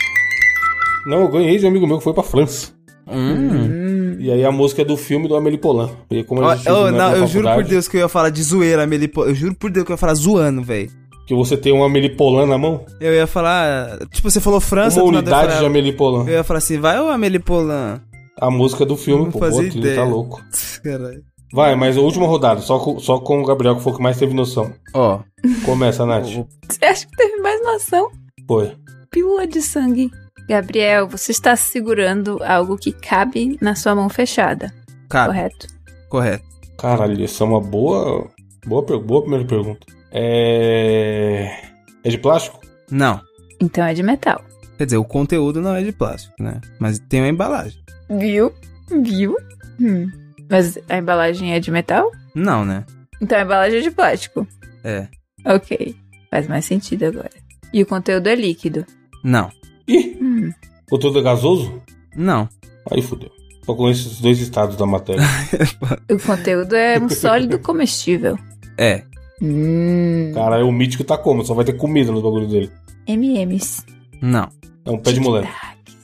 Não, 1.05 1.21
eu 1.21 1.27
ganhei 1.29 1.57
de 1.57 1.65
um 1.65 1.69
amigo 1.69 1.87
meu 1.87 1.97
que 1.97 2.03
foi 2.03 2.13
pra 2.13 2.23
França. 2.23 2.71
Hum. 3.07 3.90
E 4.21 4.31
aí 4.31 4.45
a 4.45 4.51
música 4.51 4.83
é 4.83 4.85
do 4.85 4.95
filme 4.95 5.27
do 5.27 5.35
Amélie 5.35 5.57
Poulain. 5.57 5.89
E 6.11 6.23
como 6.23 6.41
ô, 6.43 6.53
estuda 6.53 6.91
na- 6.91 7.09
não, 7.09 7.15
eu 7.17 7.27
juro 7.27 7.51
por 7.53 7.63
Deus 7.63 7.87
que 7.87 7.97
eu 7.97 8.01
ia 8.01 8.07
falar 8.07 8.29
de 8.29 8.43
zoeira, 8.43 8.85
Melipo. 8.85 9.23
Eu 9.25 9.33
juro 9.33 9.55
por 9.55 9.71
Deus 9.71 9.83
que 9.85 9.91
eu 9.91 9.95
ia 9.95 9.97
falar 9.97 10.13
zoando, 10.13 10.61
velho. 10.61 10.91
Que 11.25 11.33
você 11.33 11.57
tem 11.57 11.73
um 11.73 11.83
Amélie 11.83 12.15
Poulain 12.15 12.47
na 12.47 12.57
mão. 12.57 12.85
Eu 12.99 13.13
ia 13.13 13.25
falar. 13.25 13.97
Tipo, 14.11 14.29
você 14.29 14.39
falou 14.39 14.59
França, 14.59 15.01
uma 15.01 15.05
eu 15.11 15.17
unidade 15.19 15.47
de 15.49 15.55
falar- 15.55 15.67
Amélie 15.67 15.93
Poulain. 15.93 16.27
Eu 16.27 16.33
ia 16.33 16.43
falar 16.43 16.59
assim, 16.59 16.79
vai 16.79 16.99
ô 16.99 17.07
Amélie 17.09 17.39
Poulain. 17.39 17.99
A 18.39 18.51
música 18.51 18.85
do 18.85 18.95
filme, 18.95 19.31
pô. 19.31 19.39
Pô, 19.39 19.61
ideia. 19.61 19.95
tá 19.95 20.03
louco. 20.03 20.41
Caralho. 20.83 21.23
Vai, 21.53 21.75
mas 21.75 21.97
a 21.97 22.01
última 22.01 22.27
rodada. 22.27 22.61
Só 22.61 22.79
com, 22.79 22.99
só 22.99 23.19
com 23.19 23.41
o 23.41 23.45
Gabriel, 23.45 23.75
que 23.75 23.81
foi 23.83 23.91
o 23.91 23.95
que 23.97 24.01
mais 24.03 24.17
teve 24.17 24.33
noção. 24.33 24.71
Ó, 24.93 25.19
Começa, 25.65 26.05
Nath. 26.05 26.27
Você 26.69 26.85
acha 26.85 27.05
que 27.07 27.15
teve 27.17 27.37
mais 27.41 27.61
noção? 27.63 28.09
Foi. 28.47 28.71
Pílula 29.11 29.45
de 29.47 29.61
sangue. 29.61 30.09
Gabriel, 30.51 31.07
você 31.07 31.31
está 31.31 31.55
segurando 31.55 32.43
algo 32.43 32.77
que 32.77 32.91
cabe 32.91 33.57
na 33.61 33.73
sua 33.73 33.95
mão 33.95 34.09
fechada, 34.09 34.73
cara, 35.07 35.27
correto? 35.27 35.67
correto. 36.09 36.43
Caralho, 36.77 37.23
essa 37.23 37.45
é 37.45 37.47
uma 37.47 37.61
boa. 37.61 38.29
Boa, 38.65 38.81
boa 38.99 39.21
primeira 39.21 39.45
pergunta. 39.45 39.87
É. 40.11 41.57
É 42.03 42.09
de 42.09 42.17
plástico? 42.17 42.59
Não. 42.91 43.21
Então 43.61 43.85
é 43.85 43.93
de 43.93 44.03
metal. 44.03 44.43
Quer 44.77 44.83
dizer, 44.83 44.97
o 44.97 45.05
conteúdo 45.05 45.61
não 45.61 45.73
é 45.73 45.81
de 45.83 45.93
plástico, 45.93 46.35
né? 46.37 46.59
Mas 46.77 46.99
tem 46.99 47.21
uma 47.21 47.29
embalagem. 47.29 47.81
Viu? 48.09 48.51
Viu? 48.89 49.37
Hum. 49.79 50.11
Mas 50.49 50.77
a 50.89 50.97
embalagem 50.97 51.53
é 51.53 51.61
de 51.61 51.71
metal? 51.71 52.11
Não, 52.35 52.65
né? 52.65 52.85
Então 53.21 53.37
a 53.37 53.43
embalagem 53.43 53.79
é 53.79 53.83
de 53.83 53.91
plástico. 53.91 54.45
É. 54.83 55.07
Ok. 55.45 55.95
Faz 56.29 56.45
mais 56.45 56.65
sentido 56.65 57.05
agora. 57.05 57.31
E 57.71 57.81
o 57.81 57.85
conteúdo 57.85 58.27
é 58.27 58.35
líquido. 58.35 58.85
Não. 59.23 59.49
Ih, 59.87 60.17
Hum. 60.31 60.51
conteúdo 60.89 61.19
é 61.19 61.21
gasoso? 61.21 61.81
Não. 62.15 62.47
Aí 62.91 63.01
fudeu. 63.01 63.29
Só 63.65 63.75
com 63.75 63.89
esses 63.89 64.19
dois 64.19 64.39
estados 64.39 64.75
da 64.75 64.85
matéria. 64.85 65.21
O 66.11 66.19
conteúdo 66.19 66.75
é 66.75 66.99
um 66.99 67.09
sólido 67.09 67.59
comestível. 67.59 68.37
É. 68.77 69.03
Hum. 69.41 70.31
Cara, 70.33 70.65
o 70.65 70.71
mítico 70.71 71.03
tá 71.03 71.17
como? 71.17 71.43
Só 71.45 71.53
vai 71.53 71.65
ter 71.65 71.73
comida 71.73 72.11
no 72.11 72.21
bagulho 72.21 72.47
dele. 72.47 72.71
MMs. 73.07 73.83
Não. 74.21 74.47
É 74.85 74.91
um 74.91 74.97
pé 74.97 75.11
de 75.13 75.19
moleque. 75.19 75.49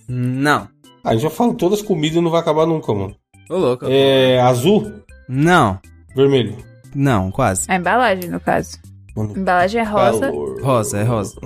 Não. 0.07 0.67
Ah, 1.03 1.09
a 1.09 1.13
gente 1.13 1.23
já 1.23 1.29
fala 1.29 1.53
todas 1.53 1.79
as 1.79 1.85
comidas 1.85 2.17
e 2.17 2.21
não 2.21 2.31
vai 2.31 2.39
acabar 2.41 2.65
nunca, 2.65 2.93
mano. 2.93 3.15
Ô, 3.49 3.55
louco. 3.57 3.85
É 3.87 4.39
azul? 4.41 4.91
Não. 5.27 5.79
Vermelho. 6.15 6.55
Não, 6.95 7.31
quase. 7.31 7.65
A 7.69 7.75
embalagem, 7.75 8.29
no 8.29 8.39
caso. 8.39 8.77
Mano, 9.15 9.33
A 9.35 9.39
embalagem 9.39 9.81
é 9.81 9.83
rosa 9.83 10.19
calor. 10.27 10.61
Rosa, 10.61 10.97
é 10.99 11.03
rosa. 11.03 11.39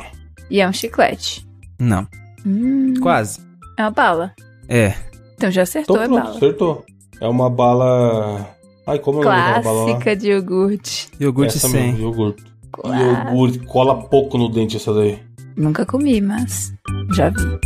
e 0.49 0.61
é 0.61 0.67
um 0.67 0.73
chiclete. 0.73 1.47
Não. 1.79 2.07
Hum. 2.45 2.93
Quase. 3.01 3.39
É 3.77 3.83
uma 3.83 3.91
bala. 3.91 4.33
É. 4.67 4.93
Então 5.35 5.49
já 5.51 5.63
acertou, 5.63 5.95
Então 5.95 6.03
é 6.05 6.07
pronto, 6.07 6.23
bala. 6.23 6.35
acertou. 6.37 6.85
É 7.19 7.27
uma 7.27 7.49
bala. 7.49 8.49
Ai, 8.87 8.99
como 8.99 9.19
é 9.19 9.21
o 9.21 9.23
nome 9.25 9.63
bala? 9.63 9.85
Clássica 9.85 10.15
de 10.15 10.29
iogurte. 10.31 11.09
Iogurte 11.19 11.57
Essa 11.57 11.69
100. 11.69 11.81
mesmo, 11.93 11.99
iogurte. 12.07 12.43
Claro. 12.71 13.29
Iogurte, 13.29 13.59
cola 13.59 13.95
pouco 14.03 14.37
no 14.37 14.49
dente 14.49 14.77
essa 14.77 14.93
daí. 14.93 15.19
Nunca 15.55 15.85
comi, 15.85 16.21
mas 16.21 16.73
já 17.13 17.29
vi. 17.29 17.59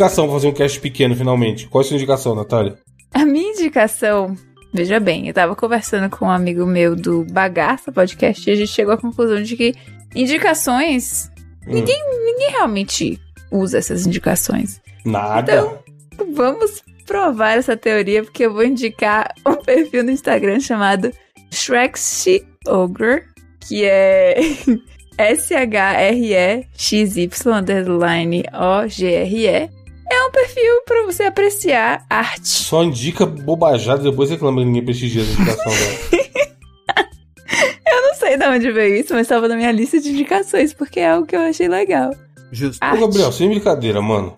Indicação 0.00 0.24
pra 0.24 0.34
fazer 0.34 0.48
um 0.48 0.52
cast 0.52 0.80
pequeno, 0.80 1.14
finalmente. 1.14 1.66
Qual 1.68 1.82
é 1.82 1.84
a 1.84 1.88
sua 1.88 1.96
indicação, 1.96 2.34
Natália? 2.34 2.78
A 3.12 3.24
minha 3.24 3.50
indicação, 3.50 4.34
veja 4.72 4.98
bem, 4.98 5.28
eu 5.28 5.34
tava 5.34 5.54
conversando 5.54 6.08
com 6.08 6.24
um 6.26 6.30
amigo 6.30 6.64
meu 6.64 6.96
do 6.96 7.24
Bagaça 7.24 7.92
Podcast 7.92 8.48
e 8.48 8.52
a 8.52 8.56
gente 8.56 8.72
chegou 8.72 8.94
à 8.94 8.98
conclusão 8.98 9.42
de 9.42 9.56
que 9.56 9.74
indicações, 10.14 11.30
Hum. 11.66 11.74
ninguém, 11.74 12.00
ninguém 12.24 12.50
realmente 12.52 13.20
usa 13.52 13.78
essas 13.78 14.06
indicações. 14.06 14.80
Nada. 15.04 15.52
Então- 15.52 15.78
Vamos 16.34 16.82
provar 17.06 17.56
essa 17.58 17.76
teoria 17.76 18.22
porque 18.22 18.44
eu 18.44 18.52
vou 18.52 18.64
indicar 18.64 19.34
um 19.46 19.56
perfil 19.64 20.04
no 20.04 20.10
Instagram 20.10 20.60
chamado 20.60 21.10
Shrexy 21.50 22.46
Ogre, 22.66 23.24
que 23.66 23.84
é 23.84 24.36
S-H-R-E-X-Y 25.18 27.28
underline 27.52 28.44
O-G-R-E. 28.52 29.70
É 30.10 30.22
um 30.26 30.30
perfil 30.32 30.82
pra 30.86 31.04
você 31.04 31.22
apreciar 31.22 32.04
arte. 32.10 32.48
Só 32.48 32.82
indica 32.82 33.24
bobajada 33.24 34.00
e 34.00 34.10
depois 34.10 34.28
reclama 34.30 34.58
que 34.60 34.66
ninguém 34.66 34.84
prestigia 34.84 35.22
a 35.22 35.24
indicação 35.24 35.72
dela. 35.72 36.20
Eu 37.86 38.02
não 38.02 38.14
sei 38.14 38.36
de 38.36 38.44
onde 38.46 38.70
veio 38.70 38.96
isso, 38.96 39.12
mas 39.12 39.22
estava 39.22 39.48
na 39.48 39.56
minha 39.56 39.72
lista 39.72 40.00
de 40.00 40.10
indicações 40.10 40.72
porque 40.72 41.00
é 41.00 41.10
algo 41.10 41.26
que 41.26 41.34
eu 41.36 41.40
achei 41.40 41.68
legal. 41.68 42.10
Justo. 42.52 42.84
Ô. 42.84 42.96
Gabriel, 42.98 43.32
sem 43.32 43.48
brincadeira, 43.48 44.00
mano. 44.00 44.34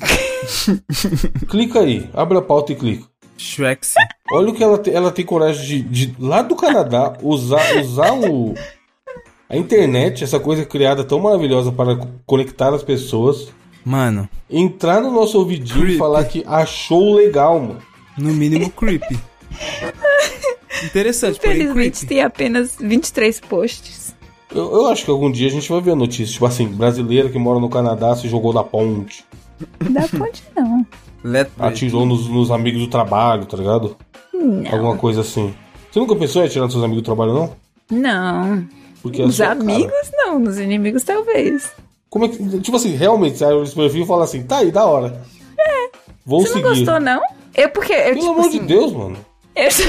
clica 1.48 1.80
aí, 1.80 2.08
abre 2.14 2.38
a 2.38 2.42
pauta 2.42 2.72
e 2.72 2.76
clica. 2.76 3.04
Shrek. 3.37 3.87
Olha 4.32 4.50
o 4.50 4.54
que 4.54 4.62
ela 4.62 4.78
tem, 4.78 4.94
ela 4.94 5.11
tem 5.11 5.24
coragem 5.24 5.82
de, 5.82 6.06
de 6.08 6.16
lá 6.22 6.42
do 6.42 6.54
Canadá 6.54 7.14
usar, 7.22 7.76
usar 7.78 8.12
o, 8.12 8.54
a 9.48 9.56
internet, 9.56 10.22
essa 10.24 10.38
coisa 10.38 10.64
criada 10.64 11.02
tão 11.04 11.18
maravilhosa 11.18 11.72
para 11.72 11.96
co- 11.96 12.08
conectar 12.26 12.72
as 12.74 12.82
pessoas, 12.82 13.48
Mano, 13.85 14.29
entrar 14.49 15.01
no 15.01 15.11
nosso 15.11 15.38
ouvidinho 15.38 15.79
e 15.79 15.83
Creepy. 15.83 15.99
falar 15.99 16.25
que 16.25 16.45
achou 16.47 17.14
legal, 17.14 17.59
mano. 17.61 17.78
no 18.16 18.33
mínimo 18.33 18.70
creepy. 18.70 19.18
Interessante, 20.85 21.39
porém 21.39 21.57
Infelizmente 21.57 21.93
creepy. 21.99 22.07
tem 22.07 22.22
apenas 22.22 22.76
23 22.80 23.41
posts. 23.41 24.14
Eu, 24.55 24.70
eu 24.72 24.87
acho 24.89 25.05
que 25.05 25.11
algum 25.11 25.30
dia 25.30 25.49
a 25.49 25.51
gente 25.51 25.68
vai 25.68 25.80
ver 25.80 25.93
a 25.93 25.97
notícia, 25.97 26.33
tipo 26.33 26.45
assim, 26.47 26.66
brasileira 26.66 27.28
que 27.28 27.39
mora 27.39 27.59
no 27.61 27.68
Canadá 27.68 28.14
se 28.16 28.28
jogou 28.28 28.53
da 28.53 28.62
ponte, 28.64 29.24
Da 29.91 30.07
ponte 30.09 30.43
não. 30.57 30.85
Atirou 31.59 32.05
nos, 32.05 32.26
nos 32.28 32.51
amigos 32.51 32.80
do 32.80 32.89
trabalho, 32.89 33.47
tá 33.47 33.57
ligado? 33.57 33.97
Não. 34.35 34.64
Alguma 34.70 34.97
coisa 34.97 35.20
assim. 35.20 35.55
Você 35.91 36.01
nunca 36.01 36.16
pensou 36.16 36.43
em 36.43 36.47
atirar 36.47 36.64
nos 36.64 36.72
seus 36.72 36.85
amigos 36.85 37.03
do 37.03 37.07
trabalho, 37.07 37.33
não? 37.33 37.57
Não. 37.91 38.66
Porque 39.01 39.22
Os 39.22 39.37
só, 39.37 39.45
cara, 39.45 39.61
amigos 39.61 40.11
não, 40.12 40.39
nos 40.41 40.59
inimigos 40.59 41.03
talvez. 41.05 41.70
Como 42.12 42.26
é 42.26 42.28
que. 42.28 42.60
Tipo 42.60 42.76
assim, 42.76 42.94
realmente, 42.94 43.42
abre 43.42 43.62
esse 43.62 43.74
perfil 43.74 44.04
e 44.04 44.06
fala 44.06 44.24
assim, 44.24 44.42
tá 44.42 44.58
aí, 44.58 44.70
da 44.70 44.84
hora. 44.84 45.22
É. 45.58 45.88
Vou 46.26 46.42
Você 46.42 46.48
não 46.48 46.56
seguir. 46.56 46.68
gostou, 46.84 47.00
não? 47.00 47.22
Eu 47.54 47.70
porque. 47.70 47.94
Eu, 47.94 48.04
Pelo 48.04 48.20
tipo, 48.20 48.30
amor 48.32 48.46
assim, 48.48 48.58
de 48.60 48.66
Deus, 48.66 48.92
mano. 48.92 49.16
Eu 49.56 49.70
já... 49.70 49.84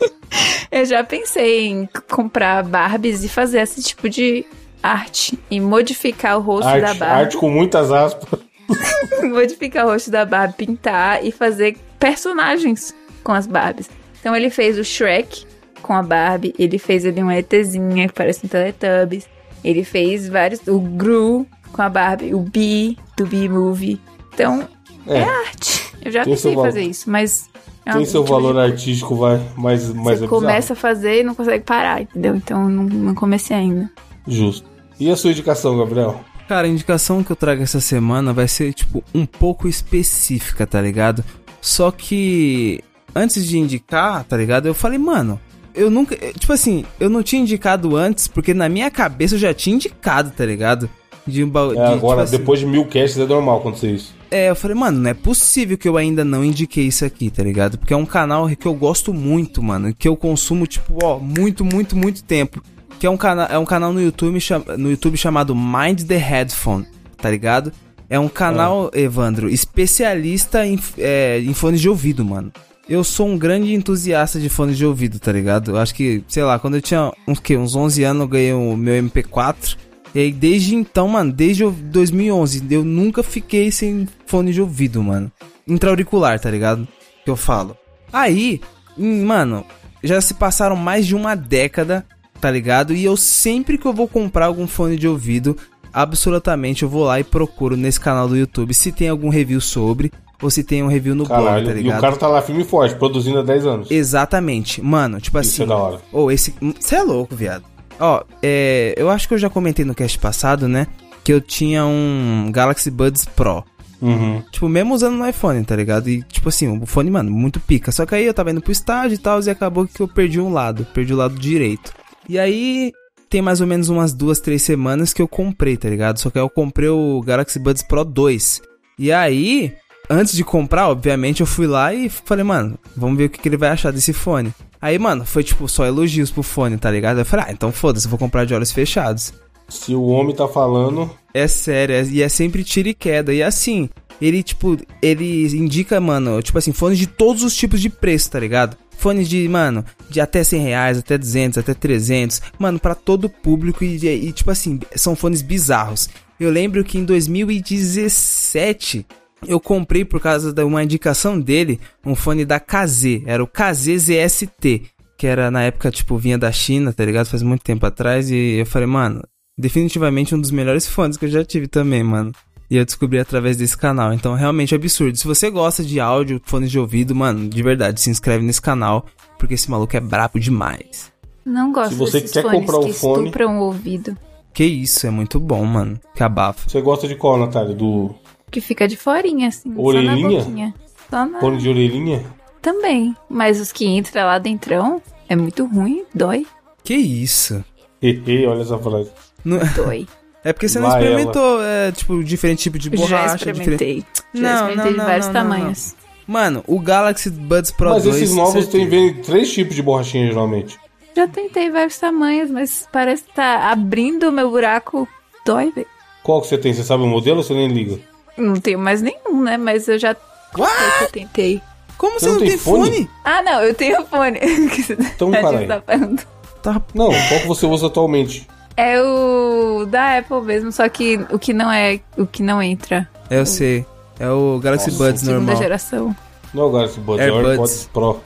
eu 0.72 0.84
já 0.86 1.04
pensei 1.04 1.66
em 1.66 1.88
comprar 2.10 2.64
Barbies 2.64 3.22
e 3.24 3.28
fazer 3.28 3.60
esse 3.60 3.82
tipo 3.82 4.08
de 4.08 4.46
arte. 4.82 5.38
E 5.50 5.60
modificar 5.60 6.38
o 6.38 6.40
rosto 6.40 6.64
da 6.64 6.70
Arte, 6.88 6.98
Barbie. 6.98 7.20
arte 7.24 7.36
com 7.36 7.50
muitas 7.50 7.92
aspas. 7.92 8.40
modificar 9.30 9.84
o 9.86 9.90
rosto 9.90 10.10
da 10.10 10.24
Barbie, 10.24 10.54
pintar 10.54 11.22
e 11.22 11.30
fazer 11.30 11.76
personagens 11.98 12.94
com 13.22 13.32
as 13.32 13.46
Barbies. 13.46 13.90
Então 14.18 14.34
ele 14.34 14.48
fez 14.48 14.78
o 14.78 14.84
Shrek 14.84 15.44
com 15.82 15.92
a 15.92 16.02
Barbie, 16.02 16.54
ele 16.58 16.78
fez 16.78 17.04
ali 17.04 17.22
uma 17.22 17.36
ETzinha 17.36 18.08
que 18.08 18.14
parece 18.14 18.46
um 18.46 18.48
Teletubbies, 18.48 19.28
ele 19.64 19.84
fez 19.84 20.28
vários, 20.28 20.60
o 20.66 20.78
Gru 20.80 21.46
com 21.72 21.82
a 21.82 21.88
Barbie, 21.88 22.34
o 22.34 22.40
Bee 22.40 22.96
do 23.16 23.26
Bee 23.26 23.48
Movie. 23.48 24.00
Então, 24.32 24.66
é, 25.06 25.18
É. 25.18 25.22
arte. 25.22 25.90
Eu 26.02 26.10
já 26.10 26.24
pensei 26.24 26.54
fazer 26.54 26.82
isso, 26.82 27.10
mas... 27.10 27.48
é 27.84 27.92
Tem 27.92 28.04
seu 28.04 28.24
valor 28.24 28.58
artístico, 28.58 29.14
vai, 29.16 29.40
mas, 29.56 29.92
mas 29.92 30.18
Você 30.18 30.24
é 30.24 30.28
começa 30.28 30.72
a 30.72 30.76
fazer 30.76 31.20
e 31.20 31.24
não 31.24 31.34
consegue 31.34 31.64
parar, 31.64 32.02
entendeu? 32.02 32.34
Então 32.34 32.68
não, 32.68 32.84
não 32.84 33.14
comecei 33.14 33.56
ainda. 33.56 33.90
Justo. 34.26 34.66
E 34.98 35.10
a 35.10 35.16
sua 35.16 35.30
indicação, 35.30 35.78
Gabriel? 35.78 36.20
Cara, 36.48 36.66
a 36.66 36.70
indicação 36.70 37.22
que 37.22 37.30
eu 37.30 37.36
trago 37.36 37.62
essa 37.62 37.80
semana 37.80 38.32
vai 38.32 38.48
ser, 38.48 38.72
tipo, 38.72 39.04
um 39.14 39.24
pouco 39.24 39.68
específica, 39.68 40.66
tá 40.66 40.80
ligado? 40.80 41.24
Só 41.60 41.90
que 41.90 42.82
antes 43.14 43.46
de 43.46 43.58
indicar, 43.58 44.24
tá 44.24 44.36
ligado? 44.36 44.66
Eu 44.66 44.74
falei, 44.74 44.98
mano, 44.98 45.40
eu 45.74 45.90
nunca. 45.90 46.14
eh, 46.14 46.32
Tipo 46.38 46.52
assim, 46.52 46.84
eu 46.98 47.08
não 47.10 47.22
tinha 47.22 47.42
indicado 47.42 47.96
antes, 47.96 48.26
porque 48.28 48.52
na 48.54 48.68
minha 48.68 48.90
cabeça 48.90 49.34
eu 49.34 49.38
já 49.38 49.52
tinha 49.54 49.76
indicado, 49.76 50.30
tá 50.30 50.44
ligado? 50.44 50.88
De, 51.26 51.44
um 51.44 51.48
ba- 51.48 51.68
de, 51.68 51.78
É, 51.78 51.84
agora, 51.86 51.98
tipo 51.98 52.20
assim, 52.22 52.38
depois 52.38 52.60
de 52.60 52.66
mil 52.66 52.84
casts, 52.86 53.18
é 53.18 53.26
normal 53.26 53.58
acontecer 53.58 53.92
isso. 53.92 54.14
É, 54.30 54.48
eu 54.50 54.54
falei, 54.56 54.76
mano, 54.76 54.98
não 55.00 55.10
é 55.10 55.14
possível 55.14 55.76
que 55.76 55.88
eu 55.88 55.96
ainda 55.96 56.24
não 56.24 56.44
indiquei 56.44 56.84
isso 56.86 57.04
aqui, 57.04 57.30
tá 57.30 57.42
ligado? 57.42 57.76
Porque 57.76 57.92
é 57.92 57.96
um 57.96 58.06
canal 58.06 58.48
que 58.48 58.66
eu 58.66 58.74
gosto 58.74 59.12
muito, 59.12 59.62
mano. 59.62 59.94
Que 59.96 60.06
eu 60.08 60.16
consumo, 60.16 60.66
tipo, 60.66 60.98
ó, 61.02 61.18
muito, 61.18 61.64
muito, 61.64 61.96
muito 61.96 62.22
tempo. 62.24 62.62
Que 62.98 63.06
é 63.06 63.10
um, 63.10 63.16
cana 63.16 63.44
é 63.50 63.58
um 63.58 63.64
canal 63.64 63.92
no 63.92 64.00
YouTube, 64.00 64.38
no 64.78 64.90
YouTube 64.90 65.16
chamado 65.16 65.54
Mind 65.54 66.02
the 66.02 66.16
Headphone, 66.16 66.86
tá 67.16 67.30
ligado? 67.30 67.72
É 68.08 68.18
um 68.18 68.28
canal, 68.28 68.90
Evandro, 68.94 69.48
especialista 69.48 70.66
em, 70.66 70.78
é, 70.98 71.40
em 71.40 71.54
fones 71.54 71.80
de 71.80 71.88
ouvido, 71.88 72.24
mano. 72.24 72.52
Eu 72.90 73.04
sou 73.04 73.28
um 73.28 73.38
grande 73.38 73.72
entusiasta 73.72 74.40
de 74.40 74.48
fones 74.48 74.76
de 74.76 74.84
ouvido, 74.84 75.20
tá 75.20 75.30
ligado? 75.30 75.70
Eu 75.70 75.78
acho 75.78 75.94
que, 75.94 76.24
sei 76.26 76.42
lá, 76.42 76.58
quando 76.58 76.74
eu 76.74 76.82
tinha 76.82 77.12
uns, 77.24 77.38
que, 77.38 77.56
uns 77.56 77.76
11 77.76 78.02
anos 78.02 78.22
eu 78.22 78.28
ganhei 78.28 78.52
o 78.52 78.76
meu 78.76 79.00
MP4. 79.00 79.76
E 80.12 80.18
aí, 80.18 80.32
desde 80.32 80.74
então, 80.74 81.06
mano, 81.06 81.32
desde 81.32 81.64
o 81.64 81.70
2011, 81.70 82.64
eu 82.68 82.84
nunca 82.84 83.22
fiquei 83.22 83.70
sem 83.70 84.08
fone 84.26 84.52
de 84.52 84.60
ouvido, 84.60 85.00
mano. 85.04 85.30
Intra-auricular, 85.68 86.40
tá 86.40 86.50
ligado? 86.50 86.88
Que 87.24 87.30
eu 87.30 87.36
falo. 87.36 87.76
Aí, 88.12 88.60
hum, 88.98 89.24
mano, 89.24 89.64
já 90.02 90.20
se 90.20 90.34
passaram 90.34 90.74
mais 90.74 91.06
de 91.06 91.14
uma 91.14 91.36
década, 91.36 92.04
tá 92.40 92.50
ligado? 92.50 92.92
E 92.92 93.04
eu 93.04 93.16
sempre 93.16 93.78
que 93.78 93.86
eu 93.86 93.92
vou 93.92 94.08
comprar 94.08 94.46
algum 94.46 94.66
fone 94.66 94.96
de 94.96 95.06
ouvido, 95.06 95.56
absolutamente 95.92 96.82
eu 96.82 96.88
vou 96.88 97.04
lá 97.04 97.20
e 97.20 97.24
procuro 97.24 97.76
nesse 97.76 98.00
canal 98.00 98.26
do 98.26 98.36
YouTube 98.36 98.74
se 98.74 98.90
tem 98.90 99.08
algum 99.08 99.28
review 99.28 99.60
sobre, 99.60 100.10
ou 100.42 100.50
se 100.50 100.64
tem 100.64 100.82
um 100.82 100.88
review 100.88 101.14
no 101.14 101.24
blog, 101.24 101.44
Caralho, 101.44 101.66
tá 101.66 101.72
e 101.72 101.82
ligado? 101.82 101.98
o 101.98 102.00
cara 102.00 102.16
tá 102.16 102.28
lá 102.28 102.42
firme 102.42 102.62
e 102.62 102.64
forte, 102.66 102.94
produzindo 102.94 103.38
há 103.38 103.42
10 103.42 103.66
anos. 103.66 103.90
Exatamente. 103.90 104.82
Mano, 104.82 105.20
tipo 105.20 105.38
Isso 105.40 105.50
assim. 105.50 105.62
é 105.62 105.66
da 105.66 105.76
hora. 105.76 106.00
Ô, 106.12 106.30
esse. 106.30 106.54
Você 106.78 106.96
é 106.96 107.02
louco, 107.02 107.34
viado. 107.34 107.64
Ó, 107.98 108.22
é. 108.42 108.94
Eu 108.96 109.10
acho 109.10 109.28
que 109.28 109.34
eu 109.34 109.38
já 109.38 109.50
comentei 109.50 109.84
no 109.84 109.94
cast 109.94 110.18
passado, 110.18 110.66
né? 110.66 110.86
Que 111.22 111.32
eu 111.32 111.40
tinha 111.40 111.84
um 111.84 112.50
Galaxy 112.52 112.90
Buds 112.90 113.24
Pro. 113.26 113.64
Uhum. 114.00 114.42
Tipo, 114.50 114.68
mesmo 114.68 114.94
usando 114.94 115.16
no 115.16 115.28
iPhone, 115.28 115.62
tá 115.62 115.76
ligado? 115.76 116.08
E, 116.08 116.22
tipo 116.22 116.48
assim, 116.48 116.66
o 116.80 116.86
fone, 116.86 117.10
mano, 117.10 117.30
muito 117.30 117.60
pica. 117.60 117.92
Só 117.92 118.06
que 118.06 118.14
aí 118.14 118.24
eu 118.24 118.32
tava 118.32 118.50
indo 118.50 118.62
pro 118.62 118.72
estádio 118.72 119.14
e 119.14 119.18
tal, 119.18 119.40
e 119.42 119.50
acabou 119.50 119.86
que 119.86 120.00
eu 120.00 120.08
perdi 120.08 120.40
um 120.40 120.50
lado. 120.52 120.86
Perdi 120.94 121.12
o 121.12 121.16
lado 121.16 121.38
direito. 121.38 121.92
E 122.26 122.38
aí, 122.38 122.92
tem 123.28 123.42
mais 123.42 123.60
ou 123.60 123.66
menos 123.66 123.88
umas 123.90 124.14
duas, 124.14 124.40
três 124.40 124.62
semanas 124.62 125.12
que 125.12 125.20
eu 125.20 125.28
comprei, 125.28 125.76
tá 125.76 125.88
ligado? 125.88 126.18
Só 126.18 126.30
que 126.30 126.38
aí 126.38 126.44
eu 126.44 126.48
comprei 126.48 126.88
o 126.88 127.20
Galaxy 127.20 127.58
Buds 127.58 127.82
Pro 127.82 128.04
2. 128.04 128.62
E 128.98 129.12
aí, 129.12 129.74
antes 130.10 130.34
de 130.34 130.44
comprar, 130.44 130.88
obviamente, 130.88 131.40
eu 131.40 131.46
fui 131.46 131.66
lá 131.66 131.94
e 131.94 132.08
falei, 132.10 132.44
mano, 132.44 132.76
vamos 132.96 133.16
ver 133.16 133.26
o 133.26 133.30
que, 133.30 133.38
que 133.38 133.48
ele 133.48 133.56
vai 133.56 133.70
achar 133.70 133.92
desse 133.92 134.12
fone. 134.12 134.52
Aí, 134.82 134.98
mano, 134.98 135.24
foi 135.24 135.44
tipo 135.44 135.68
só 135.68 135.86
elogios 135.86 136.30
pro 136.30 136.42
fone, 136.42 136.76
tá 136.76 136.90
ligado? 136.90 137.20
Eu 137.20 137.24
falei, 137.24 137.46
ah, 137.48 137.52
então 137.52 137.70
foda-se, 137.70 138.08
vou 138.08 138.18
comprar 138.18 138.44
de 138.44 138.54
olhos 138.54 138.72
fechados. 138.72 139.32
Se 139.68 139.94
o 139.94 140.02
homem 140.06 140.34
tá 140.34 140.48
falando, 140.48 141.08
É 141.32 141.46
sério, 141.46 141.94
é- 141.94 142.04
e 142.04 142.22
é 142.22 142.28
sempre 142.28 142.64
tiro 142.64 142.88
e 142.88 142.94
queda. 142.94 143.32
E 143.32 143.40
assim, 143.40 143.88
ele, 144.20 144.42
tipo, 144.42 144.76
ele 145.00 145.46
indica, 145.56 146.00
mano, 146.00 146.42
tipo 146.42 146.58
assim, 146.58 146.72
fones 146.72 146.98
de 146.98 147.06
todos 147.06 147.44
os 147.44 147.54
tipos 147.54 147.80
de 147.80 147.88
preço, 147.88 148.32
tá 148.32 148.40
ligado? 148.40 148.76
Fones 148.98 149.28
de, 149.28 149.48
mano, 149.48 149.84
de 150.10 150.20
até 150.20 150.42
100 150.42 150.60
reais, 150.60 150.98
até 150.98 151.16
200, 151.16 151.56
até 151.58 151.72
300, 151.72 152.42
mano, 152.58 152.80
pra 152.80 152.96
todo 152.96 153.30
público 153.30 153.84
e, 153.84 154.04
e, 154.06 154.32
tipo 154.32 154.50
assim, 154.50 154.80
são 154.96 155.14
fones 155.14 155.40
bizarros. 155.40 156.10
Eu 156.38 156.50
lembro 156.50 156.82
que 156.82 156.98
em 156.98 157.04
2017 157.04 159.06
eu 159.46 159.58
comprei 159.60 160.04
por 160.04 160.20
causa 160.20 160.52
de 160.52 160.62
uma 160.62 160.82
indicação 160.82 161.38
dele 161.40 161.80
um 162.04 162.14
fone 162.14 162.44
da 162.44 162.58
KZ, 162.60 163.22
era 163.26 163.42
o 163.42 163.46
KZ 163.46 163.96
ZST, 163.98 164.82
que 165.18 165.26
era 165.26 165.50
na 165.50 165.62
época, 165.62 165.90
tipo, 165.90 166.16
vinha 166.16 166.38
da 166.38 166.50
China, 166.52 166.92
tá 166.92 167.04
ligado? 167.04 167.26
Faz 167.26 167.42
muito 167.42 167.62
tempo 167.62 167.84
atrás 167.86 168.30
e 168.30 168.58
eu 168.60 168.66
falei, 168.66 168.86
mano, 168.86 169.22
definitivamente 169.58 170.34
um 170.34 170.40
dos 170.40 170.50
melhores 170.50 170.86
fones 170.86 171.16
que 171.16 171.26
eu 171.26 171.30
já 171.30 171.44
tive 171.44 171.66
também, 171.68 172.02
mano. 172.02 172.32
E 172.70 172.76
eu 172.76 172.84
descobri 172.84 173.18
através 173.18 173.56
desse 173.56 173.76
canal. 173.76 174.12
Então, 174.12 174.34
realmente 174.34 174.72
é 174.74 174.76
absurdo. 174.76 175.16
Se 175.18 175.26
você 175.26 175.50
gosta 175.50 175.82
de 175.82 175.98
áudio, 175.98 176.40
fones 176.44 176.70
de 176.70 176.78
ouvido, 176.78 177.14
mano, 177.14 177.48
de 177.48 177.62
verdade, 177.62 178.00
se 178.00 178.08
inscreve 178.10 178.44
nesse 178.44 178.62
canal, 178.62 179.04
porque 179.38 179.54
esse 179.54 179.68
maluco 179.68 179.96
é 179.96 180.00
brabo 180.00 180.38
demais. 180.38 181.10
Não 181.44 181.72
gosto 181.72 181.90
Se 181.90 181.96
você 181.96 182.20
desses 182.20 182.32
quer 182.32 182.42
fones 182.42 182.60
comprar 182.60 182.78
um 182.78 182.84
que 182.86 182.92
fone- 182.92 183.24
estupram 183.24 183.58
o 183.58 183.62
ouvido. 183.64 184.16
Que 184.54 184.64
isso, 184.64 185.04
é 185.06 185.10
muito 185.10 185.40
bom, 185.40 185.64
mano. 185.64 185.98
Que 186.14 186.22
abafa. 186.22 186.68
você 186.68 186.80
gosta 186.80 187.08
de 187.08 187.16
qual, 187.16 187.36
Natália? 187.38 187.74
Do 187.74 188.14
Que 188.50 188.60
fica 188.60 188.86
de 188.88 188.96
forinha, 188.96 189.48
assim. 189.48 189.74
Só 189.74 189.80
Orelhinha? 189.80 190.16
na 190.16 190.44
boquinha. 190.44 190.74
Só 191.08 191.26
na... 191.26 191.40
fone 191.40 191.58
de 191.58 191.68
orelhinha? 191.68 192.24
Também. 192.60 193.16
Mas 193.28 193.60
os 193.60 193.72
que 193.72 193.86
entram 193.86 194.26
lá 194.26 194.38
dentrão 194.38 195.00
é 195.28 195.36
muito 195.36 195.64
ruim. 195.66 196.04
Dói. 196.14 196.46
Que 196.84 196.94
isso. 196.94 197.64
Hehe, 198.02 198.46
olha 198.46 198.62
essa 198.62 198.78
frase. 198.78 199.10
Não- 199.44 199.58
Dói. 199.74 200.06
É 200.42 200.54
porque 200.54 200.70
você 200.70 200.78
não 200.78 200.88
Lá 200.88 200.98
experimentou, 200.98 201.62
é, 201.62 201.92
tipo, 201.92 202.24
diferente 202.24 202.62
tipo 202.62 202.78
de 202.78 202.88
Já 202.88 202.96
borracha. 202.96 203.34
experimentei. 203.36 203.96
diferente- 203.96 204.06
Já 204.32 204.40
Não, 204.40 204.50
experimentei 204.54 204.84
não, 204.84 204.92
de 204.92 204.96
não, 204.96 205.04
vários 205.04 205.26
não, 205.26 205.32
não, 205.34 205.40
tamanhos. 205.42 205.94
Mano, 206.26 206.64
o 206.66 206.78
Galaxy 206.80 207.28
Buds 207.28 207.70
Pro 207.72 207.90
Mas 207.90 208.04
2... 208.04 208.16
esses 208.16 208.34
novos 208.34 208.66
tem 208.68 208.88
vem 208.88 209.12
três 209.20 209.52
tipos 209.52 209.76
de 209.76 209.82
borrachinha, 209.82 210.28
geralmente. 210.28 210.78
Já 211.14 211.28
tentei 211.28 211.68
vários 211.70 211.98
tamanhos, 211.98 212.50
mas 212.50 212.88
parece 212.90 213.24
que 213.24 213.34
tá 213.34 213.70
abrindo 213.70 214.30
o 214.30 214.32
meu 214.32 214.48
buraco. 214.48 215.06
Dói, 215.44 215.70
velho. 215.72 215.86
Qual 216.22 216.40
que 216.40 216.46
você 216.46 216.56
tem? 216.56 216.72
Você 216.72 216.84
sabe 216.84 217.02
o 217.02 217.06
modelo 217.06 217.38
ou 217.38 217.42
você 217.42 217.52
nem 217.52 217.68
liga? 217.68 217.98
Não 218.40 218.54
tenho 218.56 218.78
mais 218.78 219.02
nenhum, 219.02 219.42
né? 219.42 219.56
Mas 219.56 219.86
eu 219.88 219.98
já 219.98 220.16
What? 220.56 220.72
eu 221.02 221.08
tentei. 221.10 221.60
Como 221.96 222.18
você 222.18 222.26
Você 222.26 222.30
não, 222.32 222.38
tem 222.38 222.48
tem 222.48 222.58
fone? 222.58 222.90
fone? 222.90 223.10
Ah, 223.24 223.42
não, 223.42 223.62
eu 223.62 223.74
tenho 223.74 224.04
fone. 224.06 224.38
Então, 225.14 225.30
caralho. 225.30 225.68
tá 225.68 225.82
falando. 225.86 226.22
Tá... 226.62 226.82
Não, 226.94 227.06
qual 227.08 227.40
que 227.40 227.46
você 227.46 227.66
usa 227.66 227.86
atualmente? 227.86 228.48
É 228.76 229.00
o 229.02 229.84
da 229.86 230.18
Apple 230.18 230.40
mesmo, 230.42 230.72
só 230.72 230.88
que 230.88 231.20
o 231.30 231.38
que 231.38 231.52
não 231.52 231.70
é, 231.70 232.00
o 232.16 232.26
que 232.26 232.42
não 232.42 232.62
entra. 232.62 233.08
Eu 233.30 233.44
sei. 233.44 233.84
É 234.18 234.28
o 234.28 234.58
Galaxy 234.58 234.90
Nossa. 234.90 235.04
Buds 235.04 235.20
Segunda 235.20 235.38
normal. 235.40 235.56
geração. 235.62 236.16
Não 236.54 236.62
é 236.62 236.66
o 236.66 236.70
Galaxy 236.70 237.00
Buds, 237.00 237.26
é 237.26 237.30
o 237.30 237.34
AirPods. 237.34 237.50
AirPods 237.50 237.90
Pro. 237.92 238.20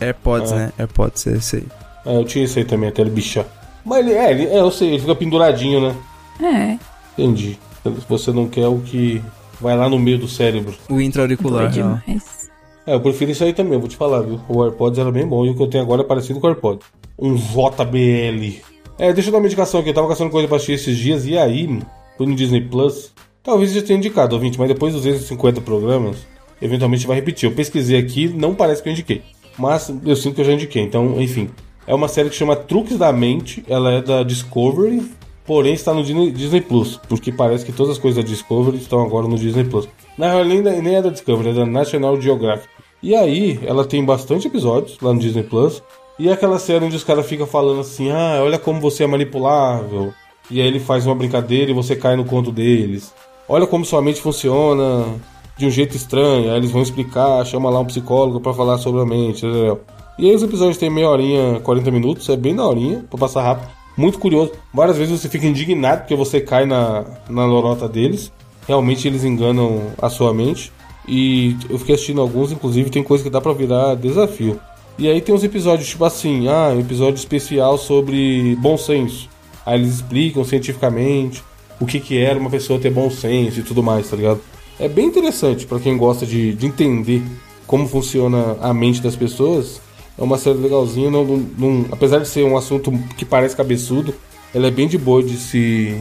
AirPods, 0.00 0.52
É. 0.52 0.54
né? 0.56 0.72
AirPods, 0.78 1.26
eu 1.26 1.40
sei. 1.40 1.64
É, 2.06 2.16
eu 2.16 2.24
tinha 2.24 2.44
esse 2.44 2.58
aí 2.58 2.64
também, 2.64 2.88
até 2.88 3.02
ele 3.02 3.10
bichar. 3.10 3.44
Mas 3.84 3.98
ele, 3.98 4.12
é, 4.14 4.30
ele, 4.30 4.46
é, 4.46 4.60
eu 4.60 4.70
sei, 4.70 4.88
ele 4.88 4.98
fica 5.00 5.14
penduradinho, 5.14 5.80
né? 5.80 5.96
É, 6.40 6.78
Entendi. 7.22 7.58
Se 7.82 7.90
você 8.08 8.32
não 8.32 8.48
quer 8.48 8.66
o 8.68 8.78
que 8.80 9.22
vai 9.60 9.76
lá 9.76 9.88
no 9.88 9.98
meio 9.98 10.18
do 10.18 10.28
cérebro. 10.28 10.74
O 10.88 11.00
intra-auricular, 11.00 11.70
demais. 11.70 12.48
É, 12.86 12.94
eu 12.94 13.00
prefiro 13.00 13.30
isso 13.30 13.44
aí 13.44 13.52
também, 13.52 13.74
eu 13.74 13.80
vou 13.80 13.88
te 13.88 13.96
falar, 13.96 14.22
viu? 14.22 14.40
O 14.48 14.64
AirPods 14.64 14.98
era 14.98 15.12
bem 15.12 15.26
bom 15.26 15.44
e 15.44 15.50
o 15.50 15.54
que 15.54 15.62
eu 15.62 15.66
tenho 15.66 15.84
agora 15.84 16.00
é 16.00 16.04
parecido 16.04 16.40
com 16.40 16.46
o 16.46 16.50
AirPods. 16.50 16.86
Um 17.18 17.34
JBL. 17.34 18.62
É, 18.98 19.12
deixa 19.12 19.28
eu 19.28 19.32
dar 19.32 19.38
uma 19.38 19.46
indicação 19.46 19.80
aqui. 19.80 19.90
Eu 19.90 19.94
tava 19.94 20.08
caçando 20.08 20.30
coisa 20.30 20.48
pra 20.48 20.56
assistir 20.56 20.72
esses 20.72 20.96
dias 20.96 21.26
e 21.26 21.36
aí, 21.36 21.80
fui 22.16 22.26
no 22.26 22.34
Disney 22.34 22.62
Plus. 22.62 23.12
Talvez 23.42 23.74
eu 23.74 23.80
já 23.80 23.86
tenha 23.86 23.98
indicado, 23.98 24.34
ouvinte, 24.34 24.58
mas 24.58 24.68
depois 24.68 24.92
dos 24.94 25.02
250 25.02 25.60
programas, 25.60 26.26
eventualmente 26.62 27.06
vai 27.06 27.16
repetir. 27.16 27.48
Eu 27.48 27.54
pesquisei 27.54 27.98
aqui, 27.98 28.28
não 28.28 28.54
parece 28.54 28.82
que 28.82 28.88
eu 28.88 28.92
indiquei. 28.92 29.22
Mas 29.58 29.92
eu 30.04 30.16
sinto 30.16 30.36
que 30.36 30.40
eu 30.40 30.44
já 30.44 30.52
indiquei. 30.52 30.82
Então, 30.82 31.20
enfim. 31.20 31.50
É 31.86 31.94
uma 31.94 32.08
série 32.08 32.28
que 32.28 32.36
chama 32.36 32.54
Truques 32.54 32.98
da 32.98 33.12
Mente. 33.12 33.64
Ela 33.68 33.92
é 33.92 34.02
da 34.02 34.22
Discovery, 34.22 35.02
porém 35.48 35.72
está 35.72 35.94
no 35.94 36.04
Disney, 36.04 36.60
Plus. 36.60 37.00
Porque 37.08 37.32
parece 37.32 37.64
que 37.64 37.72
todas 37.72 37.92
as 37.92 37.98
coisas 37.98 38.22
da 38.22 38.30
Discovery 38.30 38.76
estão 38.76 39.00
agora 39.00 39.26
no 39.26 39.38
Disney 39.38 39.64
Plus. 39.64 39.88
Na 40.18 40.30
real, 40.30 40.44
nem, 40.44 40.94
é 40.94 41.00
da 41.00 41.08
Discovery, 41.08 41.48
é 41.48 41.52
da 41.54 41.64
National 41.64 42.20
Geographic. 42.20 42.68
E 43.02 43.14
aí, 43.14 43.58
ela 43.64 43.86
tem 43.86 44.04
bastante 44.04 44.46
episódios 44.46 44.98
lá 45.00 45.14
no 45.14 45.18
Disney 45.18 45.42
Plus. 45.42 45.82
E 46.18 46.28
é 46.28 46.32
aquela 46.32 46.58
série 46.58 46.84
onde 46.84 46.96
os 46.96 47.02
caras 47.02 47.26
ficam 47.26 47.46
falando 47.46 47.80
assim: 47.80 48.10
ah, 48.10 48.40
olha 48.42 48.58
como 48.58 48.78
você 48.78 49.04
é 49.04 49.06
manipulável. 49.06 50.12
E 50.50 50.60
aí 50.60 50.66
ele 50.66 50.80
faz 50.80 51.06
uma 51.06 51.14
brincadeira 51.14 51.70
e 51.70 51.74
você 51.74 51.96
cai 51.96 52.14
no 52.14 52.26
conto 52.26 52.52
deles. 52.52 53.14
Olha 53.48 53.66
como 53.66 53.84
sua 53.86 54.02
mente 54.02 54.20
funciona 54.20 55.06
de 55.56 55.64
um 55.64 55.70
jeito 55.70 55.96
estranho. 55.96 56.50
Aí 56.50 56.58
eles 56.58 56.70
vão 56.70 56.82
explicar, 56.82 57.44
chama 57.46 57.70
lá 57.70 57.80
um 57.80 57.86
psicólogo 57.86 58.40
pra 58.40 58.52
falar 58.52 58.76
sobre 58.76 59.00
a 59.00 59.06
mente. 59.06 59.46
E 60.18 60.28
aí 60.28 60.34
os 60.34 60.42
episódios 60.42 60.76
têm 60.76 60.90
meia 60.90 61.08
horinha, 61.08 61.60
40 61.60 61.90
minutos, 61.90 62.28
é 62.28 62.36
bem 62.36 62.54
da 62.54 62.66
horinha, 62.66 63.04
pra 63.08 63.18
passar 63.18 63.42
rápido. 63.42 63.77
Muito 63.98 64.20
curioso. 64.20 64.52
Várias 64.72 64.96
vezes 64.96 65.20
você 65.20 65.28
fica 65.28 65.44
indignado 65.44 66.02
porque 66.02 66.14
você 66.14 66.40
cai 66.40 66.64
na, 66.64 67.04
na 67.28 67.44
lorota 67.44 67.88
deles. 67.88 68.32
realmente 68.66 69.08
eles 69.08 69.24
enganam 69.24 69.88
a 70.00 70.08
sua 70.08 70.32
mente. 70.32 70.72
E 71.08 71.56
eu 71.68 71.78
fiquei 71.80 71.96
assistindo 71.96 72.20
alguns, 72.20 72.52
inclusive 72.52 72.90
tem 72.90 73.02
coisa 73.02 73.24
que 73.24 73.30
dá 73.30 73.40
pra 73.40 73.52
virar 73.52 73.96
desafio. 73.96 74.60
E 74.96 75.08
aí 75.08 75.20
tem 75.20 75.34
uns 75.34 75.42
episódios 75.42 75.88
tipo 75.88 76.04
assim, 76.04 76.48
ah, 76.48 76.76
episódio 76.78 77.16
especial 77.16 77.76
sobre 77.76 78.54
bom 78.60 78.78
senso. 78.78 79.28
Aí 79.66 79.80
eles 79.80 79.96
explicam 79.96 80.44
cientificamente 80.44 81.42
o 81.80 81.86
que 81.86 81.98
que 81.98 82.18
era 82.18 82.38
uma 82.38 82.50
pessoa 82.50 82.78
ter 82.78 82.90
bom 82.90 83.10
senso 83.10 83.58
e 83.58 83.62
tudo 83.64 83.82
mais, 83.82 84.08
tá 84.08 84.16
ligado? 84.16 84.40
É 84.78 84.88
bem 84.88 85.06
interessante 85.06 85.66
pra 85.66 85.80
quem 85.80 85.96
gosta 85.96 86.24
de, 86.24 86.54
de 86.54 86.66
entender 86.66 87.22
como 87.66 87.88
funciona 87.88 88.56
a 88.60 88.72
mente 88.72 89.02
das 89.02 89.16
pessoas. 89.16 89.80
É 90.18 90.22
uma 90.22 90.36
série 90.36 90.58
legalzinha, 90.58 91.10
não, 91.10 91.24
não- 91.24 91.86
apesar 91.92 92.18
de 92.18 92.28
ser 92.28 92.44
um 92.44 92.56
assunto 92.56 92.90
que 93.16 93.24
parece 93.24 93.54
cabeçudo, 93.56 94.12
ela 94.54 94.66
é 94.66 94.70
bem 94.70 94.88
de 94.88 94.98
boa 94.98 95.22
de 95.22 95.36
se 95.36 95.96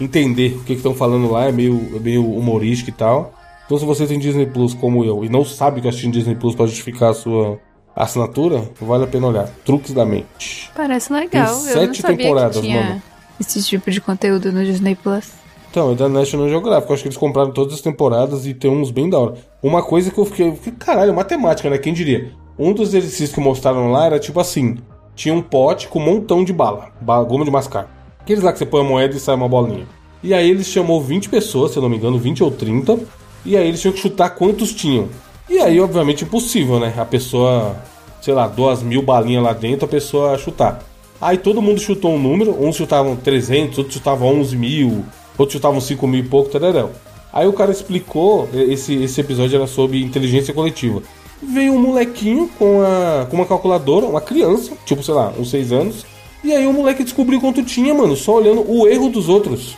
entender 0.00 0.56
o 0.56 0.64
que 0.64 0.74
estão 0.74 0.94
falando 0.94 1.30
lá, 1.30 1.46
é 1.46 1.52
meio, 1.52 1.92
é 1.96 1.98
meio 1.98 2.24
humorístico 2.24 2.90
e 2.90 2.92
tal. 2.92 3.32
Então 3.64 3.78
se 3.78 3.84
você 3.84 4.06
tem 4.06 4.18
Disney 4.18 4.46
Plus 4.46 4.74
como 4.74 5.04
eu 5.04 5.24
e 5.24 5.28
não 5.28 5.44
sabe 5.44 5.80
que 5.80 5.88
assistir 5.88 6.10
Disney 6.10 6.34
Plus 6.34 6.54
pra 6.54 6.66
justificar 6.66 7.10
a 7.10 7.14
sua 7.14 7.58
assinatura, 7.94 8.68
vale 8.80 9.04
a 9.04 9.06
pena 9.06 9.28
olhar. 9.28 9.48
Truques 9.64 9.92
da 9.92 10.04
mente. 10.04 10.70
Parece 10.74 11.12
legal. 11.12 11.46
Tem 11.46 11.66
eu 11.68 11.72
sete 11.72 12.02
temporadas, 12.02 12.62
mano. 12.66 13.02
esse 13.40 13.62
tipo 13.62 13.90
de 13.90 14.00
conteúdo 14.00 14.52
no 14.52 14.64
Disney 14.64 14.94
Plus. 14.96 15.30
Então, 15.70 15.92
é 15.92 15.94
da 15.94 16.06
National 16.08 16.48
Geographic. 16.50 16.90
Eu 16.90 16.94
acho 16.94 17.02
que 17.02 17.08
eles 17.08 17.16
compraram 17.16 17.50
todas 17.50 17.72
as 17.74 17.80
temporadas 17.80 18.46
e 18.46 18.52
tem 18.52 18.70
uns 18.70 18.90
bem 18.90 19.08
da 19.08 19.18
hora. 19.18 19.34
Uma 19.62 19.82
coisa 19.82 20.10
que 20.10 20.18
eu 20.18 20.26
fiquei, 20.26 20.52
Caralho, 20.78 21.14
matemática, 21.14 21.70
né? 21.70 21.78
Quem 21.78 21.94
diria? 21.94 22.30
Um 22.58 22.72
dos 22.72 22.94
exercícios 22.94 23.32
que 23.32 23.40
mostraram 23.40 23.90
lá 23.90 24.06
era 24.06 24.18
tipo 24.18 24.38
assim: 24.40 24.78
tinha 25.14 25.34
um 25.34 25.42
pote 25.42 25.88
com 25.88 25.98
um 25.98 26.04
montão 26.04 26.44
de 26.44 26.52
bala, 26.52 26.88
ba- 27.00 27.22
goma 27.22 27.44
de 27.44 27.50
mascar. 27.50 27.88
Aqueles 28.20 28.42
lá 28.42 28.52
que 28.52 28.58
você 28.58 28.66
põe 28.66 28.80
a 28.80 28.84
moeda 28.84 29.16
e 29.16 29.20
sai 29.20 29.34
uma 29.34 29.48
bolinha. 29.48 29.86
E 30.22 30.32
aí 30.32 30.48
eles 30.48 30.66
chamou 30.66 31.00
20 31.00 31.28
pessoas, 31.28 31.72
se 31.72 31.78
eu 31.78 31.82
não 31.82 31.88
me 31.88 31.96
engano, 31.96 32.18
20 32.18 32.44
ou 32.44 32.50
30. 32.50 32.98
E 33.44 33.56
aí 33.56 33.66
eles 33.66 33.80
tinham 33.80 33.92
que 33.92 33.98
chutar 33.98 34.30
quantos 34.30 34.72
tinham. 34.72 35.08
E 35.50 35.58
aí, 35.58 35.80
obviamente, 35.80 36.22
impossível, 36.22 36.78
né? 36.78 36.94
A 36.96 37.04
pessoa, 37.04 37.74
sei 38.20 38.32
lá, 38.32 38.46
duas 38.46 38.82
mil 38.82 39.02
balinhas 39.02 39.42
lá 39.42 39.52
dentro, 39.52 39.84
a 39.84 39.88
pessoa 39.88 40.38
chutar. 40.38 40.80
Aí 41.20 41.36
todo 41.36 41.60
mundo 41.60 41.80
chutou 41.80 42.12
um 42.12 42.18
número, 42.20 42.52
uns 42.64 42.76
chutavam 42.76 43.16
300, 43.16 43.78
outros 43.78 43.96
chutavam 43.96 44.28
11 44.40 44.56
mil, 44.56 45.04
outros 45.36 45.54
chutavam 45.54 45.80
5 45.80 46.06
mil 46.06 46.20
e 46.20 46.28
pouco, 46.28 46.50
tararão. 46.50 46.90
Aí 47.32 47.46
o 47.48 47.52
cara 47.52 47.72
explicou, 47.72 48.48
esse, 48.52 48.94
esse 49.02 49.20
episódio 49.20 49.56
era 49.56 49.66
sobre 49.66 50.00
inteligência 50.02 50.54
coletiva. 50.54 51.02
Veio 51.42 51.72
um 51.74 51.80
molequinho 51.80 52.48
com, 52.58 52.80
a, 52.82 53.26
com 53.26 53.36
uma 53.36 53.46
calculadora, 53.46 54.06
uma 54.06 54.20
criança, 54.20 54.72
tipo, 54.84 55.02
sei 55.02 55.14
lá, 55.14 55.32
uns 55.38 55.50
6 55.50 55.72
anos. 55.72 56.06
E 56.44 56.52
aí 56.52 56.66
o 56.66 56.72
moleque 56.72 57.04
descobriu 57.04 57.40
quanto 57.40 57.62
tinha, 57.62 57.92
mano, 57.94 58.16
só 58.16 58.36
olhando 58.36 58.64
o 58.68 58.86
erro 58.86 59.08
dos 59.08 59.28
outros. 59.28 59.76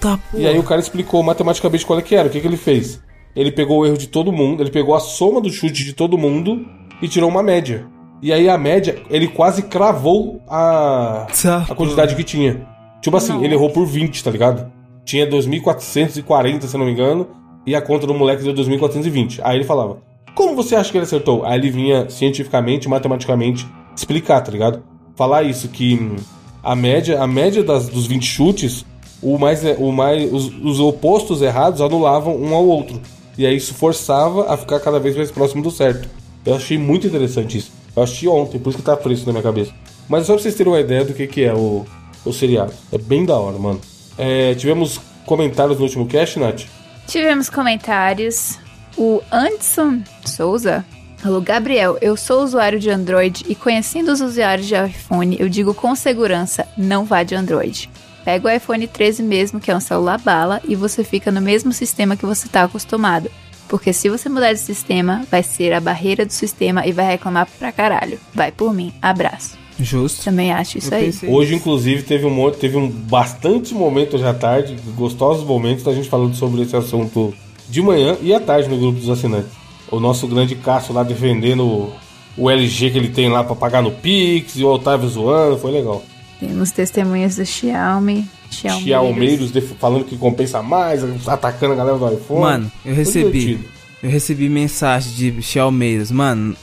Tá, 0.00 0.18
E 0.32 0.46
aí 0.46 0.58
o 0.58 0.62
cara 0.62 0.80
explicou 0.80 1.22
matematicamente 1.22 1.84
qual 1.84 1.98
é 1.98 2.02
que 2.02 2.14
era, 2.14 2.28
o 2.28 2.30
que, 2.30 2.40
que 2.40 2.46
ele 2.46 2.56
fez. 2.56 3.00
Ele 3.36 3.50
pegou 3.52 3.80
o 3.80 3.86
erro 3.86 3.98
de 3.98 4.06
todo 4.06 4.32
mundo, 4.32 4.62
ele 4.62 4.70
pegou 4.70 4.94
a 4.94 5.00
soma 5.00 5.40
do 5.40 5.50
chute 5.50 5.84
de 5.84 5.92
todo 5.92 6.16
mundo 6.16 6.64
e 7.02 7.08
tirou 7.08 7.28
uma 7.28 7.42
média. 7.42 7.86
E 8.22 8.32
aí 8.32 8.48
a 8.48 8.56
média, 8.56 9.02
ele 9.10 9.28
quase 9.28 9.62
cravou 9.62 10.40
a, 10.48 11.26
Tá, 11.66 11.66
a 11.68 11.74
quantidade 11.74 12.14
que 12.14 12.24
tinha. 12.24 12.66
Tipo 13.02 13.16
assim, 13.16 13.44
ele 13.44 13.54
errou 13.54 13.68
por 13.70 13.84
20, 13.84 14.22
tá 14.24 14.30
ligado? 14.30 14.72
Tinha 15.04 15.28
2.440, 15.28 16.62
se 16.62 16.74
eu 16.74 16.78
não 16.78 16.86
me 16.86 16.92
engano, 16.92 17.28
e 17.66 17.74
a 17.74 17.82
conta 17.82 18.06
do 18.06 18.14
moleque 18.14 18.42
deu 18.42 18.54
2.420. 18.54 19.40
Aí 19.42 19.58
ele 19.58 19.64
falava, 19.64 19.98
como 20.34 20.56
você 20.56 20.74
acha 20.74 20.90
que 20.90 20.98
ele 20.98 21.04
acertou? 21.04 21.44
Aí 21.44 21.58
ele 21.58 21.70
vinha 21.70 22.08
cientificamente, 22.10 22.88
matematicamente, 22.88 23.66
explicar, 23.96 24.40
tá 24.40 24.50
ligado? 24.50 24.82
Falar 25.14 25.42
isso, 25.44 25.68
que 25.68 25.94
hum, 25.94 26.16
a 26.62 26.74
média, 26.74 27.22
a 27.22 27.26
média 27.26 27.62
das, 27.62 27.88
dos 27.88 28.06
20 28.06 28.24
chutes, 28.24 28.84
o 29.22 29.38
mais, 29.38 29.62
o 29.78 29.92
mais, 29.92 30.32
os, 30.32 30.52
os 30.62 30.80
opostos 30.80 31.40
errados 31.40 31.80
anulavam 31.80 32.36
um 32.36 32.54
ao 32.54 32.66
outro. 32.66 33.00
E 33.38 33.46
aí 33.46 33.56
isso 33.56 33.74
forçava 33.74 34.52
a 34.52 34.56
ficar 34.56 34.80
cada 34.80 34.98
vez 34.98 35.16
mais 35.16 35.30
próximo 35.30 35.62
do 35.62 35.70
certo. 35.70 36.08
Eu 36.44 36.54
achei 36.54 36.76
muito 36.76 37.06
interessante 37.06 37.58
isso. 37.58 37.72
Eu 37.96 38.02
assisti 38.02 38.28
ontem, 38.28 38.58
por 38.58 38.70
isso 38.70 38.78
que 38.78 38.84
tá 38.84 38.96
fresco 38.96 39.26
na 39.26 39.32
minha 39.32 39.42
cabeça. 39.42 39.72
Mas 40.08 40.22
é 40.22 40.24
só 40.26 40.34
pra 40.34 40.42
vocês 40.42 40.54
terem 40.54 40.72
uma 40.72 40.80
ideia 40.80 41.04
do 41.04 41.14
que, 41.14 41.26
que 41.26 41.44
é 41.44 41.54
o, 41.54 41.86
o 42.24 42.32
seriado. 42.32 42.72
É 42.92 42.98
bem 42.98 43.24
da 43.24 43.36
hora, 43.36 43.58
mano. 43.58 43.80
É, 44.18 44.54
tivemos 44.54 45.00
comentários 45.24 45.78
no 45.78 45.84
último 45.84 46.06
cast, 46.06 46.38
Nath? 46.38 46.62
Tivemos 47.06 47.48
comentários. 47.48 48.58
O 48.96 49.22
Anderson 49.30 50.02
Souza 50.24 50.84
falou: 51.18 51.40
Gabriel, 51.40 51.98
eu 52.00 52.16
sou 52.16 52.42
usuário 52.42 52.78
de 52.78 52.90
Android 52.90 53.44
e 53.48 53.54
conhecendo 53.54 54.12
os 54.12 54.20
usuários 54.20 54.66
de 54.66 54.74
iPhone, 54.74 55.36
eu 55.38 55.48
digo 55.48 55.74
com 55.74 55.94
segurança: 55.94 56.66
não 56.76 57.04
vá 57.04 57.22
de 57.22 57.34
Android. 57.34 57.90
Pega 58.24 58.48
o 58.48 58.50
iPhone 58.50 58.86
13 58.86 59.22
mesmo, 59.22 59.60
que 59.60 59.70
é 59.70 59.76
um 59.76 59.80
celular 59.80 60.18
bala, 60.18 60.60
e 60.66 60.74
você 60.74 61.04
fica 61.04 61.30
no 61.30 61.42
mesmo 61.42 61.72
sistema 61.72 62.16
que 62.16 62.24
você 62.24 62.46
está 62.46 62.64
acostumado. 62.64 63.30
Porque 63.68 63.92
se 63.92 64.08
você 64.08 64.28
mudar 64.28 64.52
de 64.52 64.60
sistema, 64.60 65.26
vai 65.30 65.42
ser 65.42 65.72
a 65.72 65.80
barreira 65.80 66.24
do 66.24 66.32
sistema 66.32 66.86
e 66.86 66.92
vai 66.92 67.06
reclamar 67.06 67.48
pra 67.58 67.72
caralho. 67.72 68.18
Vai 68.32 68.50
por 68.52 68.72
mim. 68.72 68.94
Abraço. 69.02 69.58
Justo. 69.78 70.24
Também 70.24 70.52
acho 70.52 70.78
isso 70.78 70.94
Eu 70.94 70.98
aí. 70.98 71.12
Hoje, 71.26 71.54
inclusive, 71.54 72.02
teve 72.02 72.24
um 72.24 72.30
monte, 72.30 72.58
teve 72.58 72.76
um 72.76 72.88
bastante 72.88 73.74
momento 73.74 74.14
hoje 74.14 74.24
à 74.24 74.32
tarde, 74.32 74.76
gostosos 74.94 75.44
momentos 75.44 75.82
da 75.82 75.92
gente 75.92 76.08
falando 76.08 76.34
sobre 76.34 76.62
esse 76.62 76.76
assunto 76.76 77.34
de 77.68 77.82
manhã 77.82 78.16
e 78.20 78.32
à 78.32 78.40
tarde 78.40 78.68
no 78.68 78.78
grupo 78.78 78.98
dos 78.98 79.10
assinantes. 79.10 79.52
O 79.90 80.00
nosso 80.00 80.26
grande 80.26 80.54
Cássio 80.54 80.94
lá 80.94 81.02
defendendo 81.02 81.92
o, 82.36 82.50
LG 82.50 82.90
que 82.90 82.98
ele 82.98 83.08
tem 83.08 83.28
lá 83.28 83.44
pra 83.44 83.54
pagar 83.54 83.82
no 83.82 83.92
Pix 83.92 84.56
e 84.56 84.64
o 84.64 84.68
Otávio 84.68 85.08
zoando, 85.08 85.58
foi 85.58 85.70
legal. 85.70 86.02
Temos 86.40 86.70
testemunhas 86.72 87.36
do 87.36 87.46
Xiaomi. 87.46 88.28
Xiaomi. 88.50 88.84
Xiaomeiros 88.84 89.52
falando 89.78 90.04
que 90.04 90.16
compensa 90.16 90.62
mais, 90.62 91.02
atacando 91.28 91.72
a 91.72 91.76
galera 91.76 91.98
do 91.98 92.12
iPhone. 92.12 92.40
Mano, 92.40 92.72
eu 92.84 92.94
recebi. 92.94 93.38
divertido. 93.38 93.74
Eu 94.02 94.10
recebi 94.10 94.48
mensagem 94.48 95.12
de 95.14 95.42
Xiaomeiros. 95.42 96.10
Mano, 96.10 96.56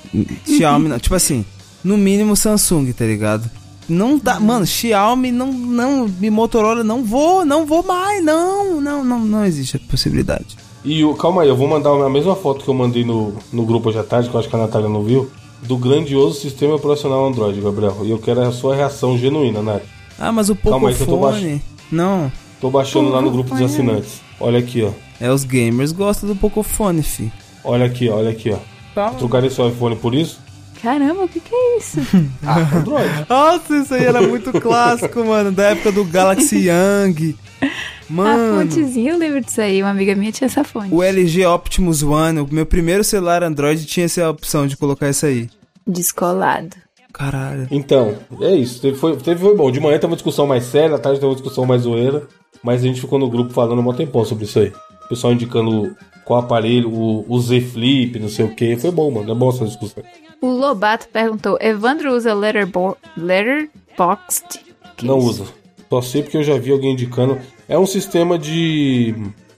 Xiaomi 0.46 0.90
não. 0.90 1.00
Tipo 1.00 1.16
assim, 1.16 1.46
no 1.84 1.98
mínimo 1.98 2.36
Samsung, 2.36 2.92
tá 2.92 3.06
ligado? 3.06 3.50
Não 3.90 4.18
dá. 4.18 4.40
Mano, 4.40 4.66
Xiaomi 4.66 5.32
não. 5.32 5.52
não 5.52 6.14
e 6.22 6.30
Motorola 6.30 6.84
não 6.84 7.04
vou, 7.04 7.44
não 7.44 7.66
vou 7.66 7.84
mais. 7.84 8.24
Não, 8.24 8.80
não, 8.80 9.04
não, 9.04 9.20
não 9.20 9.46
existe 9.46 9.78
a 9.78 9.80
possibilidade. 9.80 10.58
E 10.84 11.04
o, 11.06 11.14
calma 11.14 11.44
aí, 11.44 11.50
eu 11.50 11.56
vou 11.56 11.68
mandar 11.68 11.92
a 11.92 12.10
mesma 12.10 12.36
foto 12.36 12.64
que 12.64 12.70
eu 12.70 12.74
mandei 12.74 13.04
no, 13.04 13.36
no 13.54 13.66
grupo 13.66 13.90
hoje 13.90 14.00
à 14.00 14.04
tarde, 14.04 14.30
que 14.30 14.36
eu 14.36 14.40
acho 14.40 14.50
que 14.50 14.56
a 14.56 14.60
Natália 14.60 14.90
não 14.90 15.04
viu, 15.04 15.30
do 15.62 15.78
grandioso 15.78 16.40
sistema 16.40 16.76
operacional 16.76 17.26
Android, 17.28 17.62
Gabriel. 17.62 17.98
E 18.04 18.10
eu 18.10 18.18
quero 18.18 18.42
a 18.42 18.52
sua 18.52 18.76
reação 18.76 19.18
genuína, 19.18 19.62
Nath. 19.62 19.84
Ah, 20.18 20.32
mas 20.32 20.50
o 20.50 20.56
Calma 20.56 20.90
aí 20.90 20.96
que 20.96 21.02
eu 21.04 21.08
tô 21.08 21.18
Pocophone. 21.18 21.62
Não. 21.92 22.32
Tô 22.60 22.70
baixando 22.70 23.10
lá 23.10 23.22
no 23.22 23.32
grupo 23.32 23.52
dos 23.52 23.62
assinantes. 23.62 24.22
Olha 24.40 24.60
aqui, 24.60 24.84
ó. 24.84 24.92
É, 25.20 25.32
os 25.32 25.44
gamers 25.44 25.92
gostam 25.92 26.30
do 26.30 26.36
Pocophone, 26.36 27.04
fi. 27.04 27.32
Olha 27.64 27.86
aqui, 27.86 28.10
ó, 28.10 28.18
olha 28.18 28.32
aqui, 28.32 28.52
ó. 28.52 29.10
Trocaria 29.12 29.50
seu 29.50 29.70
iPhone 29.70 29.96
por 29.96 30.16
isso? 30.16 30.40
Caramba, 30.82 31.24
o 31.24 31.28
que, 31.28 31.40
que 31.40 31.54
é 31.54 31.78
isso? 31.78 32.00
Ah, 32.44 32.60
Android. 32.76 33.26
Nossa, 33.30 33.78
isso 33.78 33.94
aí 33.94 34.04
era 34.04 34.22
muito 34.22 34.52
clássico, 34.60 35.24
mano. 35.24 35.52
Da 35.52 35.70
época 35.70 35.92
do 35.92 36.04
Galaxy 36.04 36.68
Young. 36.68 37.36
A 37.62 38.14
Mano. 38.14 38.60
fontezinha, 38.62 39.12
eu 39.12 39.18
lembro 39.18 39.40
disso 39.42 39.62
aí. 39.62 39.82
Uma 39.82 39.92
amiga 39.92 40.16
minha 40.16 40.32
tinha 40.32 40.46
essa 40.48 40.64
fonte. 40.64 40.94
O 40.94 41.02
LG 41.02 41.46
Optimus 41.46 42.04
One, 42.04 42.40
o 42.42 42.48
meu 42.52 42.66
primeiro 42.66 43.04
celular 43.04 43.44
Android 43.44 43.86
tinha 43.86 44.06
essa 44.06 44.30
opção 44.30 44.68
de 44.68 44.76
colocar 44.76 45.10
isso 45.10 45.26
aí. 45.26 45.50
Descolado. 45.88 46.76
Caralho. 47.14 47.68
Então, 47.72 48.16
é 48.42 48.54
isso. 48.56 48.82
Teve, 48.82 48.98
foi, 48.98 49.16
teve, 49.18 49.40
foi 49.42 49.56
bom. 49.56 49.70
De 49.72 49.80
manhã 49.80 49.96
teve 49.98 50.08
uma 50.12 50.16
discussão 50.16 50.48
mais 50.48 50.64
séria, 50.66 50.96
à 50.96 51.00
tarde 51.00 51.20
teve 51.20 51.28
uma 51.30 51.36
discussão 51.36 51.66
mais 51.66 51.84
zoeira. 51.84 52.28
Mas 52.64 52.82
a 52.82 52.88
gente 52.88 53.02
ficou 53.02 53.18
no 53.20 53.30
grupo 53.30 53.54
falando 53.54 53.80
um 53.80 53.84
bom 53.84 53.94
tempão 53.94 54.24
sobre 54.26 54.46
isso 54.46 54.60
aí. 54.60 54.72
O 55.06 55.10
pessoal 55.10 55.34
indicando 55.34 55.96
qual 56.26 56.40
aparelho, 56.42 56.90
o, 56.90 57.26
o 57.28 57.40
Z 57.40 57.60
Flip, 57.62 58.18
não 58.20 58.30
sei 58.30 58.46
o 58.46 58.56
que. 58.56 58.78
Foi 58.78 58.92
bom, 58.92 59.10
mano. 59.12 59.32
É 59.32 59.36
bom 59.36 59.50
essa 59.50 59.66
discussão. 59.66 60.04
O 60.42 60.48
Lobato 60.48 61.08
perguntou: 61.10 61.58
Evandro 61.62 62.14
usa 62.14 62.34
letterbo 62.34 62.98
Letterboxd? 63.18 64.60
Que 64.98 65.06
Não 65.06 65.18
isso? 65.20 65.28
usa. 65.44 65.46
Só 65.92 66.02
sei 66.02 66.24
porque 66.24 66.38
eu 66.38 66.44
já 66.44 66.58
vi 66.58 66.72
alguém 66.72 66.94
indicando. 66.94 67.38
É 67.68 67.78
um 67.78 67.86
sistema 67.86 68.40
de. 68.40 69.14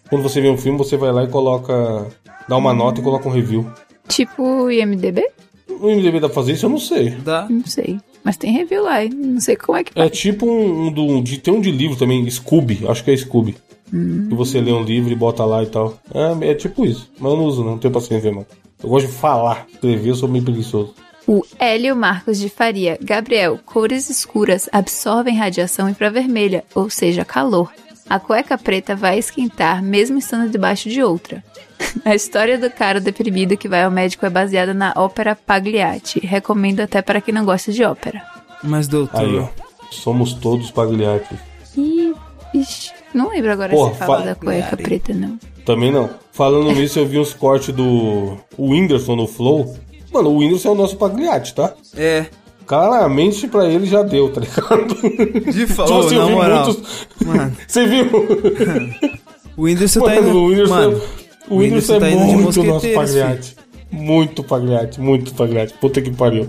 Quando 0.10 0.24
você 0.24 0.42
vê 0.42 0.50
um 0.50 0.58
filme, 0.58 0.80
você 0.80 0.98
vai 0.98 1.12
lá 1.12 1.24
e 1.24 1.28
coloca. 1.28 2.08
dá 2.50 2.58
uma 2.58 2.74
nota 2.74 3.00
e 3.00 3.04
coloca 3.04 3.30
um 3.30 3.32
review. 3.32 3.64
Tipo 4.08 4.72
IMDB? 4.72 5.24
No 5.70 5.92
IMDB 5.92 6.20
dá 6.20 6.28
pra 6.28 6.34
fazer 6.34 6.54
isso? 6.54 6.66
Eu 6.66 6.72
não 6.72 6.80
sei. 6.80 7.12
Dá. 7.12 7.46
Não 7.48 7.64
sei. 7.68 8.00
Mas 8.24 8.36
tem 8.36 8.52
review 8.52 8.82
lá, 8.82 9.04
hein? 9.04 9.12
não 9.14 9.40
sei 9.40 9.56
como 9.56 9.78
é 9.78 9.84
que 9.84 9.92
É 9.96 10.08
faz. 10.08 10.18
tipo 10.18 10.48
um, 10.48 10.88
um 10.88 10.92
do. 10.92 11.22
De, 11.22 11.38
tem 11.38 11.54
um 11.54 11.62
de 11.62 11.70
livro 11.70 11.96
também, 11.98 12.28
Scooby, 12.28 12.80
acho 12.88 13.04
que 13.04 13.12
é 13.12 13.16
Scooby. 13.18 13.56
Que 13.92 14.34
você 14.34 14.60
lê 14.60 14.72
um 14.74 14.82
livro 14.82 15.12
e 15.12 15.16
bota 15.16 15.46
lá 15.46 15.62
e 15.62 15.68
tal. 15.68 16.00
É, 16.12 16.50
é 16.50 16.56
tipo 16.56 16.84
isso. 16.84 17.12
Mas 17.20 17.32
eu 17.32 17.38
não 17.38 17.46
uso, 17.46 17.64
não, 17.64 17.72
não 17.74 17.78
tenho 17.78 17.94
paciência, 17.94 18.32
não. 18.32 18.44
Eu 18.82 18.90
gosto 18.90 19.06
de 19.06 19.14
falar, 19.14 19.68
escrever, 19.72 20.10
eu 20.10 20.16
sou 20.16 20.28
meio 20.28 20.44
preguiçoso. 20.44 20.96
O 21.28 21.42
Hélio 21.58 21.96
Marcos 21.96 22.38
de 22.38 22.50
Faria. 22.50 22.98
Gabriel, 23.02 23.60
cores 23.66 24.10
escuras 24.10 24.68
absorvem 24.72 25.38
radiação 25.38 25.90
infravermelha, 25.90 26.64
ou 26.76 26.90
seja, 26.90 27.24
calor. 27.24 27.72
A 28.10 28.20
cueca 28.20 28.58
preta 28.58 28.96
vai 28.96 29.18
esquentar 29.18 29.82
mesmo 29.82 30.18
estando 30.18 30.52
debaixo 30.52 30.90
de 30.90 31.02
outra. 31.02 31.42
A 32.04 32.14
história 32.14 32.58
do 32.58 32.70
cara 32.70 33.00
deprimido 33.00 33.56
que 33.58 33.68
vai 33.70 33.84
ao 33.84 33.92
médico 33.92 34.26
é 34.26 34.30
baseada 34.30 34.74
na 34.74 34.94
ópera 34.96 35.36
Pagliatti. 35.36 36.20
Recomendo 36.20 36.82
até 36.82 37.02
para 37.02 37.22
quem 37.22 37.34
não 37.34 37.46
gosta 37.46 37.72
de 37.72 37.84
ópera. 37.84 38.22
Mas, 38.62 38.88
doutor. 38.88 39.20
Aí, 39.22 39.38
ó. 39.40 39.48
Somos 39.92 40.34
todos 40.34 40.72
pagliati. 40.72 41.36
Ih, 41.78 42.14
ixi. 42.54 42.92
Não 43.14 43.30
lembro 43.30 43.52
agora 43.52 43.72
Porra, 43.72 43.94
se 43.94 44.00
fala 44.00 44.20
fa- 44.20 44.26
da 44.26 44.36
cueca 44.36 44.76
preta, 44.76 45.14
não. 45.14 45.38
Também 45.66 45.92
não. 45.92 46.10
Falando 46.32 46.72
nisso, 46.76 46.98
eu 47.00 47.06
vi 47.06 47.18
os 47.20 47.34
cortes 47.34 47.74
do 47.74 48.38
o 48.58 48.72
Whindersson 48.72 49.16
no 49.16 49.28
Flow. 49.28 49.78
Mano, 50.14 50.30
o 50.30 50.38
Whindersson 50.38 50.70
é 50.70 50.72
o 50.72 50.76
nosso 50.76 50.96
Pagliatti, 50.98 51.56
tá? 51.56 51.74
É. 51.98 52.26
Claramente 52.66 53.48
pra 53.48 53.66
ele 53.68 53.86
já 53.86 54.04
deu, 54.04 54.32
tá 54.32 54.40
ligado? 54.42 54.96
De 54.96 55.52
Tipo 55.54 55.74
falar, 55.74 56.00
assim, 56.00 56.18
na 56.18 56.28
moral. 56.28 56.66
muitos. 56.66 57.08
Mano, 57.26 57.58
Você 57.68 57.86
viu? 57.88 58.06
o 59.58 59.64
Whindersson 59.64 60.02
tá 60.02 60.16
indo... 60.16 60.38
o 60.38 60.46
Whindersson, 60.48 60.74
Mano, 60.74 61.02
o 61.50 61.56
Whindersson 61.58 62.00
tá 62.00 62.08
é 62.08 62.12
indo 62.14 62.26
de 62.28 62.36
muito 62.36 62.64
nosso 62.64 62.94
Pagliatti. 62.94 63.56
Muito 63.92 64.44
Pagliatti, 64.44 65.02
muito 65.02 65.34
Pagliatti. 65.34 65.74
Puta 65.74 66.02
que 66.02 66.12
pariu. 66.12 66.48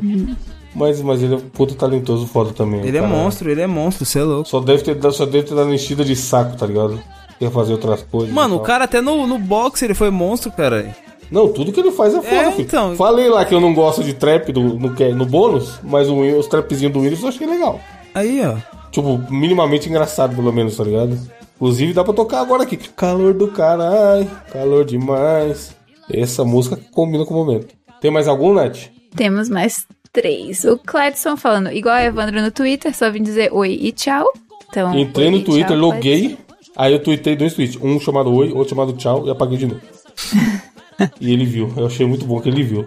Mas, 0.75 1.01
mas 1.03 1.23
ele 1.23 1.35
é 1.35 1.37
um 1.37 1.41
puta 1.41 1.75
talentoso 1.75 2.27
foda 2.27 2.53
também. 2.53 2.81
Ele 2.81 2.97
é 2.97 3.01
cara. 3.01 3.13
monstro, 3.13 3.51
ele 3.51 3.61
é 3.61 3.67
monstro, 3.67 4.05
você 4.05 4.19
é 4.19 4.23
louco. 4.23 4.49
Só 4.49 4.61
deve, 4.61 4.83
ter, 4.83 4.95
dado- 4.97 5.15
só 5.15 5.25
deve 5.25 5.45
ter 5.45 5.55
dado 5.55 5.73
enchida 5.73 6.05
de 6.05 6.17
saco, 6.17 6.57
tá 6.57 6.67
ligado? 6.67 7.01
Quer 7.39 7.51
fazer 7.51 7.73
outras 7.73 8.03
coisas. 8.03 8.33
Mano, 8.33 8.57
o 8.57 8.61
cara 8.61 8.85
até 8.85 9.01
no, 9.01 9.27
no 9.27 9.39
boxe 9.39 9.85
ele 9.85 9.95
foi 9.95 10.11
monstro, 10.11 10.51
cara. 10.51 10.97
Não, 11.31 11.49
tudo 11.53 11.73
que 11.73 11.81
ele 11.81 11.91
faz 11.91 12.15
é 12.15 12.23
foda, 12.23 12.35
É, 12.35 12.51
filho. 12.53 12.67
então. 12.67 12.95
Falei 12.97 13.29
lá 13.29 13.45
que 13.45 13.55
eu 13.55 13.61
não 13.61 13.73
gosto 13.75 14.03
de 14.05 14.15
trap 14.15 14.53
do, 14.53 14.63
no, 14.79 14.95
que- 14.95 15.09
no 15.13 15.27
bônus, 15.27 15.79
mas 15.83 16.09
o, 16.09 16.21
os 16.21 16.47
trapzinhos 16.47 16.93
do 16.93 17.01
Whindersson 17.01 17.27
eu 17.27 17.29
achei 17.31 17.47
legal. 17.47 17.81
Aí, 18.15 18.41
ó. 18.47 18.57
Tipo, 18.91 19.19
minimamente 19.31 19.89
engraçado, 19.89 20.37
pelo 20.37 20.53
menos, 20.53 20.77
tá 20.77 20.85
ligado? 20.85 21.19
Inclusive, 21.57 21.93
dá 21.93 22.05
pra 22.05 22.13
tocar 22.13 22.41
agora 22.41 22.63
aqui. 22.63 22.77
Calor 22.77 23.33
do 23.35 23.49
caralho, 23.49 24.31
calor 24.53 24.85
demais. 24.85 25.75
Essa 26.11 26.45
música 26.45 26.79
combina 26.93 27.25
com 27.25 27.35
o 27.35 27.37
momento. 27.45 27.75
Tem 28.01 28.11
mais 28.11 28.29
algum, 28.29 28.53
Nath? 28.53 28.89
Temos 29.17 29.49
mais 29.49 29.87
três. 30.13 30.65
O 30.65 30.77
Cledson 30.79 31.37
falando, 31.37 31.73
igual 31.73 31.95
a 31.95 32.05
Evandro 32.05 32.41
no 32.43 32.51
Twitter, 32.51 32.95
só 32.95 33.11
vim 33.11 33.23
dizer 33.23 33.51
oi 33.53 33.79
e 33.81 33.91
tchau. 33.93 34.27
Então, 34.69 34.95
Entrei 34.97 35.31
no 35.31 35.43
Twitter, 35.43 35.69
tchau, 35.69 35.77
loguei, 35.77 36.37
aí 36.77 36.93
eu 36.93 36.99
tuitei 37.03 37.35
dois 37.37 37.55
tweets. 37.55 37.79
Um 37.83 37.99
chamado 37.99 38.33
oi, 38.35 38.53
outro 38.53 38.71
chamado 38.71 38.93
tchau, 38.93 39.27
e 39.27 39.31
apaguei 39.31 39.57
de 39.57 39.67
novo. 39.67 39.81
e 41.21 41.33
ele 41.33 41.45
viu. 41.45 41.73
Eu 41.77 41.87
achei 41.87 42.07
muito 42.07 42.25
bom 42.25 42.41
que 42.41 42.49
ele 42.49 42.63
viu. 42.63 42.87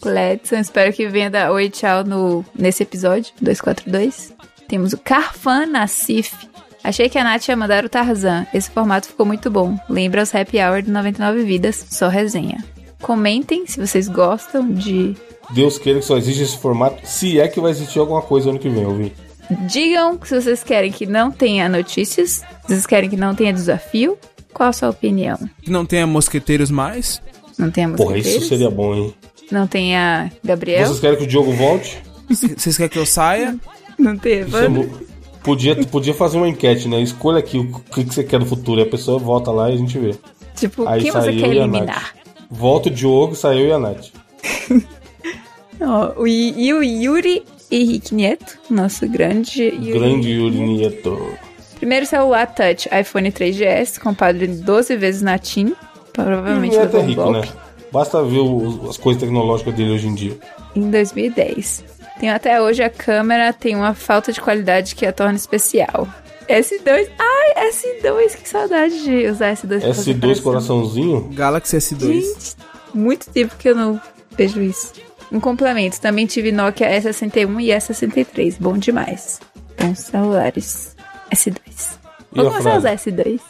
Cledson, 0.00 0.56
espero 0.56 0.92
que 0.92 1.08
venha 1.08 1.30
dar 1.30 1.50
oi 1.50 1.70
tchau 1.70 2.04
no, 2.04 2.44
nesse 2.54 2.82
episódio, 2.82 3.32
242. 3.40 4.34
Temos 4.68 4.92
o 4.92 4.98
Carfan 4.98 5.66
Nassif. 5.66 6.34
Achei 6.82 7.08
que 7.08 7.18
a 7.18 7.24
Nath 7.24 7.48
ia 7.48 7.56
mandar 7.56 7.84
o 7.84 7.88
Tarzan. 7.88 8.46
Esse 8.54 8.70
formato 8.70 9.08
ficou 9.08 9.26
muito 9.26 9.50
bom. 9.50 9.76
Lembra 9.88 10.22
os 10.22 10.34
Happy 10.34 10.58
Hour 10.58 10.82
do 10.82 10.92
99 10.92 11.42
Vidas, 11.42 11.84
só 11.90 12.08
resenha. 12.08 12.62
Comentem 13.02 13.66
se 13.66 13.80
vocês 13.80 14.08
gostam 14.08 14.70
de. 14.70 15.16
Deus 15.50 15.78
queira 15.78 16.00
que 16.00 16.04
só 16.04 16.16
existe 16.16 16.42
esse 16.42 16.58
formato, 16.58 17.06
se 17.06 17.40
é 17.40 17.48
que 17.48 17.60
vai 17.60 17.70
existir 17.70 17.98
alguma 17.98 18.22
coisa 18.22 18.50
ano 18.50 18.58
que 18.58 18.68
vem, 18.68 18.82
eu 18.82 18.94
vi. 18.94 19.12
Digam 19.68 20.18
se 20.24 20.40
vocês 20.40 20.64
querem 20.64 20.90
que 20.90 21.06
não 21.06 21.30
tenha 21.30 21.68
notícias, 21.68 22.30
se 22.30 22.44
vocês 22.68 22.86
querem 22.86 23.08
que 23.08 23.16
não 23.16 23.34
tenha 23.34 23.52
desafio. 23.52 24.18
Qual 24.56 24.70
a 24.70 24.72
sua 24.72 24.88
opinião? 24.88 25.38
Que 25.60 25.70
não 25.70 25.84
tenha 25.84 26.06
mosqueteiros 26.06 26.70
mais. 26.70 27.20
Não 27.58 27.70
tenha 27.70 27.88
Porra, 27.90 28.16
isso 28.16 28.28
mosqueteiros? 28.28 28.48
seria 28.48 28.70
bom, 28.70 28.94
hein? 28.94 29.14
Não 29.52 29.66
tenha 29.66 30.32
Gabriel? 30.42 30.86
Vocês 30.86 30.98
querem 30.98 31.18
que 31.18 31.24
o 31.24 31.26
Diogo 31.26 31.52
volte? 31.52 31.98
Vocês 32.56 32.74
querem 32.78 32.88
que 32.90 32.98
eu 32.98 33.04
saia? 33.04 33.54
Não 33.98 34.16
tenha 34.16 34.46
Isso 34.46 34.56
é 34.56 34.64
Evandro? 34.64 35.00
podia, 35.42 35.76
podia 35.86 36.14
fazer 36.14 36.38
uma 36.38 36.48
enquete, 36.48 36.88
né? 36.88 37.00
Escolha 37.02 37.38
aqui 37.38 37.58
o 37.58 37.70
que 37.80 38.02
que 38.04 38.14
você 38.14 38.24
quer 38.24 38.38
do 38.40 38.46
futuro. 38.46 38.80
E 38.80 38.84
a 38.84 38.86
pessoa 38.86 39.18
volta 39.18 39.50
lá 39.50 39.70
e 39.70 39.74
a 39.74 39.76
gente 39.76 39.98
vê. 39.98 40.14
Tipo, 40.54 40.88
Aí 40.88 41.02
quem 41.02 41.12
você 41.12 41.32
quer 41.34 41.52
e 41.52 41.58
eliminar? 41.58 42.14
Volta 42.50 42.88
o 42.88 42.92
Diogo, 42.92 43.34
saiu 43.34 43.68
e 43.68 43.72
a 43.72 43.78
Nath. 43.78 44.06
Ó, 45.80 46.22
o 46.22 46.26
I- 46.26 46.54
e 46.56 46.72
o 46.72 46.82
Yuri 46.82 47.42
Henrique 47.70 48.14
Nieto, 48.14 48.58
nosso 48.70 49.06
grande 49.08 49.64
Yuri. 49.64 49.92
Grande 49.92 50.30
Yuri 50.30 50.58
Nieto. 50.58 51.18
Primeiro 51.76 52.06
celular 52.06 52.46
touch, 52.46 52.88
iPhone 52.92 53.30
3GS, 53.30 53.98
comprado 54.00 54.42
em 54.42 54.56
12 54.60 54.96
vezes 54.96 55.22
na 55.22 55.38
TIM. 55.38 55.74
Provavelmente 56.12 56.76
levou 56.76 57.00
é 57.00 57.02
um 57.02 57.06
rico, 57.06 57.22
golpe. 57.22 57.46
né? 57.48 57.54
Basta 57.92 58.22
ver 58.22 58.38
os- 58.38 58.90
as 58.90 58.96
coisas 58.96 59.22
tecnológicas 59.22 59.74
dele 59.74 59.90
hoje 59.92 60.08
em 60.08 60.14
dia. 60.14 60.38
Em 60.74 60.90
2010. 60.90 61.84
Tem 62.18 62.30
até 62.30 62.60
hoje 62.62 62.82
a 62.82 62.88
câmera 62.90 63.52
tem 63.52 63.76
uma 63.76 63.92
falta 63.94 64.32
de 64.32 64.40
qualidade 64.40 64.94
que 64.94 65.04
a 65.04 65.12
torna 65.12 65.34
especial. 65.36 66.08
S2. 66.48 67.08
Ai, 67.18 67.70
S2, 67.70 68.36
que 68.36 68.48
saudade 68.48 69.02
de 69.02 69.26
usar 69.28 69.52
S2 69.52 69.80
pra 69.82 69.92
fazer 69.94 70.14
S2 70.14 70.40
coração. 70.40 70.42
coraçãozinho. 70.80 71.30
Galaxy 71.34 71.76
S2. 71.76 72.22
Gente, 72.22 72.56
muito 72.94 73.28
tempo 73.30 73.54
que 73.58 73.68
eu 73.68 73.74
não 73.74 74.00
vejo 74.36 74.62
isso. 74.62 74.92
Um 75.30 75.40
complemento, 75.40 76.00
também 76.00 76.24
tive 76.24 76.52
Nokia 76.52 76.88
S61 76.88 77.60
e 77.60 77.70
S63, 77.70 78.56
bom 78.58 78.78
demais. 78.78 79.40
Bons 79.78 79.98
celulares. 79.98 80.95
S2. 81.30 81.98
E 82.34 82.40
a 82.40 82.42
Vamos 82.42 82.50
começar 82.50 82.74
a 82.74 82.78
usar 82.78 82.98
frase? 82.98 83.10
S2. 83.10 83.40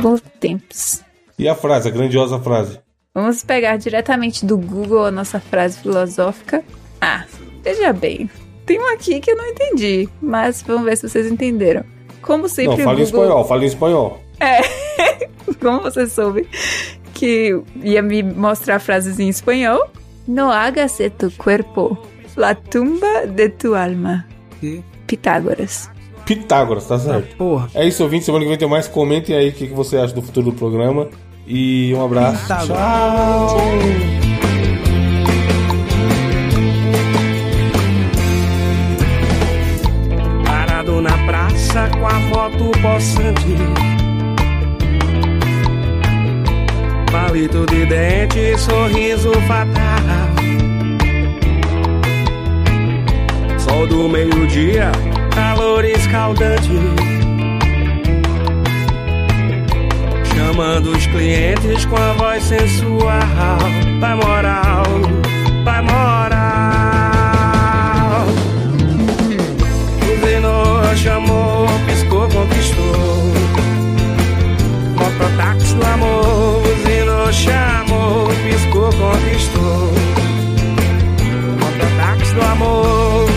Bons 0.00 0.22
tempos. 0.40 1.02
E 1.38 1.48
a 1.48 1.54
frase, 1.54 1.88
a 1.88 1.90
grandiosa 1.90 2.38
frase. 2.38 2.78
Vamos 3.14 3.42
pegar 3.42 3.76
diretamente 3.76 4.44
do 4.46 4.56
Google 4.56 5.06
a 5.06 5.10
nossa 5.10 5.40
frase 5.40 5.78
filosófica. 5.78 6.62
Ah, 7.00 7.24
veja 7.62 7.92
bem. 7.92 8.30
Tem 8.66 8.78
um 8.78 8.86
aqui 8.88 9.20
que 9.20 9.30
eu 9.30 9.36
não 9.36 9.46
entendi, 9.46 10.08
mas 10.20 10.62
vamos 10.62 10.84
ver 10.84 10.96
se 10.96 11.08
vocês 11.08 11.26
entenderam. 11.26 11.84
Como 12.22 12.48
sempre, 12.48 12.76
Não, 12.76 12.84
fala 12.84 13.00
em 13.00 13.04
Google... 13.04 13.22
espanhol, 13.22 13.44
fala 13.44 13.64
em 13.64 13.66
espanhol. 13.66 14.20
Como 15.60 15.80
você 15.80 16.06
soube 16.06 16.48
que 17.14 17.60
ia 17.82 18.02
me 18.02 18.22
mostrar 18.22 18.78
frases 18.78 19.18
em 19.18 19.28
espanhol? 19.28 19.90
No 20.28 20.50
hagas 20.50 20.98
de 20.98 21.10
tu 21.10 21.30
cuerpo 21.32 21.98
la 22.36 22.54
tumba 22.54 23.26
de 23.26 23.48
tu 23.48 23.74
alma. 23.74 24.26
Que? 24.60 24.84
Pitágoras. 25.06 25.90
Pitágoras, 26.30 26.86
tá 26.86 26.96
certo? 26.96 27.34
Porra. 27.36 27.68
É 27.74 27.84
isso, 27.84 28.04
ouvinte. 28.04 28.24
Semana 28.24 28.44
que 28.44 28.48
vem 28.48 28.56
tem 28.56 28.68
mais. 28.68 28.86
Comentem 28.86 29.34
aí 29.34 29.48
o 29.48 29.52
que 29.52 29.66
que 29.66 29.74
você 29.74 29.96
acha 29.96 30.14
do 30.14 30.22
futuro 30.22 30.52
do 30.52 30.56
programa. 30.56 31.08
E 31.44 31.92
um 31.92 32.04
abraço. 32.04 32.42
Pitágoras. 32.42 32.78
Tchau. 32.78 33.58
Parado 40.44 41.02
na 41.02 41.18
praça 41.26 41.90
com 41.98 42.06
a 42.06 42.20
moto 42.20 42.70
possante 42.80 43.56
Palito 47.10 47.66
de 47.66 47.86
dente, 47.86 48.56
sorriso 48.56 49.32
fatal 49.48 49.90
Sol 53.58 53.86
do 53.88 54.08
meio-dia, 54.08 54.92
calor 55.60 55.84
escaldante 55.84 56.70
Chamando 60.34 60.90
os 60.90 61.06
clientes 61.06 61.84
com 61.84 61.96
a 61.96 62.12
voz 62.14 62.42
sensual 62.44 63.58
Vai 64.00 64.14
moral, 64.14 64.84
vai 65.62 65.82
moral 65.82 66.30
Buzinou, 70.00 70.96
chamou, 70.96 71.66
piscou, 71.86 72.28
conquistou. 72.28 73.32
Mototáxi 74.96 75.74
do 75.74 75.86
amor, 75.86 76.62
buzinou, 76.62 77.32
chamou, 77.32 78.28
piscou, 78.44 78.90
conquistou. 78.90 79.92
Mototáxi 81.60 82.34
do 82.34 82.42
amor. 82.42 83.29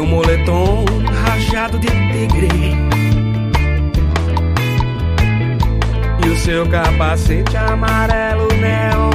Seu 0.00 0.06
moletom 0.06 0.86
rajado 1.26 1.78
de 1.78 1.88
tigre. 1.88 2.48
E 6.24 6.26
o 6.26 6.36
seu 6.38 6.66
capacete 6.70 7.54
amarelo 7.54 8.48
neon. 8.48 9.10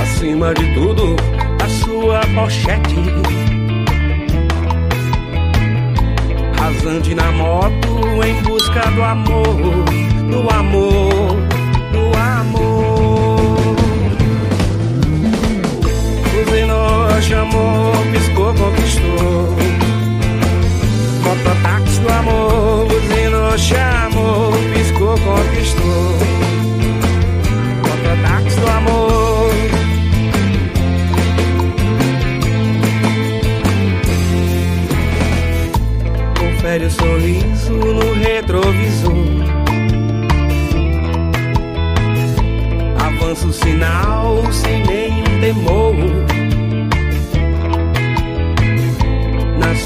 Acima 0.00 0.54
de 0.54 0.72
tudo, 0.72 1.16
a 1.60 1.68
sua 1.84 2.20
pochete. 2.32 2.94
Rasante 6.60 7.12
na 7.16 7.32
moto 7.32 8.22
em 8.24 8.40
busca 8.42 8.88
do 8.92 9.02
amor 9.02 9.84
Do 10.30 10.48
amor, 10.48 11.49
Chamou, 17.20 17.92
piscou, 18.12 18.54
conquistou 18.54 19.56
Mototáxi 21.30 22.00
do 22.00 22.08
amor, 22.08 22.86
buzinou, 22.86 23.56
chamou, 23.56 24.52
piscou, 24.74 25.14
conquistou. 25.20 26.18
Mototáxi 27.84 28.60
do 28.60 28.68
amor. 28.68 29.50
Confere 36.38 36.86
o 36.86 36.90
sorriso 36.90 37.72
no 37.74 38.14
retrovisor. 38.14 39.14
Avança 42.98 43.46
o 43.46 43.52
sinal 43.52 44.42
sem 44.50 44.84
nenhum 44.84 45.40
temor. 45.40 46.29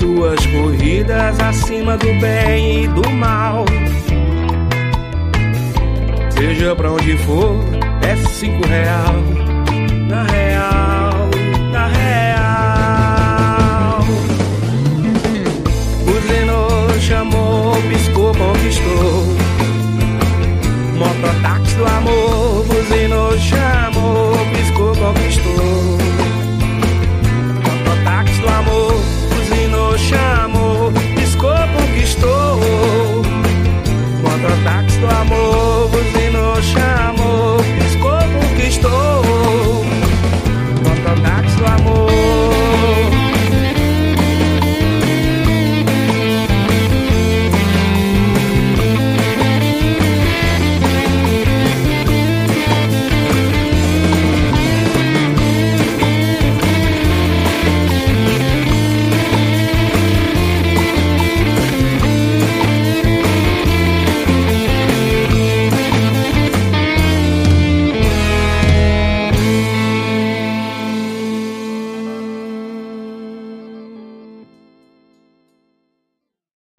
suas 0.05 0.44
corridas 0.46 1.40
acima 1.40 1.96
do 1.96 2.12
bem 2.20 2.84
e 2.84 2.88
do 2.88 3.11
mal. 3.11 3.64
Seja 6.30 6.76
pra 6.76 6.92
onde 6.92 7.16
for, 7.18 7.59
é 8.02 8.14
cinco 8.28 8.68
real. 8.68 9.14
Na 10.07 10.24
real, 10.24 11.30
na 11.72 11.86
real. 11.86 12.44
Buzinou, 16.05 17.00
chamou, 17.00 17.72
piscou, 17.88 18.34
conquistou. 18.34 19.24
Mototáxi 20.98 21.76
do 21.76 21.86
amor, 21.86 22.64
buzinou, 22.66 23.38
chamou. 23.38 23.93